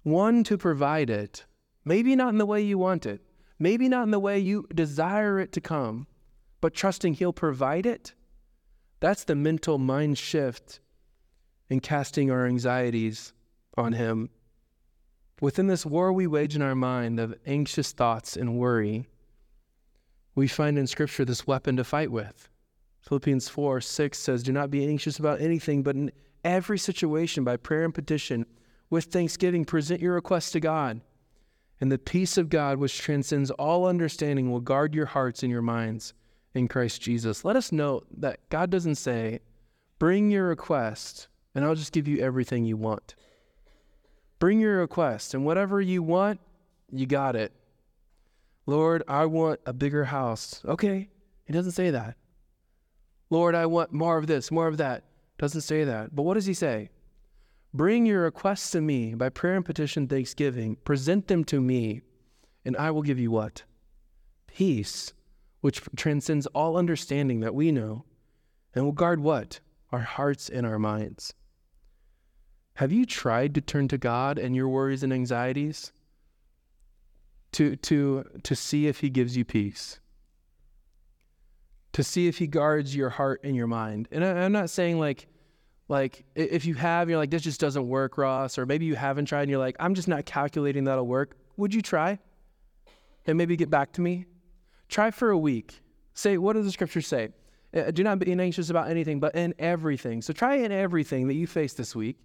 one 0.03 0.45
to 0.45 0.59
provide 0.59 1.11
it, 1.11 1.45
maybe 1.85 2.17
not 2.17 2.31
in 2.31 2.39
the 2.39 2.47
way 2.47 2.63
you 2.63 2.79
want 2.79 3.07
it, 3.07 3.21
maybe 3.59 3.89
not 3.89 4.05
in 4.05 4.11
the 4.11 4.21
way 4.21 4.39
you 4.39 4.67
desire 4.75 5.39
it 5.39 5.53
to 5.53 5.61
come, 5.61 6.07
but 6.61 6.75
trusting 6.75 7.15
he'll 7.15 7.33
provide 7.33 7.87
it. 7.87 8.15
That's 9.01 9.25
the 9.25 9.35
mental 9.35 9.79
mind 9.79 10.19
shift 10.19 10.81
and 11.71 11.83
casting 11.83 12.31
our 12.31 12.47
anxieties 12.47 13.33
on 13.77 13.93
Him. 13.93 14.31
Within 15.41 15.67
this 15.67 15.85
war 15.85 16.13
we 16.13 16.27
wage 16.27 16.57
in 16.57 16.63
our 16.63 16.75
mind 16.75 17.19
of 17.19 17.35
anxious 17.47 17.93
thoughts 17.93 18.37
and 18.37 18.59
worry, 18.59 19.09
we 20.35 20.49
find 20.49 20.79
in 20.79 20.87
Scripture 20.87 21.25
this 21.25 21.47
weapon 21.47 21.77
to 21.77 21.85
fight 21.85 22.11
with. 22.11 22.49
Philippians 23.01 23.49
4 23.49 23.81
6 23.81 24.19
says, 24.19 24.43
Do 24.43 24.53
not 24.53 24.71
be 24.71 24.87
anxious 24.87 25.19
about 25.19 25.41
anything, 25.41 25.83
but 25.83 25.97
in 25.97 26.11
every 26.43 26.79
situation, 26.79 27.45
by 27.45 27.57
prayer 27.57 27.85
and 27.85 27.95
petition, 27.95 28.47
with 28.91 29.07
thanksgiving, 29.07 29.65
present 29.65 30.01
your 30.01 30.15
requests 30.15 30.51
to 30.53 30.61
God. 30.61 31.01
And 31.81 31.91
the 31.91 31.99
peace 31.99 32.39
of 32.39 32.49
God, 32.49 32.79
which 32.79 32.99
transcends 32.99 33.51
all 33.51 33.87
understanding, 33.87 34.51
will 34.51 34.61
guard 34.61 34.95
your 34.95 35.07
hearts 35.07 35.43
and 35.43 35.51
your 35.51 35.63
minds 35.63 36.15
in 36.55 36.69
Christ 36.69 37.03
Jesus. 37.03 37.45
Let 37.45 37.57
us 37.57 37.73
note 37.73 38.07
that 38.17 38.49
God 38.49 38.71
doesn't 38.71 38.95
say, 38.95 39.41
Bring 39.99 40.31
your 40.31 40.47
request 40.47 41.29
and 41.55 41.65
I'll 41.65 41.75
just 41.75 41.93
give 41.93 42.09
you 42.09 42.19
everything 42.19 42.65
you 42.65 42.77
want. 42.77 43.15
Bring 44.39 44.61
your 44.61 44.79
request, 44.79 45.35
and 45.35 45.45
whatever 45.45 45.81
you 45.81 46.03
want, 46.03 46.41
you 46.91 47.07
got 47.07 47.37
it. 47.37 47.53
Lord, 48.67 49.03
I 49.09 49.27
want 49.27 49.61
a 49.67 49.73
bigger 49.73 50.05
house. 50.05 50.63
Okay, 50.65 51.09
he 51.45 51.53
doesn't 51.53 51.73
say 51.73 51.91
that. 51.91 52.17
Lord, 53.31 53.55
I 53.55 53.67
want 53.67 53.93
more 53.93 54.19
of 54.19 54.27
this, 54.27 54.51
more 54.51 54.69
of 54.69 54.79
that. 54.79 55.05
Doesn't 55.39 55.63
say 55.63 55.85
that. 55.85 56.15
But 56.15 56.23
what 56.23 56.35
does 56.35 56.47
he 56.47 56.55
say? 56.55 56.91
Bring 57.73 58.07
your 58.07 58.23
requests 58.23 58.71
to 58.71 58.81
me 58.81 59.15
by 59.15 59.29
prayer 59.29 59.57
and 59.57 59.65
petition, 59.65 60.07
thanksgiving. 60.07 60.77
Present 60.85 61.27
them 61.27 61.45
to 61.45 61.61
me, 61.61 62.03
and 62.65 62.77
I 62.77 62.91
will 62.91 63.03
give 63.03 63.19
you 63.19 63.31
what? 63.31 63.65
Peace, 64.47 65.13
which 65.61 65.83
transcends 65.97 66.47
all 66.49 66.77
understanding 66.77 67.41
that 67.41 67.55
we 67.55 67.73
know, 67.73 68.05
and 68.75 68.85
will 68.85 68.93
guard 68.93 69.21
what? 69.21 69.61
Our 69.91 70.01
hearts 70.01 70.49
and 70.49 70.65
our 70.65 70.79
minds. 70.79 71.35
Have 72.75 72.93
you 72.93 73.07
tried 73.07 73.55
to 73.55 73.61
turn 73.61 73.87
to 73.89 73.99
God 73.99 74.39
and 74.39 74.57
your 74.57 74.69
worries 74.69 75.05
and 75.05 75.13
anxieties 75.13 75.93
to, 77.53 77.77
to, 77.77 78.25
to 78.43 78.57
see 78.57 78.89
if 78.89 78.99
He 78.99 79.11
gives 79.11 79.37
you 79.37 79.45
peace? 79.45 80.01
To 81.93 82.03
see 82.03 82.27
if 82.27 82.39
He 82.39 82.49
guards 82.49 82.97
your 82.97 83.11
heart 83.11 83.43
and 83.45 83.55
your 83.55 83.69
mind? 83.69 84.09
And 84.11 84.25
I, 84.25 84.45
I'm 84.45 84.51
not 84.51 84.71
saying 84.71 84.99
like, 84.99 85.29
like 85.89 86.25
if 86.35 86.67
you 86.67 86.75
have, 86.75 87.09
you're 87.09 87.19
like, 87.19 87.31
this 87.31 87.43
just 87.43 87.61
doesn't 87.61 87.87
work, 87.87 88.19
Ross, 88.19 88.59
or 88.59 88.67
maybe 88.67 88.87
you 88.87 88.97
haven't 88.97 89.27
tried 89.27 89.43
and 89.43 89.51
you're 89.51 89.61
like, 89.61 89.77
I'm 89.79 89.95
just 89.95 90.09
not 90.09 90.27
calculating 90.27 90.85
that'll 90.85 91.07
work. 91.07 91.37
Would 91.57 91.73
you 91.73 91.83
try? 91.83 92.19
And 93.27 93.39
maybe 93.39 93.57
get 93.57 93.71
back 93.71 93.93
to 93.93 94.01
me? 94.01 94.27
Try 94.89 95.13
for 95.13 95.31
a 95.31 95.39
week. 95.39 95.81
Say, 96.15 96.39
what 96.39 96.55
does 96.55 96.65
the 96.65 96.73
scripture 96.73 97.03
say? 97.03 97.29
Uh, 97.73 97.93
do 97.93 98.03
not 98.03 98.19
be 98.19 98.33
anxious 98.33 98.71
about 98.71 98.89
anything, 98.89 99.21
but 99.21 99.35
in 99.37 99.55
everything. 99.61 100.23
So 100.23 100.33
try 100.33 100.57
in 100.57 100.73
everything 100.73 101.29
that 101.29 101.35
you 101.35 101.47
face 101.47 101.75
this 101.75 101.95
week 101.95 102.19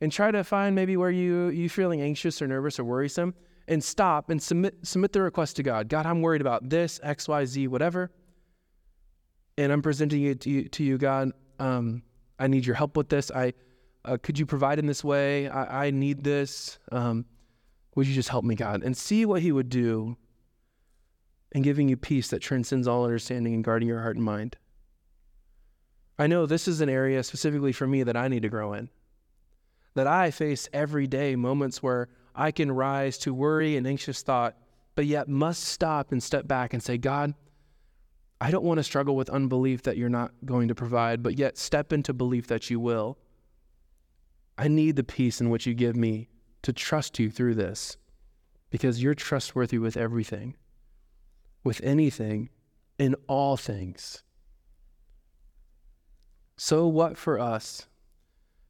and 0.00 0.12
try 0.12 0.30
to 0.30 0.44
find 0.44 0.74
maybe 0.74 0.96
where 0.96 1.10
you 1.10 1.48
you 1.48 1.68
feeling 1.68 2.00
anxious 2.00 2.40
or 2.40 2.46
nervous 2.46 2.78
or 2.78 2.84
worrisome 2.84 3.34
and 3.66 3.82
stop 3.82 4.30
and 4.30 4.42
submit 4.42 4.74
submit 4.82 5.12
the 5.12 5.22
request 5.22 5.56
to 5.56 5.62
God. 5.62 5.88
God, 5.88 6.06
I'm 6.06 6.22
worried 6.22 6.40
about 6.40 6.68
this, 6.68 7.00
X, 7.02 7.28
Y, 7.28 7.44
Z, 7.44 7.68
whatever. 7.68 8.10
And 9.56 9.72
I'm 9.72 9.82
presenting 9.82 10.22
it 10.22 10.40
to 10.42 10.50
you, 10.50 10.68
to 10.68 10.84
you 10.84 10.98
God. 10.98 11.32
Um, 11.58 12.02
I 12.38 12.46
need 12.46 12.64
your 12.64 12.76
help 12.76 12.96
with 12.96 13.08
this. 13.08 13.30
I 13.30 13.54
uh, 14.04 14.16
could 14.22 14.38
you 14.38 14.46
provide 14.46 14.78
in 14.78 14.86
this 14.86 15.02
way? 15.02 15.48
I, 15.48 15.86
I 15.86 15.90
need 15.90 16.22
this. 16.22 16.78
Um, 16.92 17.26
would 17.94 18.06
you 18.06 18.14
just 18.14 18.28
help 18.28 18.44
me, 18.44 18.54
God? 18.54 18.82
And 18.84 18.96
see 18.96 19.26
what 19.26 19.42
He 19.42 19.50
would 19.50 19.68
do 19.68 20.16
in 21.52 21.62
giving 21.62 21.88
you 21.88 21.96
peace 21.96 22.28
that 22.28 22.40
transcends 22.40 22.86
all 22.86 23.04
understanding 23.04 23.54
and 23.54 23.64
guarding 23.64 23.88
your 23.88 24.00
heart 24.00 24.16
and 24.16 24.24
mind. 24.24 24.56
I 26.18 26.26
know 26.26 26.46
this 26.46 26.68
is 26.68 26.80
an 26.80 26.88
area 26.88 27.22
specifically 27.22 27.72
for 27.72 27.86
me 27.86 28.02
that 28.02 28.16
I 28.16 28.28
need 28.28 28.42
to 28.42 28.48
grow 28.48 28.72
in 28.72 28.90
that 29.98 30.06
I 30.06 30.30
face 30.30 30.68
every 30.72 31.08
day 31.08 31.34
moments 31.34 31.82
where 31.82 32.06
I 32.32 32.52
can 32.52 32.70
rise 32.70 33.18
to 33.18 33.34
worry 33.34 33.76
and 33.76 33.84
anxious 33.84 34.22
thought, 34.22 34.56
but 34.94 35.06
yet 35.06 35.28
must 35.28 35.64
stop 35.64 36.12
and 36.12 36.22
step 36.22 36.46
back 36.46 36.72
and 36.72 36.80
say, 36.80 36.98
God, 36.98 37.34
I 38.40 38.52
don't 38.52 38.64
want 38.64 38.78
to 38.78 38.84
struggle 38.84 39.16
with 39.16 39.28
unbelief 39.28 39.82
that 39.82 39.96
you're 39.96 40.08
not 40.08 40.30
going 40.44 40.68
to 40.68 40.74
provide, 40.76 41.20
but 41.20 41.36
yet 41.36 41.58
step 41.58 41.92
into 41.92 42.12
belief 42.12 42.46
that 42.46 42.70
you 42.70 42.78
will. 42.78 43.18
I 44.56 44.68
need 44.68 44.94
the 44.94 45.02
peace 45.02 45.40
in 45.40 45.50
which 45.50 45.66
you 45.66 45.74
give 45.74 45.96
me 45.96 46.28
to 46.62 46.72
trust 46.72 47.18
you 47.18 47.28
through 47.28 47.56
this 47.56 47.96
because 48.70 49.02
you're 49.02 49.16
trustworthy 49.16 49.80
with 49.80 49.96
everything, 49.96 50.54
with 51.64 51.80
anything, 51.82 52.50
in 53.00 53.16
all 53.26 53.56
things. 53.56 54.22
So, 56.56 56.86
what 56.86 57.16
for 57.16 57.40
us? 57.40 57.88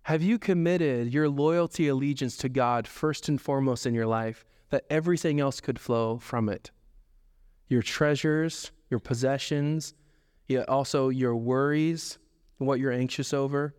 Have 0.08 0.22
you 0.22 0.38
committed 0.38 1.12
your 1.12 1.28
loyalty 1.28 1.86
allegiance 1.86 2.38
to 2.38 2.48
God 2.48 2.88
first 2.88 3.28
and 3.28 3.38
foremost 3.38 3.84
in 3.84 3.92
your 3.92 4.06
life 4.06 4.42
that 4.70 4.86
everything 4.88 5.38
else 5.38 5.60
could 5.60 5.78
flow 5.78 6.16
from 6.16 6.48
it? 6.48 6.70
Your 7.68 7.82
treasures, 7.82 8.72
your 8.88 9.00
possessions, 9.00 9.92
yet 10.46 10.66
also 10.66 11.10
your 11.10 11.36
worries, 11.36 12.18
what 12.56 12.80
you're 12.80 12.90
anxious 12.90 13.34
over. 13.34 13.74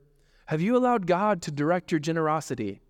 Have 0.45 0.61
you 0.61 0.77
allowed 0.77 1.07
God 1.07 1.41
to 1.41 1.51
direct 1.51 1.91
your 1.91 1.97
generosity? 1.97 2.83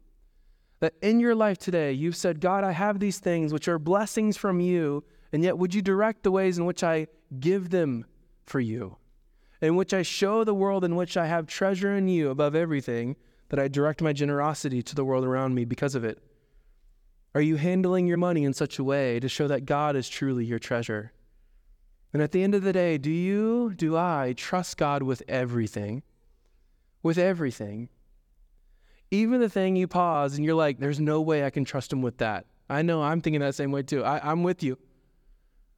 That 0.81 0.95
in 1.01 1.21
your 1.21 1.33
life 1.33 1.59
today, 1.59 1.93
you've 1.93 2.17
said, 2.17 2.41
God, 2.41 2.65
I 2.65 2.73
have 2.73 2.99
these 2.99 3.19
things 3.19 3.53
which 3.53 3.69
are 3.69 3.79
blessings 3.79 4.35
from 4.35 4.59
you, 4.59 5.05
and 5.31 5.45
yet 5.45 5.57
would 5.57 5.73
you 5.73 5.81
direct 5.81 6.23
the 6.23 6.31
ways 6.31 6.57
in 6.57 6.65
which 6.65 6.83
I 6.83 7.07
give 7.39 7.69
them 7.69 8.05
for 8.43 8.59
you? 8.59 8.97
In 9.61 9.77
which 9.77 9.93
I 9.93 10.01
show 10.01 10.43
the 10.43 10.53
world 10.53 10.83
in 10.83 10.97
which 10.97 11.15
I 11.15 11.27
have 11.27 11.47
treasure 11.47 11.95
in 11.95 12.09
you 12.09 12.31
above 12.31 12.53
everything, 12.53 13.15
that 13.49 13.59
I 13.59 13.67
direct 13.67 14.01
my 14.01 14.13
generosity 14.13 14.81
to 14.83 14.95
the 14.95 15.05
world 15.05 15.25
around 15.25 15.55
me 15.55 15.65
because 15.65 15.95
of 15.95 16.03
it? 16.03 16.19
Are 17.35 17.41
you 17.41 17.57
handling 17.57 18.07
your 18.07 18.17
money 18.17 18.43
in 18.43 18.53
such 18.53 18.79
a 18.79 18.83
way 18.83 19.19
to 19.19 19.29
show 19.29 19.47
that 19.47 19.65
God 19.65 19.95
is 19.95 20.09
truly 20.09 20.45
your 20.45 20.59
treasure? 20.59 21.11
And 22.11 22.23
at 22.23 22.31
the 22.31 22.41
end 22.41 22.55
of 22.55 22.63
the 22.63 22.73
day, 22.73 22.97
do 22.97 23.11
you, 23.11 23.73
do 23.75 23.95
I 23.95 24.33
trust 24.35 24.77
God 24.77 25.03
with 25.03 25.21
everything? 25.27 26.01
With 27.03 27.19
everything. 27.19 27.89
Even 29.11 29.39
the 29.39 29.49
thing 29.49 29.75
you 29.75 29.87
pause 29.87 30.35
and 30.35 30.45
you're 30.45 30.55
like, 30.55 30.79
there's 30.79 30.99
no 30.99 31.21
way 31.21 31.45
I 31.45 31.49
can 31.49 31.65
trust 31.65 31.93
him 31.93 32.01
with 32.01 32.17
that. 32.17 32.45
I 32.69 32.81
know 32.81 33.01
I'm 33.01 33.21
thinking 33.21 33.41
that 33.41 33.55
same 33.55 33.71
way 33.71 33.83
too. 33.83 34.03
I, 34.03 34.31
I'm 34.31 34.43
with 34.43 34.63
you. 34.63 34.77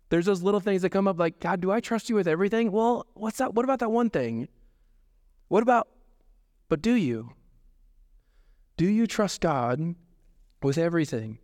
There's 0.09 0.25
those 0.25 0.41
little 0.41 0.59
things 0.59 0.81
that 0.81 0.89
come 0.89 1.07
up 1.07 1.19
like, 1.19 1.39
God, 1.39 1.61
do 1.61 1.71
I 1.71 1.79
trust 1.79 2.09
you 2.09 2.15
with 2.15 2.27
everything? 2.27 2.71
Well, 2.71 3.05
what's 3.13 3.37
that? 3.37 3.53
What 3.53 3.63
about 3.63 3.79
that 3.79 3.91
one 3.91 4.09
thing? 4.09 4.49
What 5.47 5.63
about, 5.63 5.87
but 6.67 6.81
do 6.81 6.93
you? 6.93 7.33
Do 8.77 8.87
you 8.87 9.07
trust 9.07 9.41
God 9.41 9.95
with 10.63 10.77
everything? 10.77 11.39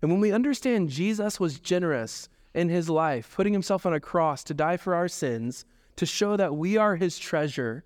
And 0.00 0.10
when 0.10 0.20
we 0.20 0.32
understand 0.32 0.88
Jesus 0.88 1.38
was 1.38 1.60
generous 1.60 2.28
in 2.54 2.68
his 2.68 2.90
life, 2.90 3.34
putting 3.34 3.52
himself 3.52 3.86
on 3.86 3.94
a 3.94 4.00
cross 4.00 4.42
to 4.44 4.54
die 4.54 4.76
for 4.76 4.94
our 4.94 5.08
sins, 5.08 5.64
to 5.96 6.06
show 6.06 6.36
that 6.36 6.56
we 6.56 6.76
are 6.76 6.96
his 6.96 7.18
treasure, 7.18 7.84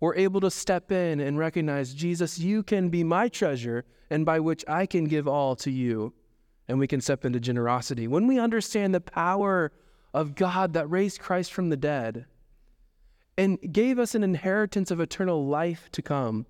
we're 0.00 0.14
able 0.14 0.40
to 0.40 0.50
step 0.50 0.92
in 0.92 1.18
and 1.18 1.38
recognize, 1.38 1.94
Jesus, 1.94 2.38
you 2.38 2.62
can 2.62 2.88
be 2.88 3.02
my 3.02 3.28
treasure, 3.28 3.84
and 4.10 4.24
by 4.24 4.38
which 4.38 4.64
I 4.68 4.86
can 4.86 5.04
give 5.04 5.26
all 5.26 5.56
to 5.56 5.70
you. 5.70 6.14
And 6.68 6.78
we 6.78 6.86
can 6.86 7.00
step 7.00 7.24
into 7.24 7.40
generosity. 7.40 8.06
When 8.06 8.26
we 8.26 8.38
understand 8.38 8.94
the 8.94 9.00
power 9.00 9.72
of 10.14 10.34
God 10.34 10.74
that 10.74 10.90
raised 10.90 11.18
Christ 11.18 11.52
from 11.52 11.70
the 11.70 11.76
dead 11.76 12.26
and 13.36 13.58
gave 13.72 13.98
us 13.98 14.14
an 14.14 14.22
inheritance 14.22 14.90
of 14.90 15.00
eternal 15.00 15.46
life 15.46 15.88
to 15.92 16.02
come, 16.02 16.46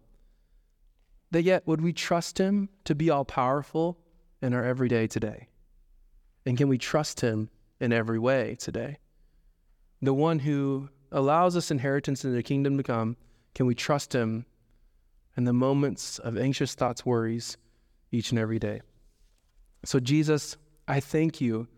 that 1.31 1.43
yet 1.43 1.67
would 1.67 1.81
we 1.81 1.93
trust 1.93 2.39
Him 2.39 2.69
to 2.85 2.95
be 2.95 3.11
all 3.11 3.25
powerful 3.25 3.99
in 4.41 4.55
our 4.55 4.65
everyday 4.65 5.07
today? 5.07 5.49
And 6.47 6.57
can 6.57 6.69
we 6.69 6.79
trust 6.79 7.21
Him 7.21 7.51
in 7.81 7.93
every 7.93 8.19
way 8.19 8.57
today? 8.59 8.99
The 10.01 10.15
one 10.15 10.39
who 10.39 10.89
allows 11.13 11.57
us 11.57 11.71
inheritance 11.71 12.25
in 12.25 12.35
the 12.35 12.43
kingdom 12.43 12.77
to 12.77 12.83
come, 12.83 13.17
can 13.55 13.67
we 13.67 13.75
trust 13.75 14.15
Him 14.15 14.47
in 15.37 15.45
the 15.45 15.53
moments 15.53 16.19
of 16.19 16.39
anxious 16.39 16.75
thoughts, 16.75 17.05
worries, 17.05 17.57
each 18.11 18.31
and 18.31 18.39
every 18.39 18.59
day? 18.59 18.81
So, 19.85 20.01
Jesus, 20.01 20.57
I 20.87 21.01
thank 21.01 21.41
you. 21.41 21.69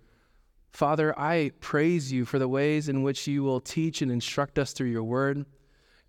Father, 0.72 1.18
I 1.18 1.50
praise 1.60 2.12
you 2.12 2.24
for 2.24 2.38
the 2.38 2.48
ways 2.48 2.88
in 2.88 3.02
which 3.02 3.26
you 3.26 3.42
will 3.42 3.60
teach 3.60 4.02
and 4.02 4.10
instruct 4.10 4.58
us 4.58 4.72
through 4.72 4.90
your 4.90 5.02
word. 5.02 5.44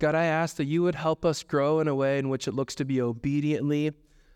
God, 0.01 0.15
I 0.15 0.25
ask 0.25 0.55
that 0.55 0.65
you 0.65 0.81
would 0.81 0.95
help 0.95 1.23
us 1.23 1.43
grow 1.43 1.79
in 1.79 1.87
a 1.87 1.93
way 1.93 2.17
in 2.17 2.29
which 2.29 2.47
it 2.47 2.55
looks 2.55 2.73
to 2.73 2.85
be 2.85 2.99
obediently 2.99 3.91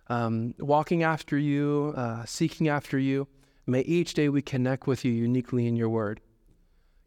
um, 0.09 0.53
walking 0.59 1.01
after 1.01 1.39
you, 1.39 1.91
uh, 1.97 2.23
seeking 2.25 2.67
after 2.67 2.99
you. 2.99 3.27
May 3.65 3.81
each 3.81 4.13
day 4.13 4.29
we 4.29 4.43
connect 4.43 4.85
with 4.85 5.03
you 5.03 5.11
uniquely 5.11 5.65
in 5.65 5.75
your 5.75 5.89
word. 5.89 6.21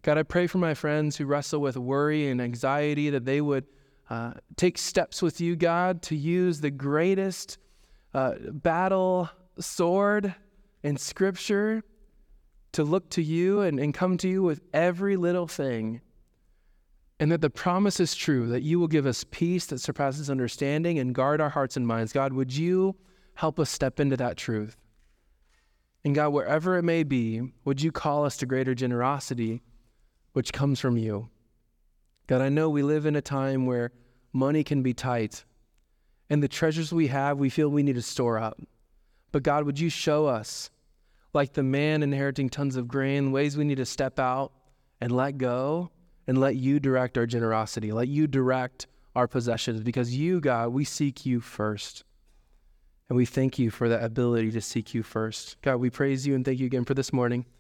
God, 0.02 0.18
I 0.18 0.24
pray 0.24 0.48
for 0.48 0.58
my 0.58 0.74
friends 0.74 1.16
who 1.16 1.24
wrestle 1.24 1.60
with 1.60 1.76
worry 1.76 2.28
and 2.28 2.42
anxiety 2.42 3.10
that 3.10 3.24
they 3.24 3.40
would 3.40 3.64
uh, 4.10 4.32
take 4.56 4.76
steps 4.76 5.22
with 5.22 5.40
you, 5.40 5.54
God, 5.54 6.02
to 6.02 6.16
use 6.16 6.60
the 6.60 6.72
greatest 6.72 7.58
uh, 8.12 8.34
battle 8.40 9.30
sword 9.60 10.34
in 10.82 10.96
Scripture 10.96 11.84
to 12.72 12.82
look 12.82 13.08
to 13.10 13.22
you 13.22 13.60
and, 13.60 13.78
and 13.78 13.94
come 13.94 14.16
to 14.16 14.28
you 14.28 14.42
with 14.42 14.62
every 14.72 15.14
little 15.14 15.46
thing 15.46 16.00
and 17.20 17.32
that 17.32 17.40
the 17.40 17.50
promise 17.50 17.98
is 17.98 18.14
true 18.14 18.46
that 18.48 18.62
you 18.62 18.78
will 18.78 18.88
give 18.88 19.06
us 19.06 19.24
peace 19.30 19.66
that 19.66 19.80
surpasses 19.80 20.30
understanding 20.30 20.98
and 20.98 21.14
guard 21.14 21.40
our 21.40 21.48
hearts 21.48 21.76
and 21.76 21.86
minds. 21.86 22.12
God, 22.12 22.32
would 22.32 22.54
you 22.54 22.96
help 23.34 23.58
us 23.58 23.70
step 23.70 23.98
into 23.98 24.16
that 24.16 24.36
truth? 24.36 24.76
And 26.04 26.14
God, 26.14 26.28
wherever 26.28 26.78
it 26.78 26.84
may 26.84 27.02
be, 27.02 27.42
would 27.64 27.82
you 27.82 27.90
call 27.90 28.24
us 28.24 28.36
to 28.38 28.46
greater 28.46 28.74
generosity, 28.74 29.62
which 30.32 30.52
comes 30.52 30.78
from 30.78 30.96
you? 30.96 31.28
God, 32.28 32.40
I 32.40 32.50
know 32.50 32.70
we 32.70 32.82
live 32.82 33.04
in 33.04 33.16
a 33.16 33.20
time 33.20 33.66
where 33.66 33.90
money 34.32 34.62
can 34.62 34.82
be 34.82 34.94
tight, 34.94 35.44
and 36.30 36.42
the 36.42 36.48
treasures 36.48 36.92
we 36.92 37.08
have, 37.08 37.38
we 37.38 37.50
feel 37.50 37.68
we 37.68 37.82
need 37.82 37.96
to 37.96 38.02
store 38.02 38.38
up. 38.38 38.60
But 39.32 39.42
God, 39.42 39.64
would 39.64 39.80
you 39.80 39.88
show 39.88 40.26
us, 40.26 40.70
like 41.34 41.54
the 41.54 41.62
man 41.62 42.02
inheriting 42.02 42.48
tons 42.48 42.76
of 42.76 42.86
grain, 42.86 43.32
ways 43.32 43.56
we 43.56 43.64
need 43.64 43.78
to 43.78 43.86
step 43.86 44.18
out 44.18 44.52
and 45.00 45.10
let 45.10 45.38
go 45.38 45.90
and 46.28 46.38
let 46.38 46.54
you 46.54 46.78
direct 46.78 47.18
our 47.18 47.26
generosity. 47.26 47.90
Let 47.90 48.06
you 48.06 48.26
direct 48.28 48.86
our 49.16 49.26
possessions 49.26 49.80
because 49.80 50.14
you, 50.14 50.40
God, 50.40 50.68
we 50.68 50.84
seek 50.84 51.24
you 51.26 51.40
first. 51.40 52.04
And 53.08 53.16
we 53.16 53.24
thank 53.24 53.58
you 53.58 53.70
for 53.70 53.88
that 53.88 54.04
ability 54.04 54.52
to 54.52 54.60
seek 54.60 54.92
you 54.92 55.02
first. 55.02 55.56
God, 55.62 55.76
we 55.76 55.88
praise 55.88 56.26
you 56.26 56.34
and 56.34 56.44
thank 56.44 56.60
you 56.60 56.66
again 56.66 56.84
for 56.84 56.92
this 56.92 57.14
morning. 57.14 57.46